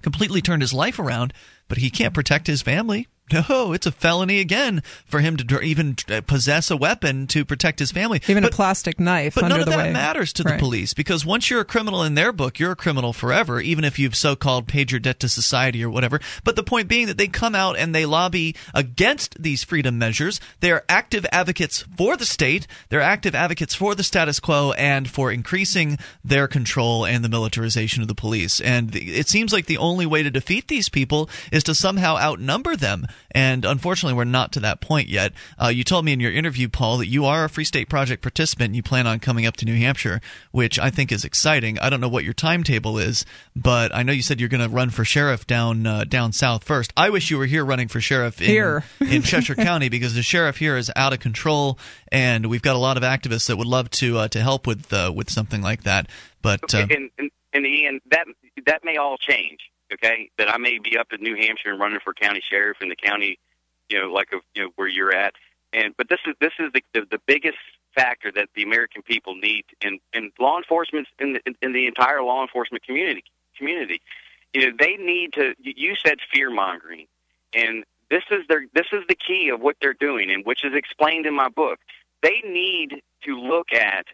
[0.02, 1.34] completely turned his life around,
[1.68, 3.08] but he can't protect his family.
[3.32, 7.80] No, it's a felony again for him to even uh, possess a weapon to protect
[7.80, 8.22] his family.
[8.28, 9.92] Even but, a plastic knife but under none of that way.
[9.92, 10.54] matters to Right.
[10.54, 13.84] the police because once you're a criminal in their book, you're a criminal forever, even
[13.84, 16.22] if you've so-called paid your debt to society or whatever.
[16.46, 20.40] But the point being that they come out and they lobby against these freedom measures.
[20.62, 22.66] They are active advocates for the state.
[22.90, 28.02] They're active advocates for the status quo and for increasing their control and the militarization
[28.02, 28.62] of the police.
[28.62, 32.76] And it seems like the only way to defeat these people is to somehow outnumber
[32.76, 33.08] them.
[33.32, 35.34] And unfortunately, we're not to that point yet.
[35.62, 38.22] Uh, you told me in your interview, Paul, that you are a Free State Project
[38.22, 38.68] participant.
[38.68, 40.22] And you plan on coming up to New Hampshire,
[40.52, 41.80] which I think is exciting.
[41.80, 43.26] I don't know what your timetable is,
[43.56, 46.64] but I know you said you're going to run for sheriff down uh, down south
[46.64, 46.94] first.
[46.98, 48.84] I wish you were here running for sheriff in, Here.
[49.00, 51.80] in Cheshire County because the sheriff here is out of control,
[52.12, 54.92] and we've got a lot of activists that would love to uh, to help with
[54.94, 56.08] uh, with something like that.
[56.42, 58.26] But uh, and, and, and Ian, that
[58.66, 59.60] that may all change.
[59.94, 62.90] Okay, that I may be up in New Hampshire and running for county sheriff in
[62.90, 63.40] the county,
[63.90, 65.34] you know, like of you know where you're at.
[65.74, 67.58] And but this is this is the the, the biggest
[67.96, 72.22] factor that the American people need, and and law enforcement in the, in the entire
[72.22, 73.24] law enforcement community
[73.58, 74.02] community.
[74.54, 75.56] You know, they need to.
[75.60, 77.08] You said fear mongering,
[77.54, 80.74] and this is their this is the key of what they're doing, and which is
[80.74, 81.80] explained in my book.
[82.24, 84.08] They need to look at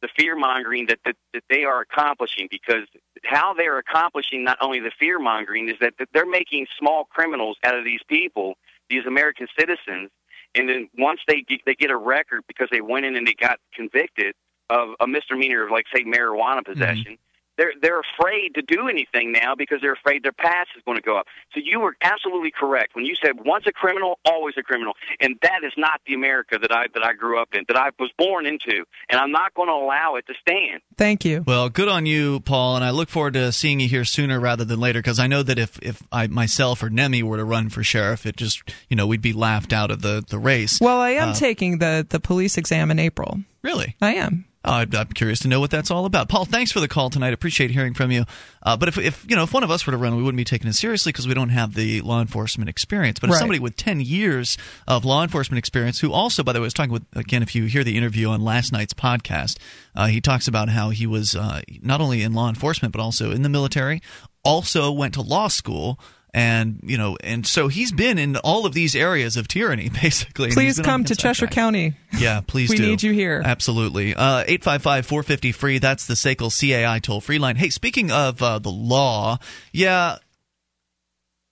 [0.00, 2.86] the fear mongering that, that that they are accomplishing because
[3.24, 7.56] how they're accomplishing not only the fear mongering is that, that they're making small criminals
[7.64, 8.54] out of these people,
[8.88, 10.10] these American citizens,
[10.54, 13.34] and then once they get, they get a record because they went in and they
[13.34, 14.34] got convicted
[14.70, 16.72] of a misdemeanor of like say marijuana mm-hmm.
[16.72, 17.18] possession,
[17.58, 21.02] they're they're afraid to do anything now because they're afraid their past is going to
[21.02, 21.26] go up.
[21.52, 25.36] So you were absolutely correct when you said once a criminal, always a criminal, and
[25.42, 28.10] that is not the America that I that I grew up in, that I was
[28.16, 30.80] born into, and I'm not going to allow it to stand.
[30.96, 31.44] Thank you.
[31.46, 34.64] Well, good on you, Paul, and I look forward to seeing you here sooner rather
[34.64, 37.68] than later because I know that if if I myself or Nemi were to run
[37.68, 40.78] for sheriff, it just you know we'd be laughed out of the the race.
[40.80, 43.40] Well, I am Uh, taking the the police exam in April.
[43.62, 43.96] Really?
[44.00, 44.44] I am.
[44.64, 46.28] Uh, I'm, curious to know what that's all about.
[46.28, 47.32] Paul, thanks for the call tonight.
[47.32, 48.24] Appreciate hearing from you.
[48.62, 50.36] Uh, but if, if you know if one of us were to run, we wouldn't
[50.36, 53.20] be taking it seriously because we don't have the law enforcement experience.
[53.20, 54.58] But if somebody with 10 years
[54.88, 57.66] of law enforcement experience, who also, by the way, was talking with again, if you
[57.66, 59.58] hear the interview on last night's podcast,
[59.94, 63.30] uh, he talks about how he was uh, not only in law enforcement but also
[63.30, 64.02] in the military,
[64.42, 66.00] also went to law school.
[66.34, 70.50] And you know, and so he's been in all of these areas of tyranny, basically.
[70.50, 71.54] Please come to Cheshire track.
[71.54, 71.94] County.
[72.18, 72.86] Yeah, please We do.
[72.86, 73.42] need you here.
[73.44, 74.14] Absolutely.
[74.14, 75.78] Uh, 855 450 free.
[75.78, 77.56] That's the SACL CAI toll free line.
[77.56, 79.38] Hey, speaking of uh, the law,
[79.72, 80.18] yeah.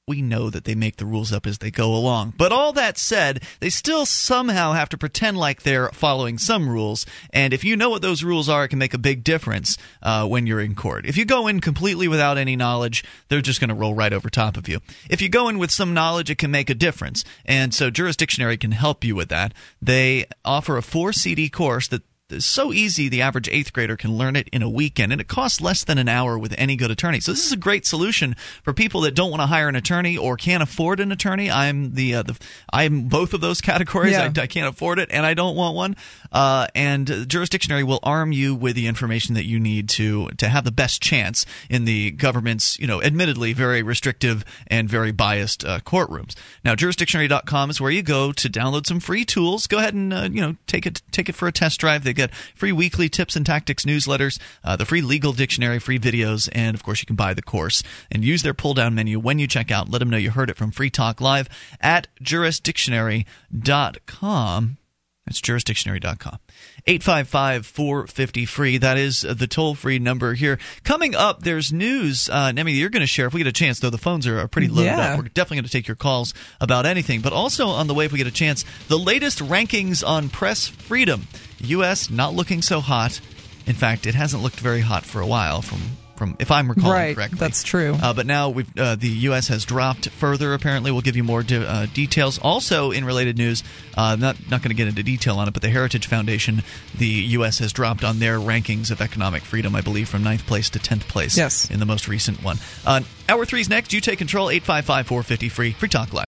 [0.09, 2.35] We know that they make the rules up as they go along.
[2.39, 7.07] But all that said, they still somehow have to pretend like they're following some rules.
[7.33, 10.25] And if you know what those rules are, it can make a big difference uh,
[10.29, 11.07] when you're in court.
[11.07, 14.31] If you go in completely without any knowledge, they're just going to roll right over
[14.31, 14.79] top of you.
[15.11, 17.25] If you go in with some knowledge, it can make a difference.
[17.45, 19.55] And so Jurisdictionary can help you with that.
[19.83, 22.03] They offer a four CD course that
[22.39, 25.61] so easy the average eighth grader can learn it in a weekend and it costs
[25.61, 27.21] less than an hour with any good attorney.
[27.21, 28.35] So this is a great solution
[28.65, 31.51] for people that don't want to hire an attorney or can't afford an attorney.
[31.51, 32.39] I'm the, uh, the
[32.73, 34.13] i'm both of those categories.
[34.13, 34.33] Yeah.
[34.37, 35.97] I, I can't afford it and i don't want one.
[36.33, 40.65] Uh, and jurisdictionary will arm you with the information that you need to to have
[40.65, 45.79] the best chance in the government's you know admittedly very restrictive and very biased uh,
[45.81, 46.35] courtrooms.
[46.65, 49.69] Now jurisdictionary.com is where you go to download some free tools.
[49.69, 52.03] Go ahead and uh, you know take it take it for a test drive.
[52.03, 56.49] They get free weekly tips and tactics newsletters uh, the free legal dictionary free videos
[56.53, 59.39] and of course you can buy the course and use their pull down menu when
[59.39, 61.49] you check out let them know you heard it from free talk live
[61.81, 64.79] at jurisdictionary.com
[65.27, 66.39] that's jurisdictionary.com.
[66.89, 68.79] 855 450 free.
[68.79, 70.59] That is the toll free number here.
[70.85, 72.29] Coming up, there's news.
[72.29, 74.39] Uh, Nemi, you're going to share if we get a chance, though the phones are,
[74.39, 75.13] are pretty loaded Yeah.
[75.15, 75.19] up.
[75.19, 77.23] We're definitely going to take your calls about anything.
[77.23, 80.69] But also on the way, if we get a chance, the latest rankings on press
[80.69, 81.27] freedom.
[81.59, 82.09] U.S.
[82.11, 83.21] not looking so hot.
[83.67, 85.81] In fact, it hasn't looked very hot for a while from.
[86.17, 87.97] From, if I'm recalling Right, correctly, that's true.
[88.01, 89.49] Uh, but now we've, uh, the U.S.
[89.49, 90.55] has dropped further.
[90.55, 92.39] Apparently, we'll give you more de- uh, details.
[92.39, 93.63] Also, in related news,
[93.97, 96.63] uh, not not going to get into detail on it, but the Heritage Foundation,
[96.97, 97.59] the U.S.
[97.59, 99.75] has dropped on their rankings of economic freedom.
[99.75, 101.37] I believe from ninth place to tenth place.
[101.37, 101.71] Yes.
[101.71, 102.59] in the most recent one.
[102.85, 103.93] Uh, hour three's next.
[103.93, 104.49] You take control.
[104.49, 105.73] 855-450 free.
[105.73, 106.26] Free talk live.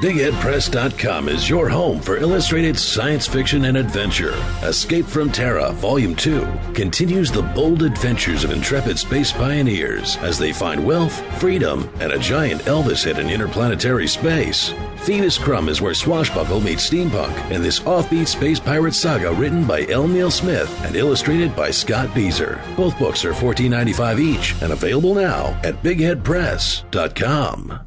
[0.00, 4.32] BigHeadPress.com is your home for illustrated science fiction and adventure.
[4.62, 10.54] Escape from Terra, Volume 2, continues the bold adventures of intrepid space pioneers as they
[10.54, 14.72] find wealth, freedom, and a giant Elvis hit in interplanetary space.
[15.00, 19.86] Phoenix Crumb is where Swashbuckle meets steampunk in this offbeat space pirate saga written by
[19.88, 20.08] L.
[20.08, 22.58] Neil Smith and illustrated by Scott Bieser.
[22.74, 27.80] Both books are $14.95 each and available now at BigHeadPress.com.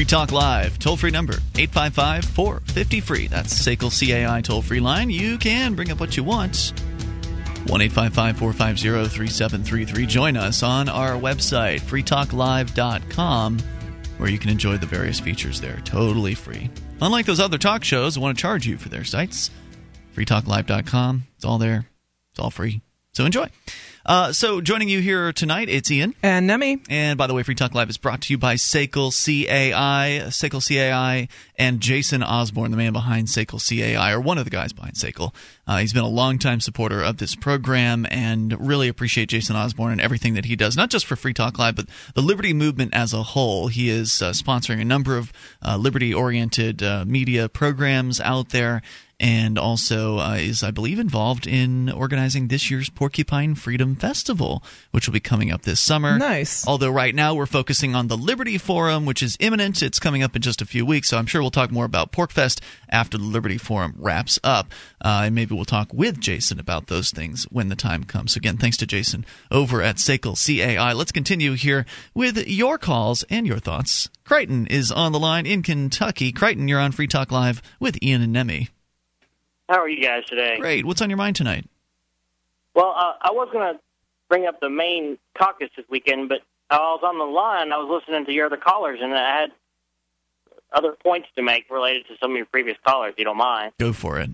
[0.00, 3.26] Free Talk Live, toll free number 855 450 free.
[3.26, 5.10] That's SACL CAI toll free line.
[5.10, 6.72] You can bring up what you want.
[7.66, 10.06] 1 855 450 3733.
[10.06, 13.58] Join us on our website, freetalklive.com,
[14.16, 16.70] where you can enjoy the various features there totally free.
[17.02, 19.50] Unlike those other talk shows that want to charge you for their sites,
[20.16, 21.84] freetalklive.com, it's all there,
[22.30, 22.80] it's all free.
[23.12, 23.48] So enjoy.
[24.04, 26.14] Uh, so joining you here tonight, it's Ian.
[26.22, 26.80] And Nemi.
[26.88, 30.66] And by the way, Free Talk Live is brought to you by SACL CAI, SACL
[30.66, 31.28] CAI,
[31.58, 35.34] and Jason Osborne, the man behind SACL CAI, or one of the guys behind SACL.
[35.66, 40.00] Uh, he's been a longtime supporter of this program and really appreciate Jason Osborne and
[40.00, 43.12] everything that he does, not just for Free Talk Live, but the Liberty movement as
[43.12, 43.68] a whole.
[43.68, 45.30] He is uh, sponsoring a number of
[45.62, 48.80] uh, liberty oriented uh, media programs out there
[49.20, 55.06] and also uh, is, I believe, involved in organizing this year's Porcupine Freedom Festival, which
[55.06, 56.18] will be coming up this summer.
[56.18, 56.66] Nice.
[56.66, 59.82] Although right now we're focusing on the Liberty Forum, which is imminent.
[59.82, 62.12] It's coming up in just a few weeks, so I'm sure we'll talk more about
[62.12, 64.72] PorcFest after the Liberty Forum wraps up,
[65.02, 68.36] uh, and maybe we'll talk with Jason about those things when the time comes.
[68.36, 70.94] Again, thanks to Jason over at SACL CAI.
[70.94, 71.84] Let's continue here
[72.14, 74.08] with your calls and your thoughts.
[74.24, 76.32] Crichton is on the line in Kentucky.
[76.32, 78.70] Crichton, you're on Free Talk Live with Ian and Nemi.
[79.70, 80.58] How are you guys today?
[80.58, 80.84] Great.
[80.84, 81.64] What's on your mind tonight?
[82.74, 83.80] Well, uh, I was going to
[84.28, 86.40] bring up the Maine caucus this weekend, but
[86.70, 87.72] I was on the line.
[87.72, 89.52] I was listening to your other callers, and I had
[90.72, 93.12] other points to make related to some of your previous callers.
[93.12, 94.30] If you don't mind, Go for it.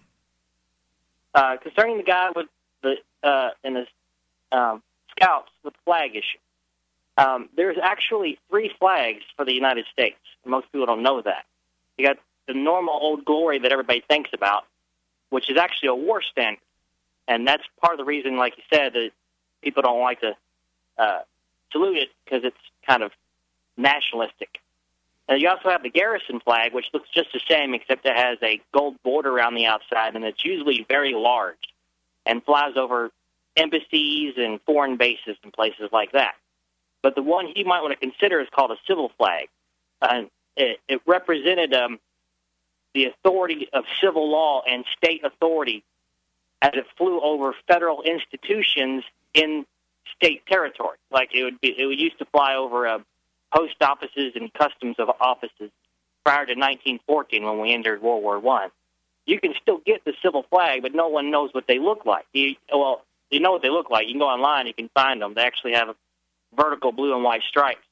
[1.34, 2.46] uh, concerning the guy with
[2.82, 6.38] the uh, in the um, scouts with the flag issue.
[7.18, 10.16] Um, there's actually three flags for the United States.
[10.46, 11.44] Most people don't know that.
[11.98, 12.16] You got
[12.48, 14.64] the normal old glory that everybody thinks about,
[15.30, 16.60] which is actually a war standard,
[17.28, 19.10] and that's part of the reason, like you said, that
[19.62, 20.36] people don't like to
[20.98, 21.20] uh,
[21.72, 23.12] salute it because it's kind of
[23.76, 24.60] nationalistic.
[25.28, 28.38] And you also have the garrison flag, which looks just the same, except it has
[28.42, 31.56] a gold border around the outside, and it's usually very large
[32.24, 33.10] and flies over
[33.56, 36.34] embassies and foreign bases and places like that.
[37.02, 39.48] But the one he might want to consider is called a civil flag.
[40.00, 40.22] Uh,
[40.56, 41.98] it, it represented um,
[42.97, 45.85] the authority of civil law and state authority
[46.62, 49.05] as it flew over federal institutions
[49.35, 49.66] in
[50.16, 50.97] state territory.
[51.10, 52.98] Like it would be, it used to fly over uh,
[53.55, 55.70] post offices and customs of offices
[56.24, 58.70] prior to 1914 when we entered World War One.
[59.27, 62.24] You can still get the civil flag, but no one knows what they look like.
[62.32, 64.06] You, well, you know what they look like.
[64.06, 65.35] You can go online, you can find them.
[65.35, 65.94] They actually have
[66.56, 67.85] vertical blue and white stripes,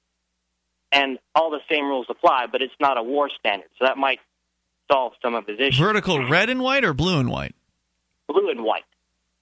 [0.92, 2.46] and all the same rules apply.
[2.46, 4.20] But it's not a war standard, so that might
[4.90, 5.78] solve some of his issues.
[5.78, 7.54] Vertical red and white or blue and white?
[8.28, 8.84] blue and white.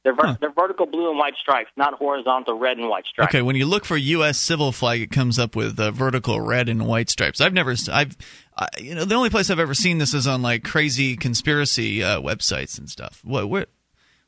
[0.05, 3.31] They're, ver- they're vertical blue and white stripes, not horizontal red and white stripes.
[3.31, 4.37] Okay, when you look for U.S.
[4.37, 7.41] civil flag, it comes up with uh, vertical red and white stripes.
[7.41, 8.17] I've never, I've,
[8.57, 12.03] I, you know, the only place I've ever seen this is on like crazy conspiracy
[12.03, 13.21] uh, websites and stuff.
[13.23, 13.67] What, where,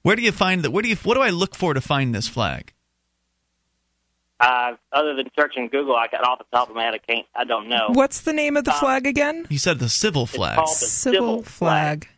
[0.03, 0.71] where do you find that?
[0.71, 2.73] Where do you, what do I look for to find this flag?
[4.41, 6.95] Uh, other than searching Google, I got off the top of my head.
[6.95, 7.27] I can't.
[7.35, 7.87] I don't know.
[7.93, 9.47] What's the name of the Um, flag again?
[9.49, 10.57] You said the civil flag.
[10.57, 12.09] called the Civil civil flag.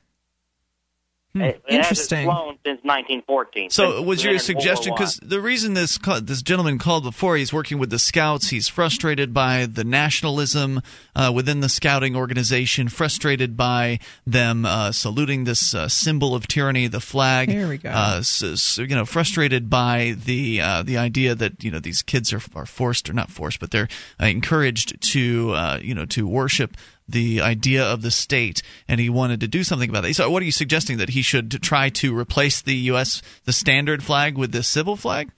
[1.37, 2.29] Hmm, It, it Interesting.
[2.29, 3.71] hasn't flown since 1914.
[3.71, 7.79] So since was your suggestion because the reason this this gentleman called before he's working
[7.79, 10.81] with the scouts he's frustrated by the nationalism
[11.15, 16.87] uh, within the scouting organization frustrated by them uh, saluting this uh, symbol of tyranny
[16.87, 17.91] the flag There we go.
[17.91, 22.03] uh, so, so, you know frustrated by the uh, the idea that you know these
[22.03, 23.89] kids are are forced or not forced but they're
[24.21, 26.77] uh, encouraged to uh, you know to worship
[27.09, 30.15] the idea of the state, and he wanted to do something about that.
[30.15, 33.23] So, what are you suggesting that he should try to replace the U.S.
[33.45, 35.31] the standard flag with the civil flag?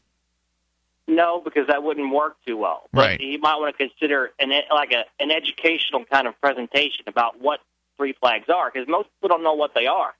[1.06, 2.88] No, because that wouldn't work too well.
[2.92, 3.20] But Right.
[3.20, 7.60] You might want to consider an like a an educational kind of presentation about what
[7.96, 10.14] three flags are, because most people don't know what they are.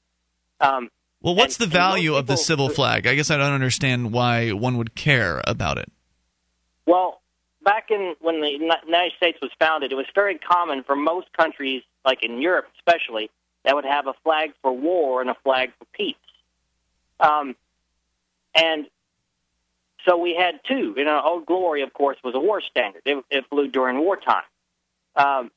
[0.61, 3.07] Um, Well, what's And- the value of the civil flag?
[3.07, 5.91] I guess I don't understand why one would care about it.
[6.87, 7.18] Well,
[7.69, 11.82] back in when the United States was founded, it was very common for most countries,
[12.03, 13.31] like in Europe especially,
[13.62, 16.15] that would have a flag for war and a flag for peace.
[17.20, 17.55] Um,
[18.55, 18.86] and
[20.07, 20.95] so we had two.
[20.97, 23.03] You know, Old Glory, of course, was a war standard.
[23.05, 24.45] It, it flew during wartime.
[25.15, 25.51] Um,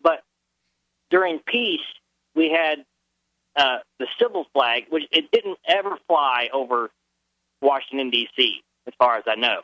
[0.00, 0.22] but
[1.10, 1.84] during peace,
[2.34, 2.86] we had
[3.56, 6.90] uh, the civil flag, which it didn't ever fly over
[7.60, 8.62] Washington D.C.
[8.86, 9.60] as far as I know.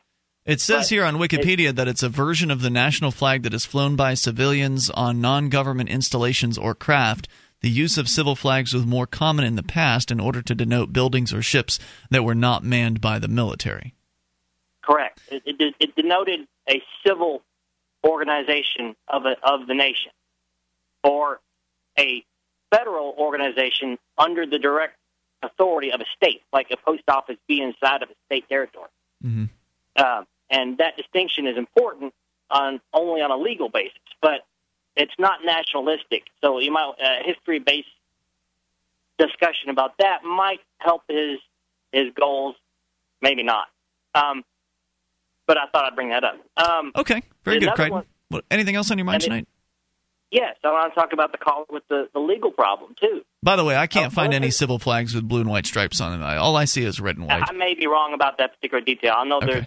[0.46, 3.54] It says But here on Wikipedia that it's a version of the national flag that
[3.54, 7.28] is flown by civilians on non government installations or craft.
[7.62, 10.92] The use of civil flags was more common in the past in order to denote
[10.92, 11.78] buildings or ships
[12.10, 13.94] that were not manned by the military.
[14.82, 15.18] Correct.
[15.30, 17.42] It, it, it denoted a civil
[18.04, 20.12] organization of a, of the nation,
[21.02, 21.40] or
[21.98, 22.22] a
[22.70, 24.98] federal organization under the direct
[25.42, 28.90] authority of a state, like a post office being inside of a state territory.
[29.24, 29.44] Mm-hmm.
[29.96, 32.12] Uh, and that distinction is important
[32.50, 34.46] on only on a legal basis, but
[34.96, 36.24] it's not nationalistic.
[36.42, 37.88] So you might uh, history based
[39.18, 41.38] discussion about that might help his
[41.92, 42.56] his goals,
[43.22, 43.68] maybe not.
[44.14, 44.44] Um,
[45.46, 46.36] but I thought I'd bring that up.
[46.56, 48.04] Um, Okay, very good, Crichton.
[48.28, 49.48] one- anything else on your mind it- tonight?
[50.30, 53.22] yes, I want to talk about the call with the, the legal problem too.
[53.42, 56.00] By the way, I can't Oh, find any civil flags with blue and white stripes
[56.00, 56.22] on them.
[56.38, 57.42] All I see is red and white.
[57.48, 59.14] I may be wrong about that particular detail.
[59.16, 59.46] I know Okay.
[59.46, 59.66] there's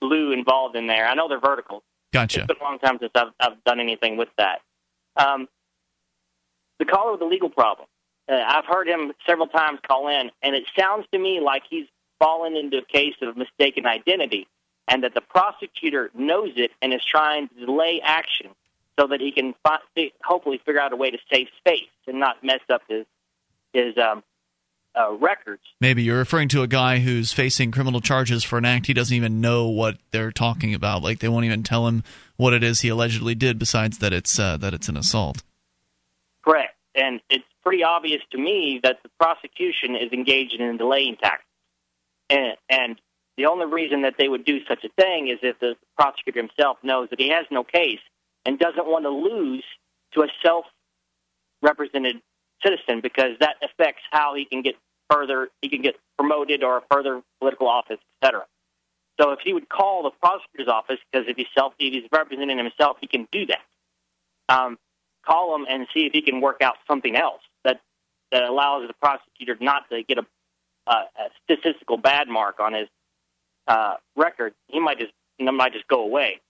[0.00, 1.06] blue involved in there.
[1.06, 1.82] I know they're vertical.
[2.12, 2.40] Gotcha.
[2.40, 4.60] It's been a long time since I've, I've done anything with that.
[5.16, 5.48] Um,
[6.78, 7.88] the caller with the legal problem.
[8.30, 11.86] Uh, I've heard him several times call in, and it sounds to me like he's
[12.18, 14.46] fallen into a case of mistaken identity,
[14.86, 18.50] and that the prosecutor knows it and is trying to delay action
[18.98, 22.42] so that he can fi- hopefully figure out a way to save face and not
[22.42, 23.06] mess up his
[23.72, 24.22] his um,
[24.98, 25.62] uh, records.
[25.80, 29.16] Maybe you're referring to a guy who's facing criminal charges for an act he doesn't
[29.16, 31.02] even know what they're talking about.
[31.02, 32.02] Like they won't even tell him
[32.36, 35.42] what it is he allegedly did, besides that it's uh, that it's an assault.
[36.44, 36.74] Correct.
[36.94, 41.44] And it's pretty obvious to me that the prosecution is engaged in delaying tactics.
[42.30, 43.00] And, and
[43.36, 46.78] The only reason that they would do such a thing is if the prosecutor himself
[46.82, 48.00] knows that he has no case
[48.44, 49.64] and doesn't want to lose
[50.14, 50.64] to a self
[51.62, 52.16] represented
[52.64, 54.74] citizen because that affects how he can get
[55.10, 58.44] further he can get promoted or a further political office, etc.
[59.20, 62.58] So if he would call the prosecutor's office, because if he's self if he's representing
[62.58, 63.60] himself, he can do that.
[64.48, 64.78] Um,
[65.26, 67.80] call him and see if he can work out something else that
[68.30, 70.26] that allows the prosecutor not to get a,
[70.86, 72.88] a, a statistical bad mark on his
[73.66, 74.54] uh, record.
[74.68, 76.40] He might just it might just go away.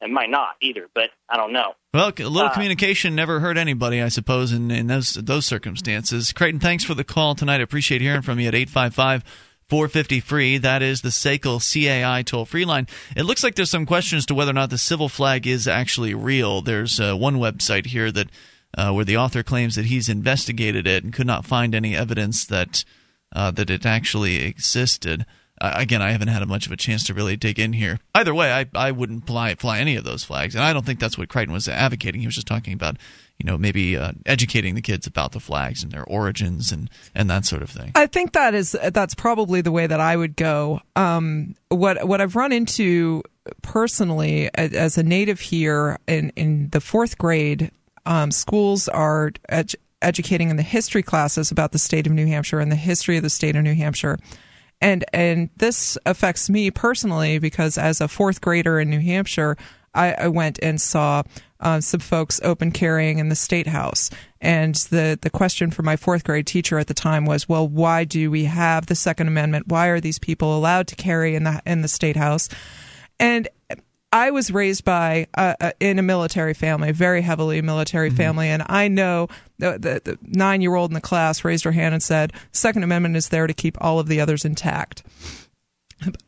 [0.00, 1.74] It might not either, but I don't know.
[1.92, 6.32] Well, a little Uh, communication never hurt anybody, I suppose, in, in those those circumstances.
[6.32, 7.60] Creighton, thanks for the call tonight.
[7.60, 9.24] I appreciate hearing from you at 855
[9.68, 10.58] 450 free.
[10.58, 12.86] That is the SACL CAI toll free line.
[13.16, 16.14] It looks like there's some questions to whether or not the civil flag is actually
[16.14, 16.62] real.
[16.62, 18.28] There's uh, one website here that
[18.76, 22.44] uh, where the author claims that he's investigated it and could not find any evidence
[22.46, 22.84] that
[23.34, 25.26] uh, that it actually existed.
[25.60, 27.98] Uh, again, I haven't had much of a chance to really dig in here.
[28.14, 31.00] Either way, I, I wouldn't fly fly any of those flags, and I don't think
[31.00, 32.20] that's what Crichton was advocating.
[32.20, 32.96] He was just talking about,
[33.38, 37.28] you know, maybe uh, educating the kids about the flags and their origins and and
[37.30, 37.92] that sort of thing.
[37.94, 40.80] I think that is that's probably the way that I would go.
[40.96, 43.22] Um, what what I've run into
[43.62, 47.70] personally as a native here in in the fourth grade,
[48.06, 52.60] um, schools are ed- educating in the history classes about the state of New Hampshire
[52.60, 54.18] and the history of the state of New Hampshire.
[54.80, 59.56] And and this affects me personally because as a fourth grader in New Hampshire,
[59.94, 61.22] I, I went and saw
[61.60, 64.10] uh, some folks open carrying in the state house.
[64.40, 68.04] And the, the question for my fourth grade teacher at the time was, well, why
[68.04, 69.66] do we have the Second Amendment?
[69.66, 72.48] Why are these people allowed to carry in the in the state house?
[73.18, 73.48] And
[74.12, 78.62] I was raised by uh, uh, in a military family, very heavily military family, and
[78.66, 79.28] I know
[79.58, 82.84] the, the, the nine year old in the class raised her hand and said, "Second
[82.84, 85.02] Amendment is there to keep all of the others intact."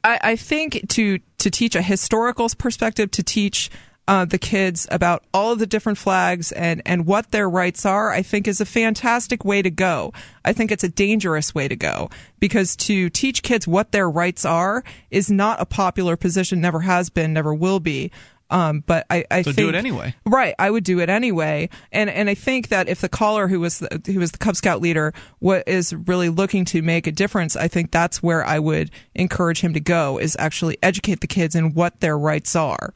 [0.05, 3.70] I, I think to to teach a historical perspective, to teach
[4.11, 8.11] uh, the kids about all of the different flags and and what their rights are,
[8.11, 10.12] I think is a fantastic way to go.
[10.45, 12.11] I think it's a dangerous way to go
[12.41, 14.82] because to teach kids what their rights are
[15.12, 18.11] is not a popular position, never has been, never will be.
[18.51, 20.12] Um, but I, I So think do it anyway.
[20.27, 23.61] Right, I would do it anyway, and and I think that if the caller who
[23.61, 27.12] was the, who was the Cub Scout leader what is really looking to make a
[27.12, 31.28] difference, I think that's where I would encourage him to go is actually educate the
[31.28, 32.93] kids in what their rights are.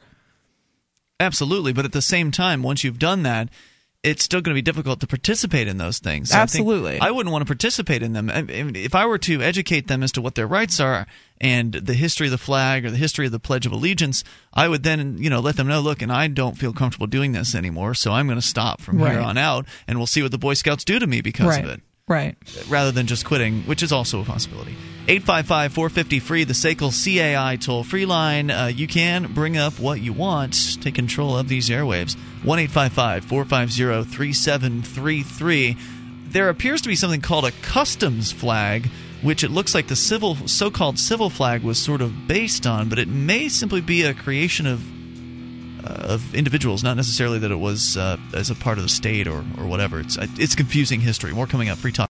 [1.19, 3.49] Absolutely, but at the same time, once you've done that,
[4.03, 6.29] it's still going to be difficult to participate in those things.
[6.29, 6.99] So Absolutely.
[6.99, 8.29] I, wouldn't want to participate in them.
[8.29, 11.07] I mean, If I were to educate them as to what their rights are
[11.41, 14.23] and the history of the flag or the history of the Pledge of Allegiance,
[14.53, 17.31] I would then, you know, let them know, look, and I don't feel comfortable doing
[17.31, 20.31] this anymore, so I'm going to stop from here on out, and we'll see what
[20.31, 22.35] the Boy Scouts do to me because right, of it right.
[22.69, 24.75] rather than just quitting, which is also a possibility.
[25.07, 28.49] 855 450 free, the SACL CAI toll free line.
[28.49, 32.15] Uh, you can bring up what you want, take control of these airwaves.
[32.43, 35.77] 1 855 450 3733.
[36.27, 38.89] There appears to be something called a customs flag,
[39.21, 42.99] which it looks like the civil, so-called civil flag was sort of based on, but
[42.99, 44.83] it may simply be a creation of
[45.85, 49.43] of individuals, not necessarily that it was uh, as a part of the state or,
[49.57, 49.99] or whatever.
[49.99, 51.33] It's it's confusing history.
[51.33, 51.77] More coming up.
[51.77, 52.09] Free talk.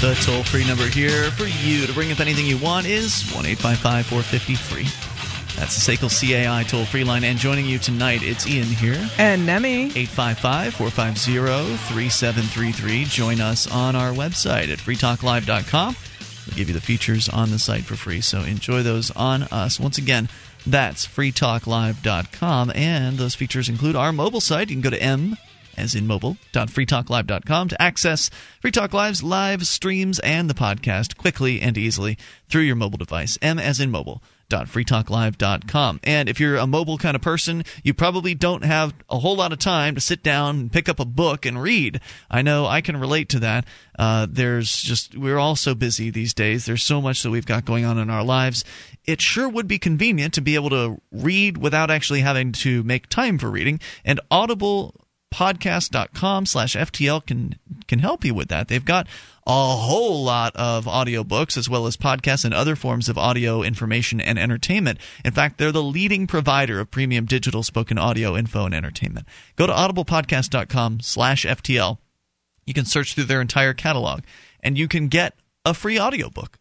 [0.00, 3.46] The toll free number here for you to bring up anything you want is 1
[3.46, 4.84] 855 450 free.
[5.56, 7.24] That's the SACL CAI toll free line.
[7.24, 9.08] And joining you tonight, it's Ian here.
[9.18, 9.84] And Nemi.
[9.96, 13.04] 855 450 3733.
[13.04, 15.96] Join us on our website at freetalklive.com.
[16.46, 19.80] We'll give you the features on the site for free, so enjoy those on us.
[19.80, 20.28] Once again,
[20.66, 24.68] that's freetalklive.com, and those features include our mobile site.
[24.68, 25.36] You can go to m
[25.76, 28.30] as in mobile.freetalklive.com to access
[28.60, 32.18] Free Talk Live's live streams and the podcast quickly and easily
[32.48, 33.38] through your mobile device.
[33.42, 34.22] M as in mobile
[34.62, 36.00] freetalklive.com.
[36.04, 39.52] And if you're a mobile kind of person, you probably don't have a whole lot
[39.52, 42.00] of time to sit down and pick up a book and read.
[42.30, 43.66] I know I can relate to that.
[43.98, 46.66] Uh, there's just, we're all so busy these days.
[46.66, 48.64] There's so much that we've got going on in our lives.
[49.04, 53.08] It sure would be convenient to be able to read without actually having to make
[53.08, 53.80] time for reading.
[54.04, 54.94] And Audible
[55.34, 57.56] audiblepodcast.com slash FTL can,
[57.86, 58.68] can help you with that.
[58.68, 59.06] They've got
[59.46, 64.20] a whole lot of audiobooks as well as podcasts and other forms of audio information
[64.20, 64.98] and entertainment.
[65.24, 69.26] In fact, they're the leading provider of premium digital spoken audio info and entertainment.
[69.56, 71.98] Go to audiblepodcast.com slash FTL.
[72.66, 74.22] You can search through their entire catalog
[74.60, 75.34] and you can get
[75.64, 76.58] a free audiobook.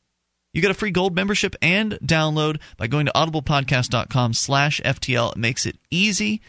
[0.53, 5.31] You get a free gold membership and download by going to audiblepodcast.com slash FTL.
[5.31, 6.41] It makes it easy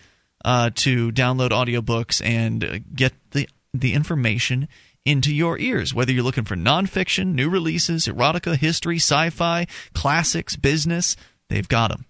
[0.45, 4.69] uh, to download audiobooks and get the, the information
[5.05, 5.95] into your ears.
[5.95, 11.17] Whether you're looking for nonfiction, new releases, erotica, history, sci fi, classics, business,
[11.49, 12.07] they've got them.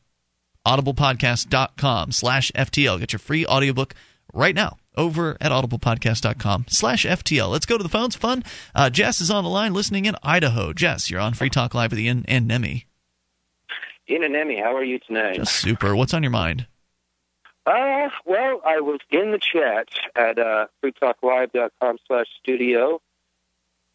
[0.66, 3.00] audiblepodcast.com slash FTL.
[3.00, 3.94] Get your free audiobook
[4.32, 7.50] right now over at audiblepodcast.com slash FTL.
[7.50, 8.14] Let's go to the phones.
[8.16, 8.44] Fun.
[8.74, 10.72] Uh, Jess is on the line listening in Idaho.
[10.72, 12.86] Jess, you're on Free Talk Live with Ian and Nemi.
[14.08, 15.36] Ian and Nemi, how are you tonight?
[15.36, 15.96] Just super.
[15.96, 16.66] What's on your mind?
[17.66, 23.00] Uh, well, I was in the chat at uh, freetalklive.com slash studio.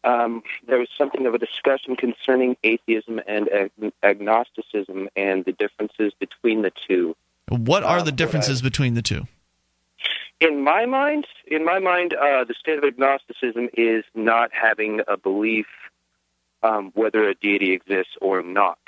[0.02, 6.12] Um, there was something of a discussion concerning atheism and ag- agnosticism and the differences
[6.18, 7.14] between the two.
[7.48, 9.26] What are the differences between the two?
[10.40, 15.18] In my mind, in my mind, uh, the state of agnosticism is not having a
[15.18, 15.66] belief
[16.62, 18.78] um, whether a deity exists or not.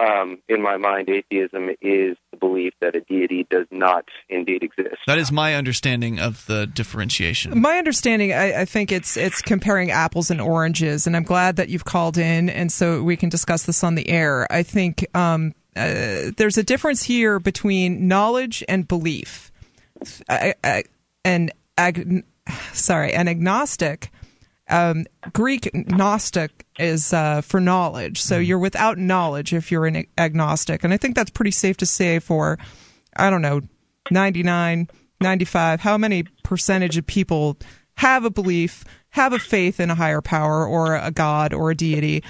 [0.00, 4.96] Um, in my mind, atheism is the belief that a deity does not indeed exist.
[5.06, 7.60] That is my understanding of the differentiation.
[7.60, 11.68] My understanding, I, I, think it's it's comparing apples and oranges, and I'm glad that
[11.68, 14.50] you've called in, and so we can discuss this on the air.
[14.50, 19.52] I think um, uh, there's a difference here between knowledge and belief.
[20.30, 20.84] I, I,
[21.26, 22.24] an ag,
[22.72, 24.10] sorry, an agnostic.
[24.70, 28.46] Um, Greek gnostic is uh, for knowledge, so mm.
[28.46, 32.18] you're without knowledge if you're an agnostic, and I think that's pretty safe to say
[32.18, 32.58] for,
[33.16, 33.60] I don't know,
[34.10, 34.88] 99,
[35.20, 37.56] 95, how many percentage of people
[37.96, 41.74] have a belief, have a faith in a higher power or a god or a
[41.74, 42.22] deity.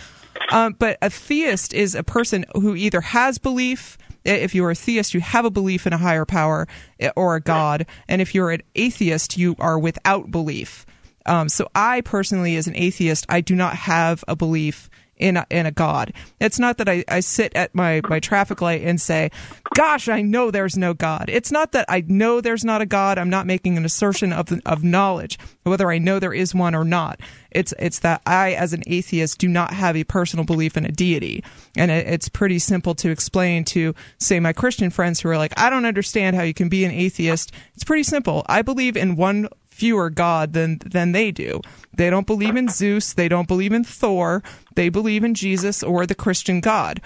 [0.50, 5.14] Um, but a theist is a person who either has belief if you're a theist,
[5.14, 6.68] you have a belief in a higher power
[7.16, 10.84] or a God, and if you're an atheist, you are without belief.
[11.31, 15.47] Um, so I personally, as an atheist, I do not have a belief in a,
[15.48, 16.12] in a God.
[16.40, 19.31] It's not that I, I sit at my, my traffic light and say,
[19.74, 21.27] gosh, I know there's no God.
[21.28, 23.16] It's not that I know there's not a God.
[23.16, 26.85] I'm not making an assertion of, of knowledge, whether I know there is one or
[26.85, 27.20] not.
[27.52, 30.90] It's, it's that I, as an atheist, do not have a personal belief in a
[30.90, 31.44] deity.
[31.77, 35.57] And it, it's pretty simple to explain to, say, my Christian friends who are like,
[35.57, 37.52] I don't understand how you can be an atheist.
[37.74, 38.44] It's pretty simple.
[38.48, 39.48] I believe in one
[39.81, 41.62] fewer God than than they do.
[41.97, 43.15] They don't believe in Zeus.
[43.15, 44.43] They don't believe in Thor.
[44.74, 47.01] They believe in Jesus or the Christian God.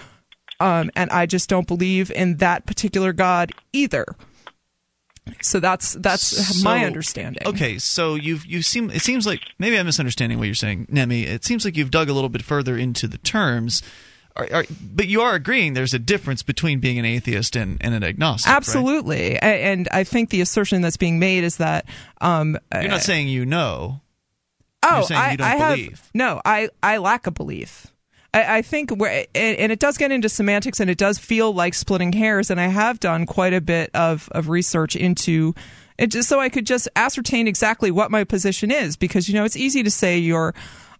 [0.58, 4.06] Um, and I just don't believe in that particular God either.
[5.40, 7.46] So that's that's so, my understanding.
[7.46, 11.22] Okay, so you've you seem it seems like maybe I'm misunderstanding what you're saying, Nemi.
[11.22, 13.82] It seems like you've dug a little bit further into the terms
[14.36, 17.94] are, are, but you are agreeing there's a difference between being an atheist and, and
[17.94, 18.50] an agnostic.
[18.50, 19.42] Absolutely, right?
[19.42, 21.86] and I think the assertion that's being made is that
[22.20, 24.00] um, you're not uh, saying you know.
[24.82, 25.90] Oh, I, I believe.
[25.92, 26.42] have no.
[26.44, 27.86] I I lack a belief.
[28.34, 31.72] I, I think where and it does get into semantics and it does feel like
[31.72, 32.50] splitting hairs.
[32.50, 35.54] And I have done quite a bit of of research into
[35.96, 39.44] it just so I could just ascertain exactly what my position is because you know
[39.44, 40.54] it's easy to say you're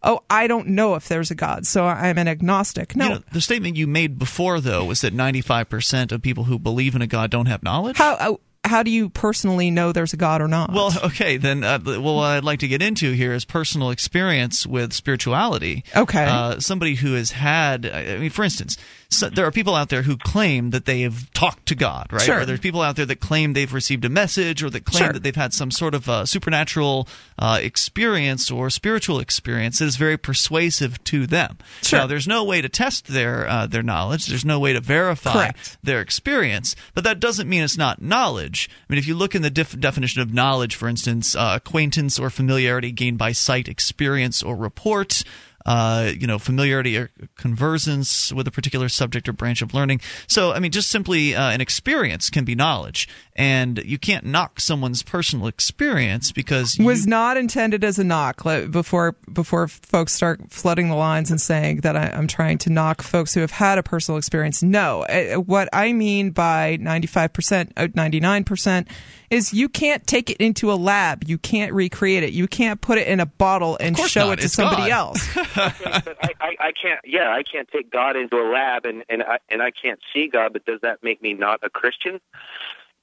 [0.05, 2.95] oh, I don't know if there's a God, so I'm an agnostic.
[2.95, 3.05] No.
[3.05, 6.95] You know, the statement you made before, though, was that 95% of people who believe
[6.95, 7.97] in a God don't have knowledge?
[7.97, 10.73] How, uh, how do you personally know there's a God or not?
[10.73, 11.65] Well, okay, then.
[11.65, 15.85] Uh, well, what I'd like to get into here is personal experience with spirituality.
[15.95, 16.25] Okay.
[16.25, 18.77] Uh, somebody who has had, I mean, for instance,
[19.15, 22.23] so there are people out there who claim that they have talked to God, right?
[22.23, 22.41] Sure.
[22.41, 25.13] Or there's people out there that claim they've received a message or that claim sure.
[25.13, 27.09] that they've had some sort of uh, supernatural
[27.39, 31.59] uh, experience or spiritual experience that is very persuasive to them.
[31.83, 32.01] Sure.
[32.01, 34.27] Now, there's no way to test their uh, their knowledge.
[34.27, 35.79] There's no way to verify Correct.
[35.83, 38.69] their experience, but that doesn't mean it's not knowledge.
[38.89, 42.19] I mean, if you look in the def- definition of knowledge, for instance, uh, acquaintance
[42.19, 45.25] or familiarity gained by sight, experience, or report
[45.67, 50.01] uh, you know, familiarity or conversance with a particular subject or branch of learning.
[50.27, 54.61] So, I mean, just simply uh, an experience can be knowledge, and you can't knock
[54.61, 58.43] someone's personal experience because you- was not intended as a knock.
[58.71, 63.01] Before before folks start flooding the lines and saying that I, am trying to knock
[63.01, 64.63] folks who have had a personal experience.
[64.63, 68.89] No, uh, what I mean by 95 percent, uh, 99 percent
[69.31, 71.25] is you can't take it into a lab.
[71.27, 72.33] You can't recreate it.
[72.33, 74.35] You can't put it in a bottle and show not.
[74.35, 75.17] it to it's somebody God.
[75.17, 75.35] else.
[75.35, 77.01] but I, I, I can't.
[77.05, 80.29] Yeah, I can't take God into a lab and and I, and I can't see
[80.29, 80.53] God.
[80.53, 82.21] But does that make me not a Christian?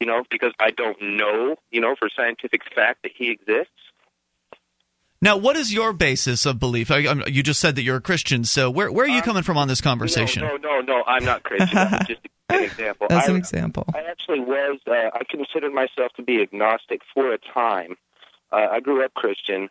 [0.01, 3.71] you know, because I don't know, you know, for scientific fact that he exists.
[5.21, 6.89] Now, what is your basis of belief?
[6.89, 9.21] I, I'm- you just said that you're a Christian, so where where are you uh,
[9.21, 10.41] coming from on this conversation?
[10.41, 11.69] No, no, no, no I'm not Christian.
[11.75, 13.07] That's just an example.
[13.09, 13.85] That's an I, example.
[13.93, 14.79] I actually was.
[14.87, 17.97] Uh, I considered myself to be agnostic for a time.
[18.51, 19.69] Uh, I grew up Christian,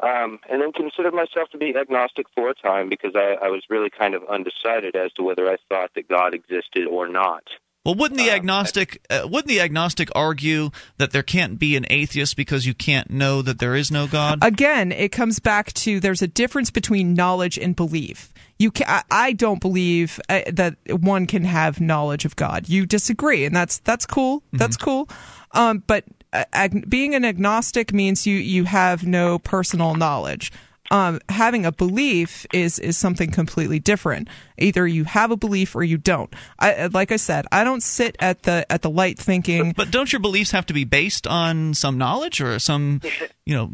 [0.00, 3.64] um, and then considered myself to be agnostic for a time because I, I was
[3.68, 7.44] really kind of undecided as to whether I thought that God existed or not.
[7.84, 12.36] Well, wouldn't the agnostic uh, wouldn't the agnostic argue that there can't be an atheist
[12.36, 14.40] because you can't know that there is no God?
[14.42, 18.32] Again, it comes back to there's a difference between knowledge and belief.
[18.58, 22.68] You can, I, I don't believe uh, that one can have knowledge of God.
[22.68, 24.42] You disagree, and that's that's cool.
[24.52, 25.08] That's cool.
[25.52, 30.52] Um, but uh, ag- being an agnostic means you you have no personal knowledge.
[30.90, 34.28] Um, having a belief is is something completely different.
[34.56, 36.34] Either you have a belief or you don't.
[36.58, 39.72] I like I said, I don't sit at the at the light thinking.
[39.76, 43.02] But don't your beliefs have to be based on some knowledge or some,
[43.44, 43.72] you know?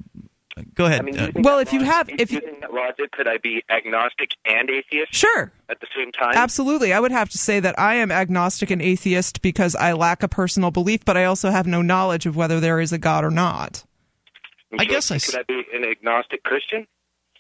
[0.75, 1.01] Go ahead.
[1.01, 3.39] I mean, uh, Well, that if you have- if you- using that logic, could I
[3.39, 5.13] be agnostic and atheist?
[5.15, 5.51] Sure.
[5.69, 6.35] At the same time.
[6.37, 6.93] Absolutely.
[6.93, 10.29] I would have to say that I am agnostic and atheist because I lack a
[10.29, 13.31] personal belief, but I also have no knowledge of whether there is a God or
[13.31, 13.85] not.
[14.79, 15.19] I guess I.
[15.19, 16.87] Could I be an agnostic Christian?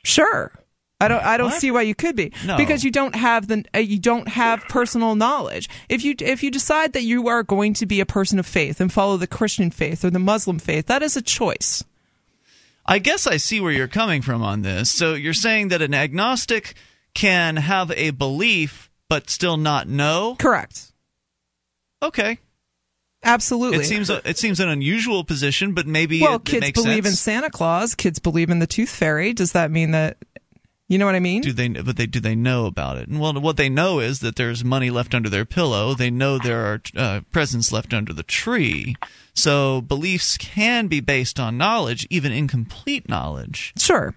[0.04, 0.52] Sure.
[1.00, 1.22] I don't.
[1.24, 1.60] I don't What?
[1.60, 2.56] see why you could be No.
[2.56, 5.68] because you don't have the uh, you don't have personal knowledge.
[5.88, 8.80] If you if you decide that you are going to be a person of faith
[8.80, 11.82] and follow the Christian faith or the Muslim faith, that is a choice.
[12.86, 14.90] I guess I see where you're coming from on this.
[14.90, 16.74] So you're saying that an agnostic
[17.14, 20.36] can have a belief but still not know?
[20.38, 20.92] Correct.
[22.02, 22.38] Okay.
[23.22, 23.78] Absolutely.
[23.78, 27.06] It seems it seems an unusual position, but maybe well, it, it kids makes believe
[27.06, 27.12] in.
[27.12, 27.94] Santa Claus.
[27.94, 29.32] Kids believe in the Tooth Fairy.
[29.32, 30.18] Does that mean that?
[30.86, 31.40] You know what I mean?
[31.40, 31.68] Do they?
[31.68, 33.08] But they do they know about it?
[33.08, 35.94] And well, what they know is that there's money left under their pillow.
[35.94, 38.94] They know there are uh, presents left under the tree.
[39.34, 43.72] So beliefs can be based on knowledge, even incomplete knowledge.
[43.78, 44.14] Sure.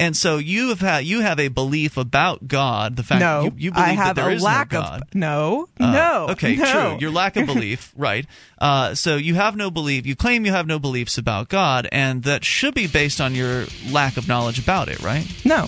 [0.00, 2.94] And so you have had you have a belief about God.
[2.94, 5.02] The fact no, you, you believe I have that there a is lack no God.
[5.02, 6.26] of no, Uh, no.
[6.30, 6.70] Okay, no.
[6.70, 6.98] true.
[7.00, 8.24] Your lack of belief, right?
[8.60, 10.06] Uh, so you have no belief.
[10.06, 13.64] You claim you have no beliefs about God, and that should be based on your
[13.90, 15.26] lack of knowledge about it, right?
[15.44, 15.66] No.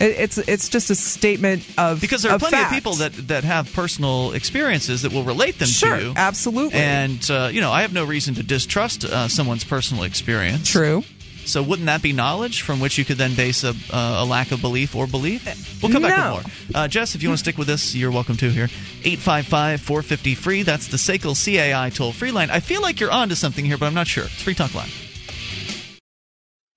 [0.00, 2.72] It, it's it's just a statement of Because there are of plenty fact.
[2.72, 6.12] of people that that have personal experiences that will relate them Sure, to you.
[6.16, 6.78] absolutely.
[6.80, 10.68] And uh, you know, I have no reason to distrust uh, someone's personal experience.
[10.70, 11.02] True.
[11.46, 14.50] So wouldn't that be knowledge from which you could then base a, uh, a lack
[14.50, 15.44] of belief or belief?
[15.82, 16.36] We'll come back No.
[16.36, 16.82] with more.
[16.84, 18.70] Uh, Jess, if you want to stick with us, you're welcome to here.
[19.04, 20.62] 855 450 free.
[20.62, 22.48] That's the SACL CAI toll free line.
[22.48, 24.24] I feel like you're onto something here, but I'm not sure.
[24.24, 24.88] It's Free Talk Live.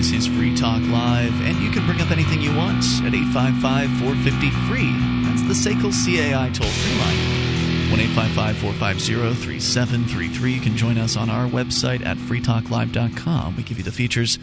[0.00, 3.90] This is Free Talk Live, and you can bring up anything you want at 855
[4.00, 4.90] 450 free.
[5.28, 7.90] That's the SACL CAI toll free line.
[7.90, 10.52] 1 855 450 3733.
[10.52, 13.56] You can join us on our website at freetalklive.com.
[13.56, 14.38] We give you the features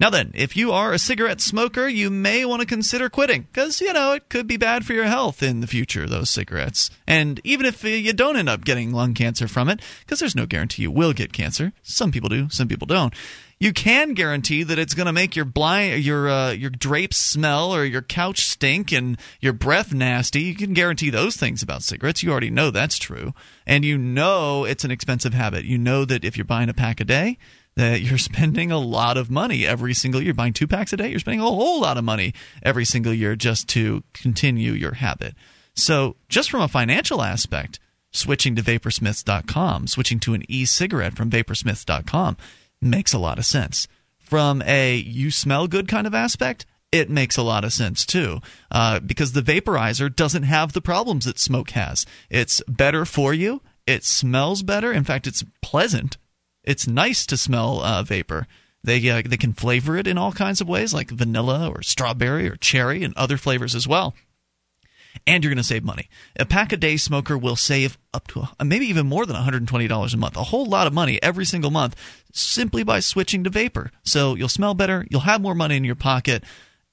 [0.00, 3.82] Now then, if you are a cigarette smoker, you may want to consider quitting because,
[3.82, 6.90] you know, it could be bad for your health in the future, those cigarettes.
[7.06, 10.46] And even if you don't end up getting lung cancer from it, because there's no
[10.46, 11.74] guarantee you will get cancer.
[11.82, 13.12] Some people do, some people don't.
[13.58, 17.74] You can guarantee that it's going to make your blind, your uh, your drapes smell
[17.74, 20.40] or your couch stink and your breath nasty.
[20.40, 22.22] You can guarantee those things about cigarettes.
[22.22, 23.34] You already know that's true,
[23.66, 25.66] and you know it's an expensive habit.
[25.66, 27.36] You know that if you're buying a pack a day,
[27.80, 30.34] that you're spending a lot of money every single year.
[30.34, 33.34] Buying two packs a day, you're spending a whole lot of money every single year
[33.34, 35.34] just to continue your habit.
[35.74, 37.80] So, just from a financial aspect,
[38.12, 42.36] switching to vaporsmiths.com, switching to an e cigarette from vaporsmiths.com
[42.82, 43.88] makes a lot of sense.
[44.18, 48.40] From a you smell good kind of aspect, it makes a lot of sense too,
[48.70, 52.04] uh, because the vaporizer doesn't have the problems that smoke has.
[52.28, 53.62] It's better for you.
[53.86, 54.92] It smells better.
[54.92, 56.18] In fact, it's pleasant
[56.64, 58.46] It's nice to smell uh, vapor.
[58.82, 62.48] They uh, they can flavor it in all kinds of ways, like vanilla or strawberry
[62.48, 64.14] or cherry and other flavors as well.
[65.26, 66.08] And you're going to save money.
[66.36, 70.14] A pack a day smoker will save up to uh, maybe even more than $120
[70.14, 70.36] a month.
[70.36, 71.96] A whole lot of money every single month
[72.32, 73.90] simply by switching to vapor.
[74.04, 76.44] So you'll smell better, you'll have more money in your pocket,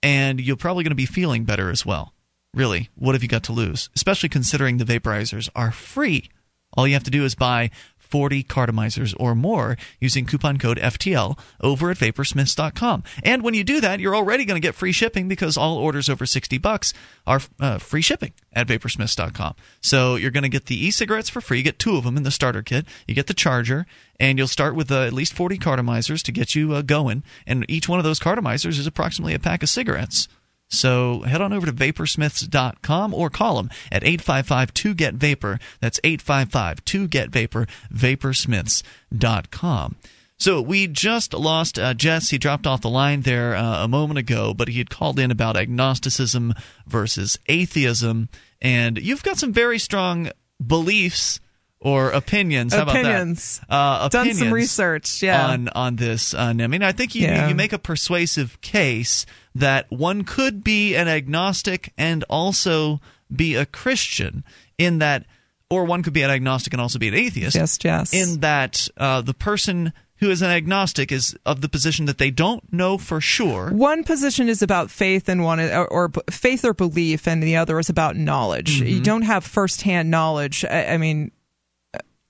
[0.02, 2.14] and you're probably going to be feeling better as well.
[2.54, 3.90] Really, what have you got to lose?
[3.96, 6.30] Especially considering the vaporizers are free.
[6.74, 7.70] All you have to do is buy
[8.10, 13.04] 40 cartomizers or more using coupon code FTL over at vaporsmiths.com.
[13.24, 16.10] And when you do that, you're already going to get free shipping because all orders
[16.10, 16.94] over 60 bucks
[17.26, 19.56] are uh, free shipping at vaporsmiths.com.
[19.82, 21.58] So you're going to get the e-cigarettes for free.
[21.58, 22.86] You get two of them in the starter kit.
[23.08, 23.86] You get the charger,
[24.20, 27.24] and you'll start with uh, at least 40 cartomizers to get you uh, going.
[27.46, 30.28] And each one of those cartomizers is approximately a pack of cigarettes.
[30.70, 35.60] So head on over to vaporsmiths.com or call them at 855 2 get vapor.
[35.80, 39.96] That's 855 2 get vapor, vaporsmiths.com.
[40.40, 42.30] So we just lost uh, Jess.
[42.30, 45.32] He dropped off the line there uh, a moment ago, but he had called in
[45.32, 46.54] about agnosticism
[46.86, 48.30] versus atheism.
[48.62, 50.30] And you've got some very strong
[50.66, 51.40] beliefs
[51.80, 52.74] or opinions.
[52.74, 53.62] How opinions.
[53.68, 54.20] about that?
[54.20, 55.48] Uh, Done some research, yeah.
[55.48, 56.34] on on this.
[56.34, 57.48] Uh, I mean, I think you Yeah.
[57.50, 59.26] you make a persuasive case
[59.56, 63.00] that one could be an agnostic and also
[63.34, 64.44] be a Christian
[64.78, 65.26] in that,
[65.70, 67.56] or one could be an agnostic and also be an atheist.
[67.56, 68.14] Yes, yes.
[68.14, 72.32] In that, uh, the person who is an agnostic is of the position that they
[72.32, 73.70] don't know for sure.
[73.72, 77.78] One position is about faith, and one or, or faith or belief, and the other
[77.78, 78.78] is about knowledge.
[78.80, 78.88] Mm-hmm.
[78.88, 80.66] You don't have firsthand knowledge.
[80.66, 81.32] I, I mean,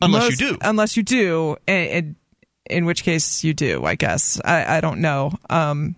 [0.01, 0.57] Unless you do.
[0.61, 2.15] Unless you do, and, and
[2.69, 3.83] in which case you do.
[3.85, 5.31] I guess I, I don't know.
[5.49, 5.95] Um,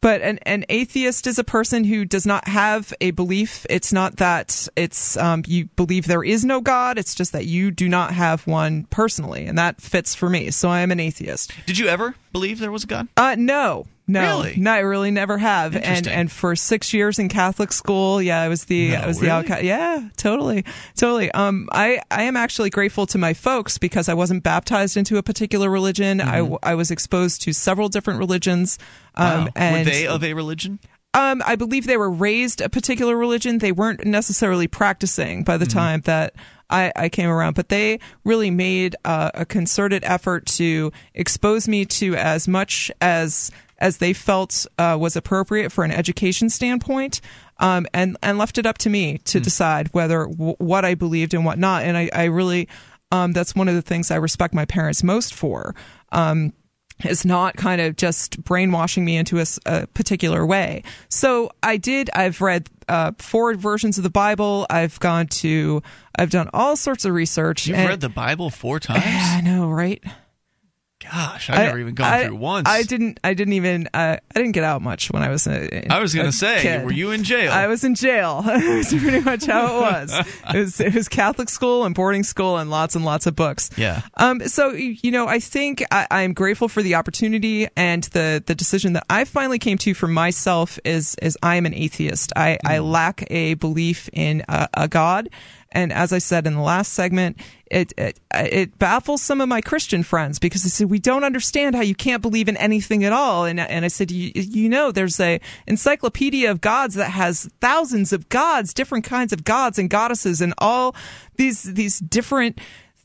[0.00, 3.64] but an, an atheist is a person who does not have a belief.
[3.70, 6.98] It's not that it's um, you believe there is no God.
[6.98, 10.50] It's just that you do not have one personally, and that fits for me.
[10.50, 11.52] So I am an atheist.
[11.66, 13.08] Did you ever believe there was a God?
[13.16, 14.54] Uh, no, no, Really?
[14.56, 15.76] no, I really never have.
[15.76, 19.30] And and for six years in Catholic school, yeah, I was the I was the
[19.30, 19.62] outcast.
[19.62, 20.64] Yeah, totally,
[20.96, 21.30] totally.
[21.32, 25.22] Um, I I am actually grateful to my folks because I wasn't baptized into a
[25.22, 26.20] particular religion.
[26.20, 28.78] I, I was exposed to several different religions.
[29.14, 29.44] Um, Mm-hmm.
[29.44, 29.48] Wow.
[29.56, 30.78] and Were they of a religion?
[31.14, 33.58] um, I believe they were raised a particular religion.
[33.58, 35.78] They weren't necessarily practicing by the Mm-hmm.
[35.78, 36.34] time that
[36.70, 41.84] I, I came around, but they really made uh, a concerted effort to expose me
[41.84, 43.50] to as much as
[43.82, 47.20] as they felt uh, was appropriate for an education standpoint,
[47.58, 49.42] um, and and left it up to me to Hmm.
[49.42, 51.82] decide whether w- what I believed and what not.
[51.82, 52.68] And I, I really,
[53.10, 55.74] um, that's one of the things I respect my parents most for.
[56.12, 56.52] Um,
[57.04, 60.84] is not kind of just brainwashing me into a particular way.
[61.08, 62.10] So I did.
[62.14, 64.66] I've read uh, four versions of the Bible.
[64.70, 65.82] I've gone to.
[66.16, 67.66] I've done all sorts of research.
[67.66, 69.04] You've and- read the Bible four times?
[69.04, 70.00] Yeah, I know, right?
[71.10, 72.68] Gosh, I've never even gone I- through once.
[72.68, 73.18] I didn't.
[73.24, 73.88] I didn't even.
[73.92, 75.46] Uh, I didn't get out much when I was.
[75.46, 76.84] A, I was going a to say, kid.
[76.84, 77.50] were you in jail?
[77.52, 78.42] I was in jail.
[78.46, 80.12] That's pretty much how it was.
[80.54, 83.70] It was it was Catholic school and boarding school and lots and lots of books.
[83.76, 84.02] Yeah.
[84.16, 84.40] Um.
[84.48, 88.92] So you know, I think I, I'm grateful for the opportunity and the the decision
[88.94, 92.32] that I finally came to for myself is is I am an atheist.
[92.36, 92.90] I I Mm.
[92.90, 95.28] lack a belief in a, a God.
[95.72, 99.60] And as I said in the last segment, it, it it baffles some of my
[99.60, 103.12] Christian friends because they say we don't understand how you can't believe in anything at
[103.12, 103.46] all.
[103.46, 108.12] And and I said, you, you know, there's a encyclopedia of gods that has thousands
[108.12, 110.94] of gods, different kinds of gods and goddesses, and all
[111.36, 112.60] these these different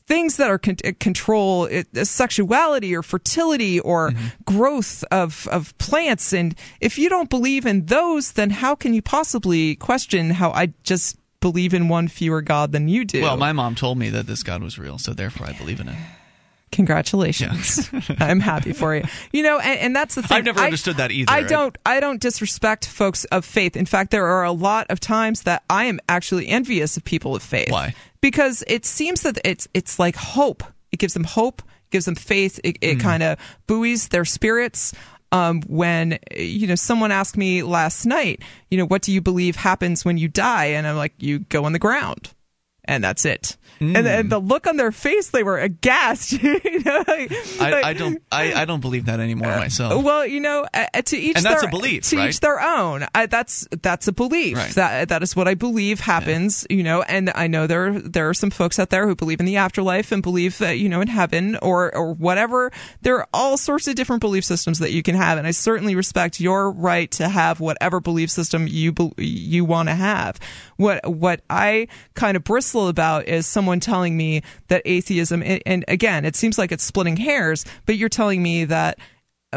[0.08, 4.26] things that are con- control it, sexuality or fertility or mm-hmm.
[4.44, 6.32] growth of of plants.
[6.32, 10.72] And if you don't believe in those, then how can you possibly question how I
[10.82, 13.22] just believe in one fewer God than you do?
[13.22, 15.88] Well, my mom told me that this God was real, so therefore I believe in
[15.88, 15.96] it.
[16.70, 17.90] Congratulations.
[18.18, 19.02] I'm happy for you.
[19.32, 20.38] You know, and, and that's the thing.
[20.38, 21.32] I've never I- understood that either.
[21.32, 23.76] I don't I don't disrespect folks of faith.
[23.76, 27.34] In fact, there are a lot of times that I am actually envious of people
[27.34, 27.70] of faith.
[27.70, 27.94] Why?
[28.20, 30.62] Because it seems that it's it's like hope.
[30.92, 32.60] It gives them hope, gives them faith.
[32.64, 33.00] It, it hmm.
[33.00, 34.92] kind of buoys their spirits.
[35.30, 39.56] Um, when you know someone asked me last night, you know, what do you believe
[39.56, 40.66] happens when you die?
[40.66, 42.32] And I'm like, you go in the ground,
[42.88, 43.56] and that's it.
[43.80, 44.06] And, Hmm.
[44.08, 46.32] and the look on their face, they were aghast.
[46.42, 48.20] you know, like- I, like- I don't.
[48.32, 50.02] I, I don't believe that anymore myself.
[50.02, 52.28] well, you know, uh, uh, to each And that's their, a belief, to right?
[52.30, 53.06] each their own.
[53.14, 54.56] I, that's that's a belief.
[54.56, 54.74] Right.
[54.74, 56.66] That that is what I believe happens.
[56.68, 59.46] You know, and I know there there are some folks out there who believe in
[59.46, 62.72] the afterlife and believe that you know in heaven or or whatever.
[63.02, 65.94] There are all sorts of different belief systems that you can have, and I certainly
[65.94, 70.40] respect your right to have whatever belief system you you want to have.
[70.78, 75.62] What what I kind of bristle fearful about is someone telling me that atheism, and,
[75.66, 78.98] and again, it seems like it's splitting hairs, but you're telling me that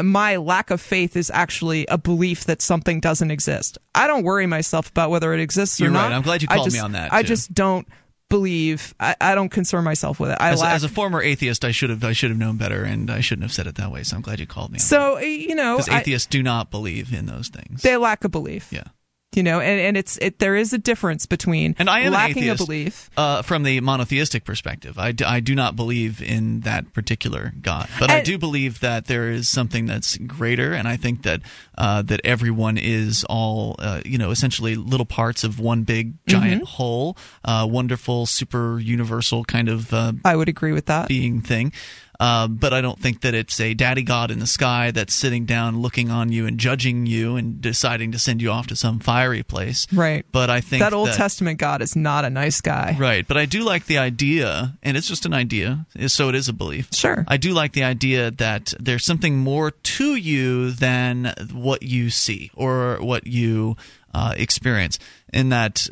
[0.02, 3.78] my lack of faith is actually a belief that something doesn't exist.
[3.94, 6.04] I don't worry myself about whether it exists or You're not.
[6.08, 6.12] right.
[6.12, 7.86] I'm glad you I called just- me on that, I just don't
[8.30, 8.94] believe.
[8.98, 10.38] I, I don't concern myself with it.
[10.40, 10.74] I As, lack.
[10.74, 13.42] as a former atheist, I should have I should have known better, and I shouldn't
[13.44, 14.02] have said it that way.
[14.04, 14.76] So I'm glad you called me.
[14.76, 14.84] On that.
[14.86, 17.82] So you know, because I- atheists do not believe in those things.
[17.82, 18.72] they lack a belief.
[18.72, 18.84] Yeah.
[19.34, 20.38] You know, and, and it's it.
[20.38, 23.10] There is a difference between And I am lacking atheist, a belief.
[23.16, 24.98] uh, from the monotheistic perspective.
[24.98, 29.06] I, d- I do not believe in that particular God, but I do believe that
[29.06, 31.40] there is something that's greater, and I think that
[31.78, 36.62] uh, that everyone is all uh, you know essentially little parts of one big giant
[36.64, 36.66] Mhm.
[36.68, 39.92] whole, uh, wonderful super universal kind of.
[39.94, 41.72] Uh, I would agree with that being thing.
[42.20, 45.44] Uh, but I don't think that it's a daddy god in the sky that's sitting
[45.44, 49.00] down, looking on you and judging you and deciding to send you off to some
[49.00, 49.86] fiery place.
[49.92, 50.24] Right.
[50.30, 52.96] But I think that Old that- Testament God is not a nice guy.
[52.98, 56.48] Right, but I do like the idea, and it's just an idea, so it is
[56.48, 56.88] a belief.
[56.92, 57.24] Sure.
[57.26, 62.50] I do like the idea that there's something more to you than what you see
[62.54, 63.76] or what you
[64.14, 64.98] uh, experience,
[65.32, 65.88] in that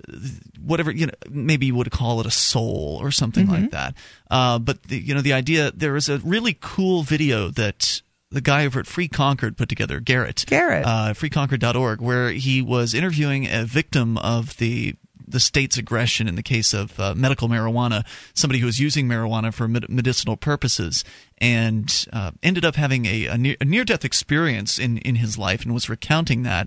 [0.61, 3.63] whatever you know, maybe you would call it a soul or something Mm-hmm.
[3.63, 3.95] like that.
[4.31, 8.41] Uh, but the, you know, the idea there is a really cool video that the
[8.41, 10.45] guy over at Free Concord put together, Garrett.
[10.47, 10.85] Garrett.
[10.87, 14.95] Uh, freeconcord.org, where he was interviewing a victim of the
[15.27, 19.55] the state's aggression in the case of uh, medical marijuana, somebody who was using marijuana
[19.55, 21.05] for med- medicinal purposes
[21.39, 25.63] and uh, ended up having a, a near, a near-death experience in, in his life
[25.63, 26.67] and was recounting that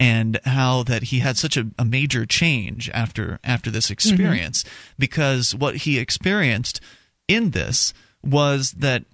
[0.00, 4.64] and how that he had such a, a major change after after this experience
[4.98, 6.80] because what he experienced
[7.28, 9.04] in this was that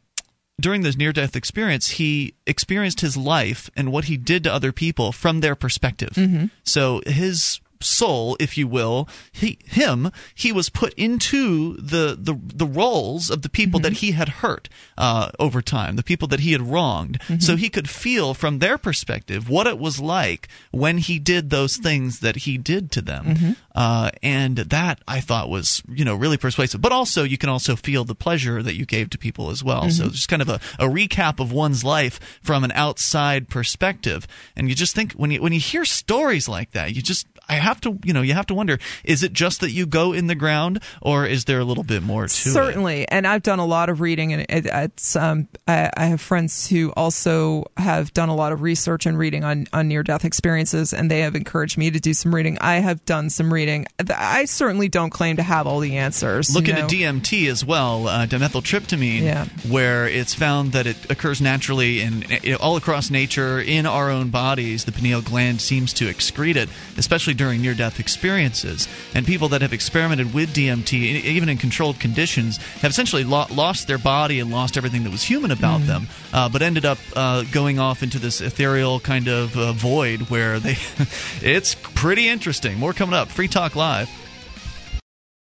[0.58, 4.72] during this near death experience, he experienced his life and what he did to other
[4.72, 6.12] people from their perspective.
[6.14, 6.50] Mhm.
[6.64, 12.66] So his soul, if you will, he him he was put into the the, the
[12.66, 16.52] roles of the people that he had hurt uh, over time, the people that he
[16.52, 21.18] had wronged, so he could feel from their perspective what it was like when he
[21.18, 23.56] did those things that he did to them.
[23.74, 26.80] Uh, and that I thought was you know really persuasive.
[26.80, 29.90] But also you can also feel the pleasure that you gave to people as well.
[29.90, 34.26] So it's just kind of a, a recap of one's life from an outside perspective.
[34.56, 37.54] And you just think when you when you hear stories like that, you just I
[37.54, 40.26] have to you know you have to wonder is it just that you go in
[40.26, 42.52] the ground or is there a little bit more to it?
[42.52, 46.20] Certainly, and I've done a lot of reading, and it, it's um, I, I have
[46.20, 50.24] friends who also have done a lot of research and reading on on near death
[50.24, 52.58] experiences, and they have encouraged me to do some reading.
[52.60, 53.86] I have done some reading.
[54.14, 56.54] I certainly don't claim to have all the answers.
[56.54, 56.88] Look into know.
[56.88, 59.46] DMT as well, uh, dimethyltryptamine, Yeah.
[59.68, 64.30] where it's found that it occurs naturally in, in all across nature in our own
[64.30, 64.84] bodies.
[64.84, 68.88] The pineal gland seems to excrete it, especially during near-death experiences.
[69.14, 70.92] And people that have experimented with DMT,
[71.24, 75.22] even in controlled conditions, have essentially lo- lost their body and lost everything that was
[75.22, 75.86] human about Mm.
[75.86, 80.22] them, uh, but ended up uh, going off into this ethereal kind of uh, void
[80.30, 80.76] where they.
[81.42, 82.78] it's pretty interesting.
[82.78, 83.28] More coming up.
[83.28, 84.08] Free Talk Live.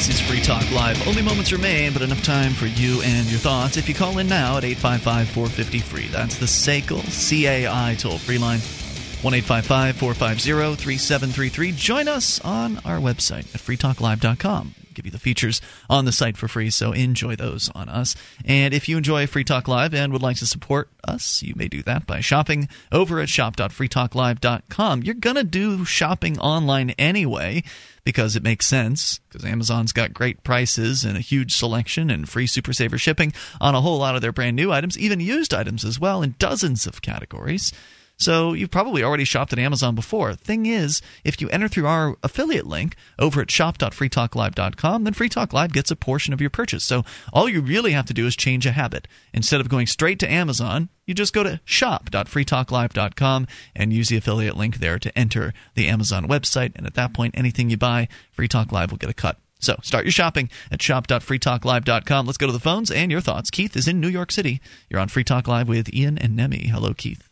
[0.00, 1.06] This is Free Talk Live.
[1.06, 3.76] Only moments remain, but enough time for you and your thoughts.
[3.76, 8.38] If you call in now at 855 450 free, that's the SACL CAI toll free
[8.38, 11.72] line 1 450 3733.
[11.72, 14.74] Join us on our website at freetalklive.com.
[15.00, 18.14] Give you the features on the site for free, so enjoy those on us.
[18.44, 21.68] And if you enjoy Free Talk Live and would like to support us, you may
[21.68, 25.02] do that by shopping over at shop.freetalklive.com.
[25.02, 27.62] You're going to do shopping online anyway
[28.04, 32.46] because it makes sense because Amazon's got great prices and a huge selection and free
[32.46, 35.82] super saver shipping on a whole lot of their brand new items, even used items
[35.82, 37.72] as well in dozens of categories.
[38.20, 40.34] So you've probably already shopped at Amazon before.
[40.34, 45.54] Thing is, if you enter through our affiliate link over at shop.freetalklive.com, then Free Talk
[45.54, 46.84] Live gets a portion of your purchase.
[46.84, 47.02] So
[47.32, 49.08] all you really have to do is change a habit.
[49.32, 54.56] Instead of going straight to Amazon, you just go to shop.freetalklive.com and use the affiliate
[54.56, 56.72] link there to enter the Amazon website.
[56.76, 59.78] And at that point, anything you buy, Free Talk Live will get a cut So
[59.82, 62.26] start your shopping at shop.freetalklive.com.
[62.26, 63.50] Let's go to the phones and your thoughts.
[63.50, 64.60] Keith is in New York City.
[64.90, 66.66] You're on Free Talk Live with Ian and Nemi.
[66.66, 67.29] Hello, Keith.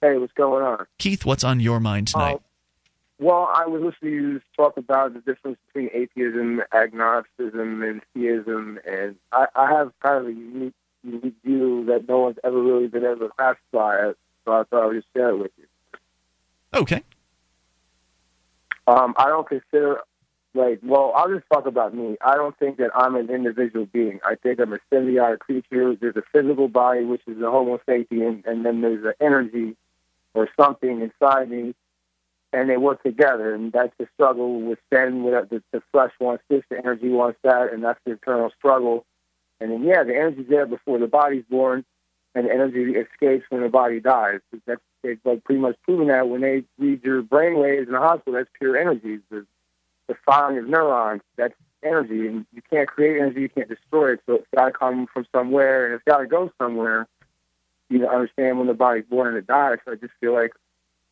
[0.00, 0.86] Hey, what's going on?
[0.98, 2.36] Keith, what's on your mind tonight?
[2.36, 2.38] Uh,
[3.18, 8.78] well, I was listening to you talk about the difference between atheism, agnosticism, and theism,
[8.90, 10.74] and I, I have kind of a unique,
[11.04, 14.16] unique view that no one's ever really been able to classify it,
[14.46, 15.66] so I thought I would just share it with you.
[16.72, 17.02] Okay.
[18.86, 20.00] Um, I don't consider,
[20.54, 22.16] like, well, I'll just talk about me.
[22.24, 24.20] I don't think that I'm an individual being.
[24.24, 25.94] I think I'm a symbiotic creature.
[25.94, 29.76] There's a physical body, which is the Homo sapien, and then there's an energy
[30.34, 31.74] or something inside me,
[32.52, 33.54] and they work together.
[33.54, 35.22] And that's the struggle with sin.
[35.24, 39.04] With the, the flesh wants this, the energy wants that, and that's the eternal struggle.
[39.60, 41.84] And then, yeah, the energy's there before the body's born,
[42.34, 44.40] and the energy escapes when the body dies.
[44.66, 48.00] That's they've like pretty much proven that when they read your brain waves in the
[48.00, 49.18] hospital, that's pure energy.
[49.30, 49.46] The,
[50.08, 54.20] the firing of neurons, that's energy, and you can't create energy, you can't destroy it.
[54.26, 57.06] So it's got to come from somewhere, and it's got to go somewhere.
[57.90, 59.78] You know, understand when the body's born and it dies.
[59.84, 60.52] So I just feel like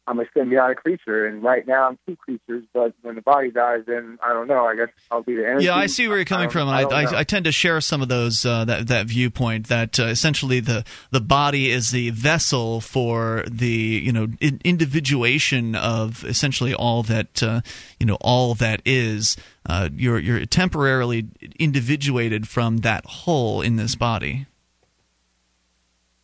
[0.09, 2.65] I'm a symbiotic creature, and right now I'm two creatures.
[2.73, 4.65] But when the body dies, then I don't know.
[4.65, 5.67] I guess I'll be the energy.
[5.67, 6.69] Yeah, I see where you're coming I from.
[6.69, 7.03] I, I.
[7.03, 10.61] I, I tend to share some of those uh, that that viewpoint that uh, essentially
[10.61, 17.03] the the body is the vessel for the you know in, individuation of essentially all
[17.03, 17.61] that uh,
[18.01, 19.37] you know all that is.
[19.69, 21.27] Uh, you're you're temporarily
[21.59, 24.47] individuated from that whole in this body.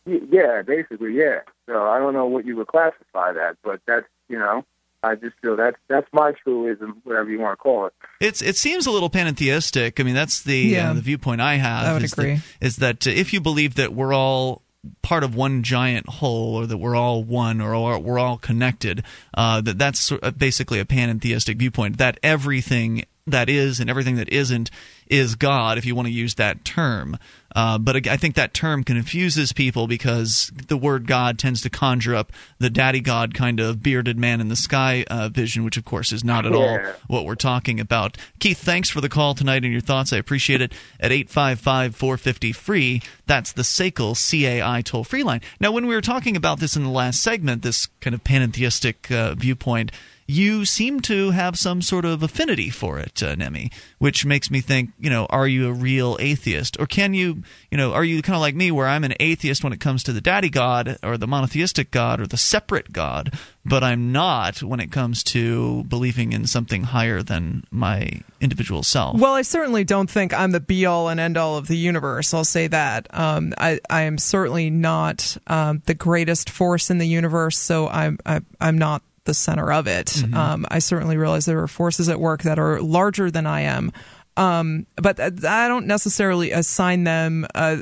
[0.05, 1.39] Y- Yeah, basically, yeah.
[1.67, 4.63] So I don't know what you would classify that, but that's you know,
[5.03, 7.93] I just feel that's that's my truism, whatever you want to call it.
[8.19, 9.99] It's it seems a little pantheistic.
[9.99, 10.91] I mean, that's the Yeah.
[10.91, 11.87] uh, the viewpoint I have.
[11.87, 12.35] I would is agree.
[12.35, 14.61] That, is that uh, if you believe that we're all
[15.01, 19.03] part of one giant whole, or that we're all one, or we're all connected,
[19.33, 21.97] uh, that that's basically a pantheistic viewpoint.
[21.97, 24.69] That everything that is and everything that isn't
[25.07, 27.17] is God, if you want to use that term.
[27.55, 32.13] Uh, but I think that term confuses people because the word God tends to conjure
[32.13, 35.85] up the daddy God kind of bearded man in the sky uh, vision, which of
[35.85, 38.17] course is not at all what we're talking about.
[38.39, 40.11] Keith, thanks for the call tonight and your thoughts.
[40.11, 40.73] I appreciate it.
[40.99, 45.41] At 855 450 free, that's the SACL CAI toll free line.
[45.59, 49.09] Now, when we were talking about this in the last segment, this kind of pantheistic
[49.09, 49.91] uh, viewpoint,
[50.27, 54.59] you seem to have some sort of affinity for it, uh, Nemi, which makes me
[54.59, 56.77] think, you know, are you a real atheist?
[56.79, 59.63] Or can you, you know, are you kind of like me where I'm an atheist
[59.63, 63.37] when it comes to the daddy God or the monotheistic God or the separate God,
[63.63, 69.19] but I'm not when it comes to believing in something higher than my individual self?
[69.19, 72.33] Well, I certainly don't think I'm the be all and end all of the universe.
[72.33, 73.07] I'll say that.
[73.15, 78.17] Um, I, I am certainly not um, the greatest force in the universe, so I'm
[78.25, 80.07] I, I'm not the center of it.
[80.07, 80.33] Mhm.
[80.33, 83.91] Um, I certainly realize there are forces at work that are larger than I am,
[84.37, 87.77] um, but I don't necessarily assign them uh,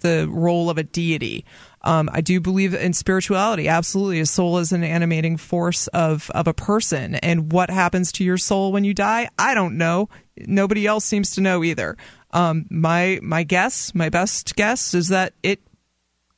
[0.00, 1.44] the role of a deity.
[1.82, 3.68] Um, I do believe in spirituality.
[3.68, 8.24] Absolutely, a soul is an animating force of of a person, and what happens to
[8.24, 10.08] your soul when you die, I don't know.
[10.36, 11.96] Nobody else seems to know either.
[12.32, 15.60] Um, my my guess, my best guess, is that it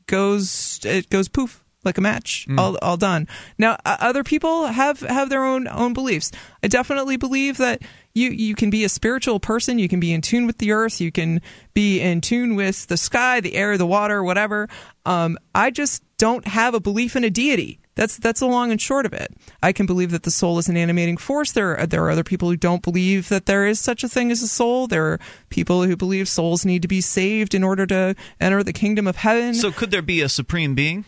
[0.07, 2.59] goes it goes poof like a match Mm.
[2.61, 3.27] all, all done
[3.57, 6.31] now uh, other people have have their own own beliefs
[6.63, 7.81] i definitely believe that
[8.15, 11.01] you you can be a spiritual person you can be in tune with the earth
[11.01, 11.41] you can
[11.73, 14.69] be in tune with the sky the air the water whatever
[15.07, 18.81] um, i just don't have a belief in a deity that's that's the long and
[18.81, 19.33] short of it.
[19.63, 21.53] I can believe that the soul is an animating force.
[21.53, 24.31] There are, there are other people who don't believe that there is such a thing
[24.31, 24.87] as a soul.
[24.87, 28.75] There are people who believe souls need to be saved in order to enter the
[28.75, 29.55] kingdom of heaven.
[29.55, 31.07] So, could there be a supreme being?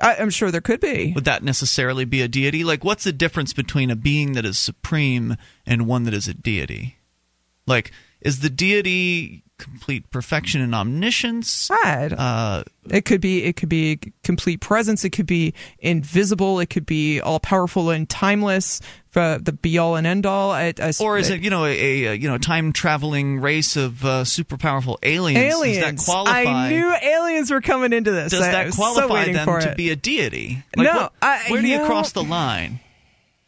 [0.00, 1.12] I, I'm sure there could be.
[1.14, 2.64] Would that necessarily be a deity?
[2.64, 6.34] Like, what's the difference between a being that is supreme and one that is a
[6.34, 6.98] deity?
[7.66, 11.70] Like, is the deity complete perfection and omniscience?
[12.12, 15.04] Uh, it could be it could be complete presence.
[15.04, 16.60] It could be invisible.
[16.60, 18.80] It could be all powerful and timeless.
[19.10, 20.50] For the be all and end all.
[20.50, 21.70] I, I, Or is it you know a,
[22.06, 25.54] a you know time traveling race of uh, super powerful aliens?
[25.54, 25.78] aliens?
[25.84, 26.32] Does that qualify?
[26.42, 28.32] I knew aliens were coming into this.
[28.32, 30.64] does I that so qualify waiting them to be a deity?
[30.76, 32.80] Like, No, what- I- where do you you know- cross the line?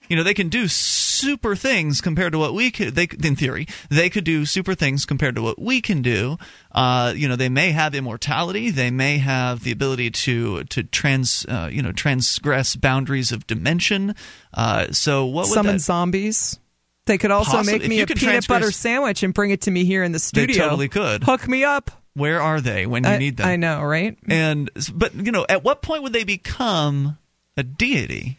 [0.09, 2.95] You know, they can do super things compared to what we could.
[2.95, 6.39] They, in theory, they could do super things compared to what we can do.
[6.73, 8.71] Uh, you know, they may have immortality.
[8.71, 14.15] They may have the ability to to trans, uh, you know, transgress boundaries of dimension.
[14.55, 15.81] Uh, so what would Summon that?
[15.81, 16.59] zombies.
[17.07, 17.79] They could also Possibly.
[17.81, 20.55] make me a peanut butter sandwich and bring it to me here in the studio.
[20.55, 21.23] They totally could.
[21.23, 21.91] Hook me up.
[22.15, 23.47] Where are they when you I- need them?
[23.47, 24.17] I know, right?
[24.29, 27.17] And but you know, at what point would they become
[27.57, 28.39] a deity?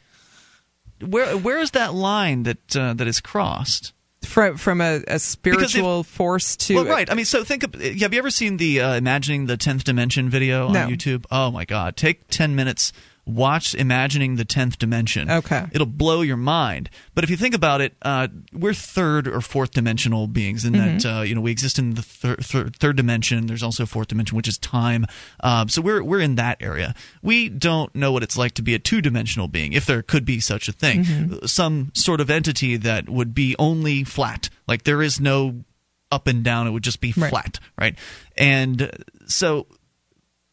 [1.01, 3.93] Where where is that line that uh, that is crossed?
[4.23, 7.09] from from a, a spiritual force to well, right.
[7.09, 7.73] I mean, so think of.
[7.75, 10.81] Have you ever seen the uh, imagining the tenth dimension video No.
[10.83, 11.25] on YouTube?
[11.31, 11.95] Oh my God!
[11.95, 12.93] Take ten minutes.
[13.27, 15.29] Watch imagining the tenth dimension.
[15.29, 15.65] Okay.
[15.73, 16.89] it'll blow your mind.
[17.13, 21.01] But if you think about it, uh, we're third or fourth dimensional beings in that
[21.01, 21.19] Mhm.
[21.19, 23.47] uh, you know we exist in the thir- thir- third dimension.
[23.47, 25.05] There's also a fourth dimension, which is time.
[25.41, 26.95] Um, so we're we're in that area.
[27.21, 30.23] We don't know what it's like to be a two dimensional being, if there could
[30.23, 31.03] be such a thing.
[31.03, 31.49] Mhm.
[31.49, 35.65] Some sort of entity that would be only flat, like there is no
[36.09, 36.65] up and down.
[36.67, 37.95] It would just be flat, right?
[38.37, 38.89] And uh,
[39.25, 39.67] so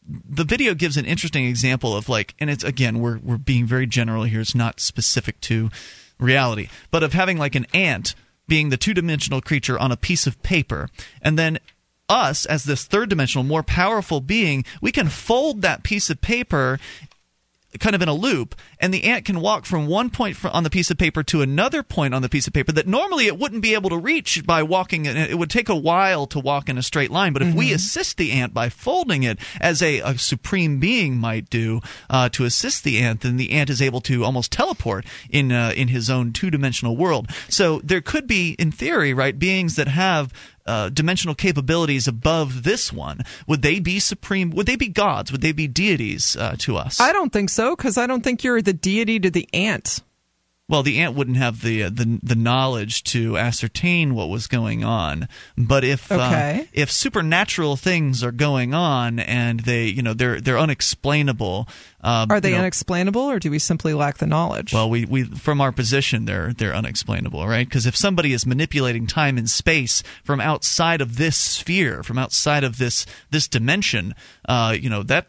[0.07, 3.87] the video gives an interesting example of like, and it's again we're we're being very
[3.87, 4.41] general here.
[4.41, 5.69] It's not specific to
[6.19, 8.15] reality, but of having like an ant
[8.47, 10.89] being the two dimensional creature on a piece of paper,
[11.21, 11.59] and then
[12.07, 16.79] us as this third dimensional, more powerful being, we can fold that piece of paper
[17.79, 20.69] kind of in a loop, and the ant can walk from one point on the
[20.69, 23.61] piece of paper to another point on the piece of paper that normally it wouldn't
[23.61, 25.05] be able to reach by walking.
[25.05, 27.33] It would take a while to walk in a straight line.
[27.33, 31.49] But if we assist the ant by folding it, as a, a supreme being might
[31.49, 35.51] do, uh, to assist the ant, then the ant is able to almost teleport in
[35.51, 37.29] uh, in his own two dimensional world.
[37.49, 40.33] So there could be, in theory, right, beings that have
[40.65, 44.49] uh, dimensional capabilities above this one, would they be supreme?
[44.51, 45.31] Would they be gods?
[45.31, 46.99] Would they be deities uh, to us?
[46.99, 50.01] I don't think so because I don't think you're the deity to the ant.
[50.67, 54.83] Well, the ant wouldn't have the uh, the the knowledge to ascertain what was going
[54.83, 55.27] on.
[55.55, 56.61] But if Okay.
[56.61, 61.69] uh, if supernatural things are going on and they you know they're they're unexplainable,
[62.03, 64.73] uh, Are they you know, unexplainable, or do we simply lack the knowledge?
[64.73, 67.67] Well, we, we from our position, they're they're unexplainable, right?
[67.67, 72.63] Because if somebody is manipulating time and space from outside of this sphere, from outside
[72.63, 74.15] of this this dimension,
[74.49, 75.27] uh, you know that.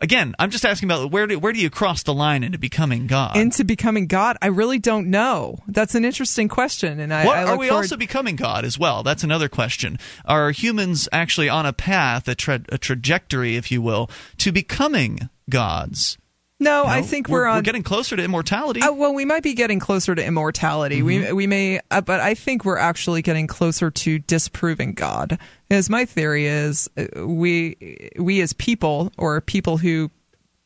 [0.00, 3.08] Again, I'm just asking about where do where do you cross the line into becoming
[3.08, 3.36] God?
[3.36, 5.58] Into becoming God, I really don't know.
[5.66, 8.78] That's an interesting question, and I, What, I are we forward- also becoming God as
[8.78, 9.02] well?
[9.02, 9.98] That's another question.
[10.24, 14.08] Are humans actually on a path, a, tra- a trajectory, if you will,
[14.38, 16.16] to becoming gods?
[16.60, 16.88] No, No?
[16.88, 17.56] I think We're- we're, on.
[17.58, 18.82] we're getting closer to immortality.
[18.82, 20.98] Uh, well, we might be getting closer to immortality.
[20.98, 21.06] Mm-hmm.
[21.06, 25.38] We we may, uh, but I think we're actually getting closer to disproving God.
[25.68, 30.10] Because my theory is uh, we we as people or people who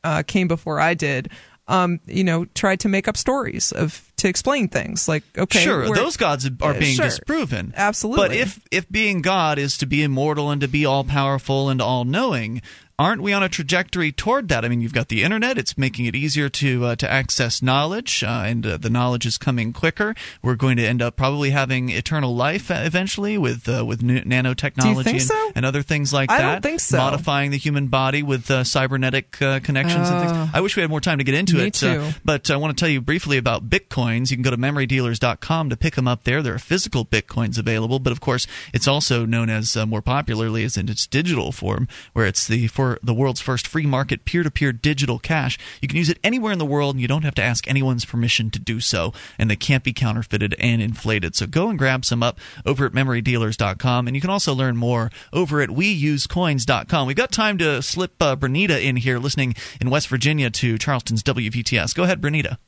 [0.04, 1.30] uh, came before I did.
[1.68, 5.94] Um, you know, tried to make up stories of to explain things like okay, sure,
[5.94, 7.04] those gods are Uh, being sure.
[7.04, 7.72] disproven.
[7.76, 8.28] Absolutely.
[8.28, 11.80] But if if being God is to be immortal and to be all powerful and
[11.80, 12.62] all knowing,
[13.02, 14.64] aren't we on a trajectory toward that?
[14.64, 18.22] I mean, you've got the internet; it's making it easier to uh, to access knowledge,
[18.22, 20.14] uh, and uh, the knowledge is coming quicker.
[20.42, 24.24] We're going to end up probably having eternal life uh, eventually with uh, with n-
[24.24, 25.52] nanotechnology and, so?
[25.54, 26.52] and other things like I that.
[26.52, 26.98] don't think so.
[26.98, 30.50] Modifying the human body with uh, cybernetic connections and things.
[30.54, 31.82] I wish we had more time to get into it.
[32.24, 34.30] but I want to tell you briefly about bitcoins.
[34.30, 36.42] You can go to memorydealers.com to pick them up there.
[36.42, 40.64] There are physical bitcoins available, but of course, it's also known as uh, more popularly
[40.64, 44.72] as in its digital form, where it's the for the world's first free market peer-to-peer
[44.72, 45.58] digital cash.
[45.80, 48.04] You can use it anywhere in the world, and you don't have to ask anyone's
[48.04, 51.34] permission to do so, and they can't be counterfeited and inflated.
[51.34, 55.10] So go and grab some up over at memorydealers.com, and you can also learn more
[55.32, 57.06] over at weusecoins.com.
[57.06, 61.22] We've got time to slip uh, Bernita in here, listening in West Virginia to Charleston's
[61.22, 61.94] WVTS.
[61.94, 62.58] Go ahead, Bernita.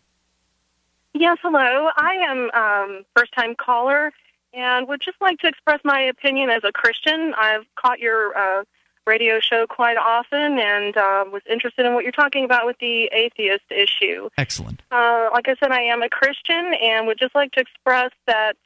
[1.13, 1.91] Yes, hello.
[1.97, 4.13] I am um, first time caller
[4.53, 7.35] and would just like to express my opinion as a Christian.
[7.37, 8.65] I've caught your uh,
[9.07, 13.05] radio show quite often and uh, was interested in what you're talking about with the
[13.13, 14.29] atheist issue.
[14.39, 14.83] Excellent.
[14.91, 18.57] Uh, like I said, I am a Christian and would just like to express that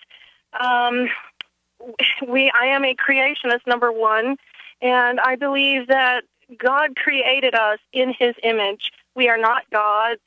[0.58, 1.08] um,
[2.28, 4.36] we I am a creationist, number one,
[4.80, 6.22] and I believe that
[6.56, 8.90] God created us in His image.
[9.14, 10.20] We are not gods.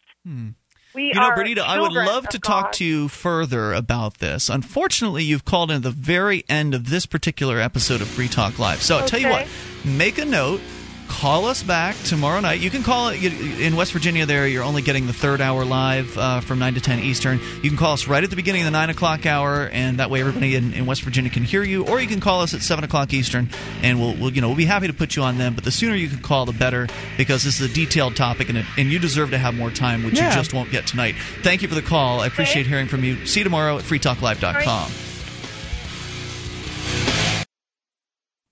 [0.93, 2.47] We You know, Bernita, I would love to God.
[2.47, 4.49] talk to you further about this.
[4.49, 8.59] Unfortunately, you've called in at the very end of this particular episode of Free Talk
[8.59, 8.81] Live.
[8.81, 9.47] So I'll tell you what,
[9.85, 10.61] make a note.
[11.07, 12.61] Call us back tomorrow night.
[12.61, 14.25] You can call it in West Virginia.
[14.25, 17.37] There, you're only getting the third hour live uh, from nine to ten Eastern.
[17.61, 20.09] You can call us right at the beginning of the nine o'clock hour, and that
[20.09, 21.85] way everybody in, in West Virginia can hear you.
[21.85, 23.49] Or you can call us at seven o'clock Eastern,
[23.83, 25.53] and we'll, we'll you know we'll be happy to put you on them.
[25.53, 26.87] But the sooner you can call, the better,
[27.17, 30.03] because this is a detailed topic, and it, and you deserve to have more time,
[30.03, 30.29] which Yeah.
[30.29, 31.15] you just won't get tonight.
[31.43, 32.21] Thank you for the call.
[32.21, 33.25] I appreciate hearing from you.
[33.25, 34.91] See you tomorrow at freetalklive.com.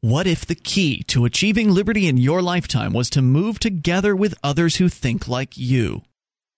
[0.02, 4.34] What if the key to achieving liberty in your lifetime was to move together with
[4.42, 6.04] others who think like you?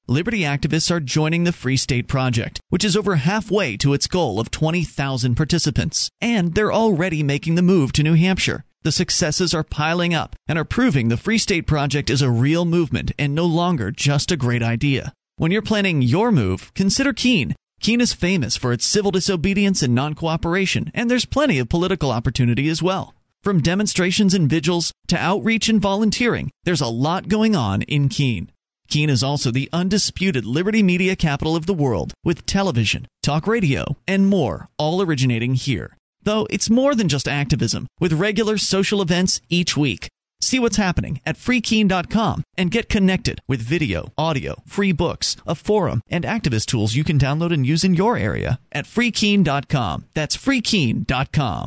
[0.07, 4.39] Liberty activists are joining the Free State Project, which is over halfway to its goal
[4.39, 8.63] of 20,000 participants, and they're already making the move to New Hampshire.
[8.83, 12.63] The successes are piling up and are proving the Free State Project is a real
[12.63, 15.13] movement and no longer just a great idea.
[15.37, 17.55] When you're planning your move, consider Keene.
[17.79, 22.11] Keene is famous for its civil disobedience and non cooperation, and there's plenty of political
[22.11, 23.15] opportunity as well.
[23.43, 28.51] From demonstrations and vigils to outreach and volunteering, there's a lot going on in Keene.
[28.87, 33.95] Keene is also the undisputed liberty media capital of the world, with television, talk radio,
[34.07, 35.97] and more, all originating here.
[36.21, 40.07] Though it's more than just activism, with regular social events each week.
[40.39, 46.01] See what's happening at freekeene.com and get connected with video, audio, free books, a forum,
[46.09, 50.05] and activist tools you can download and use in your area at freekeene.com.
[50.13, 51.59] That's freekeene.com.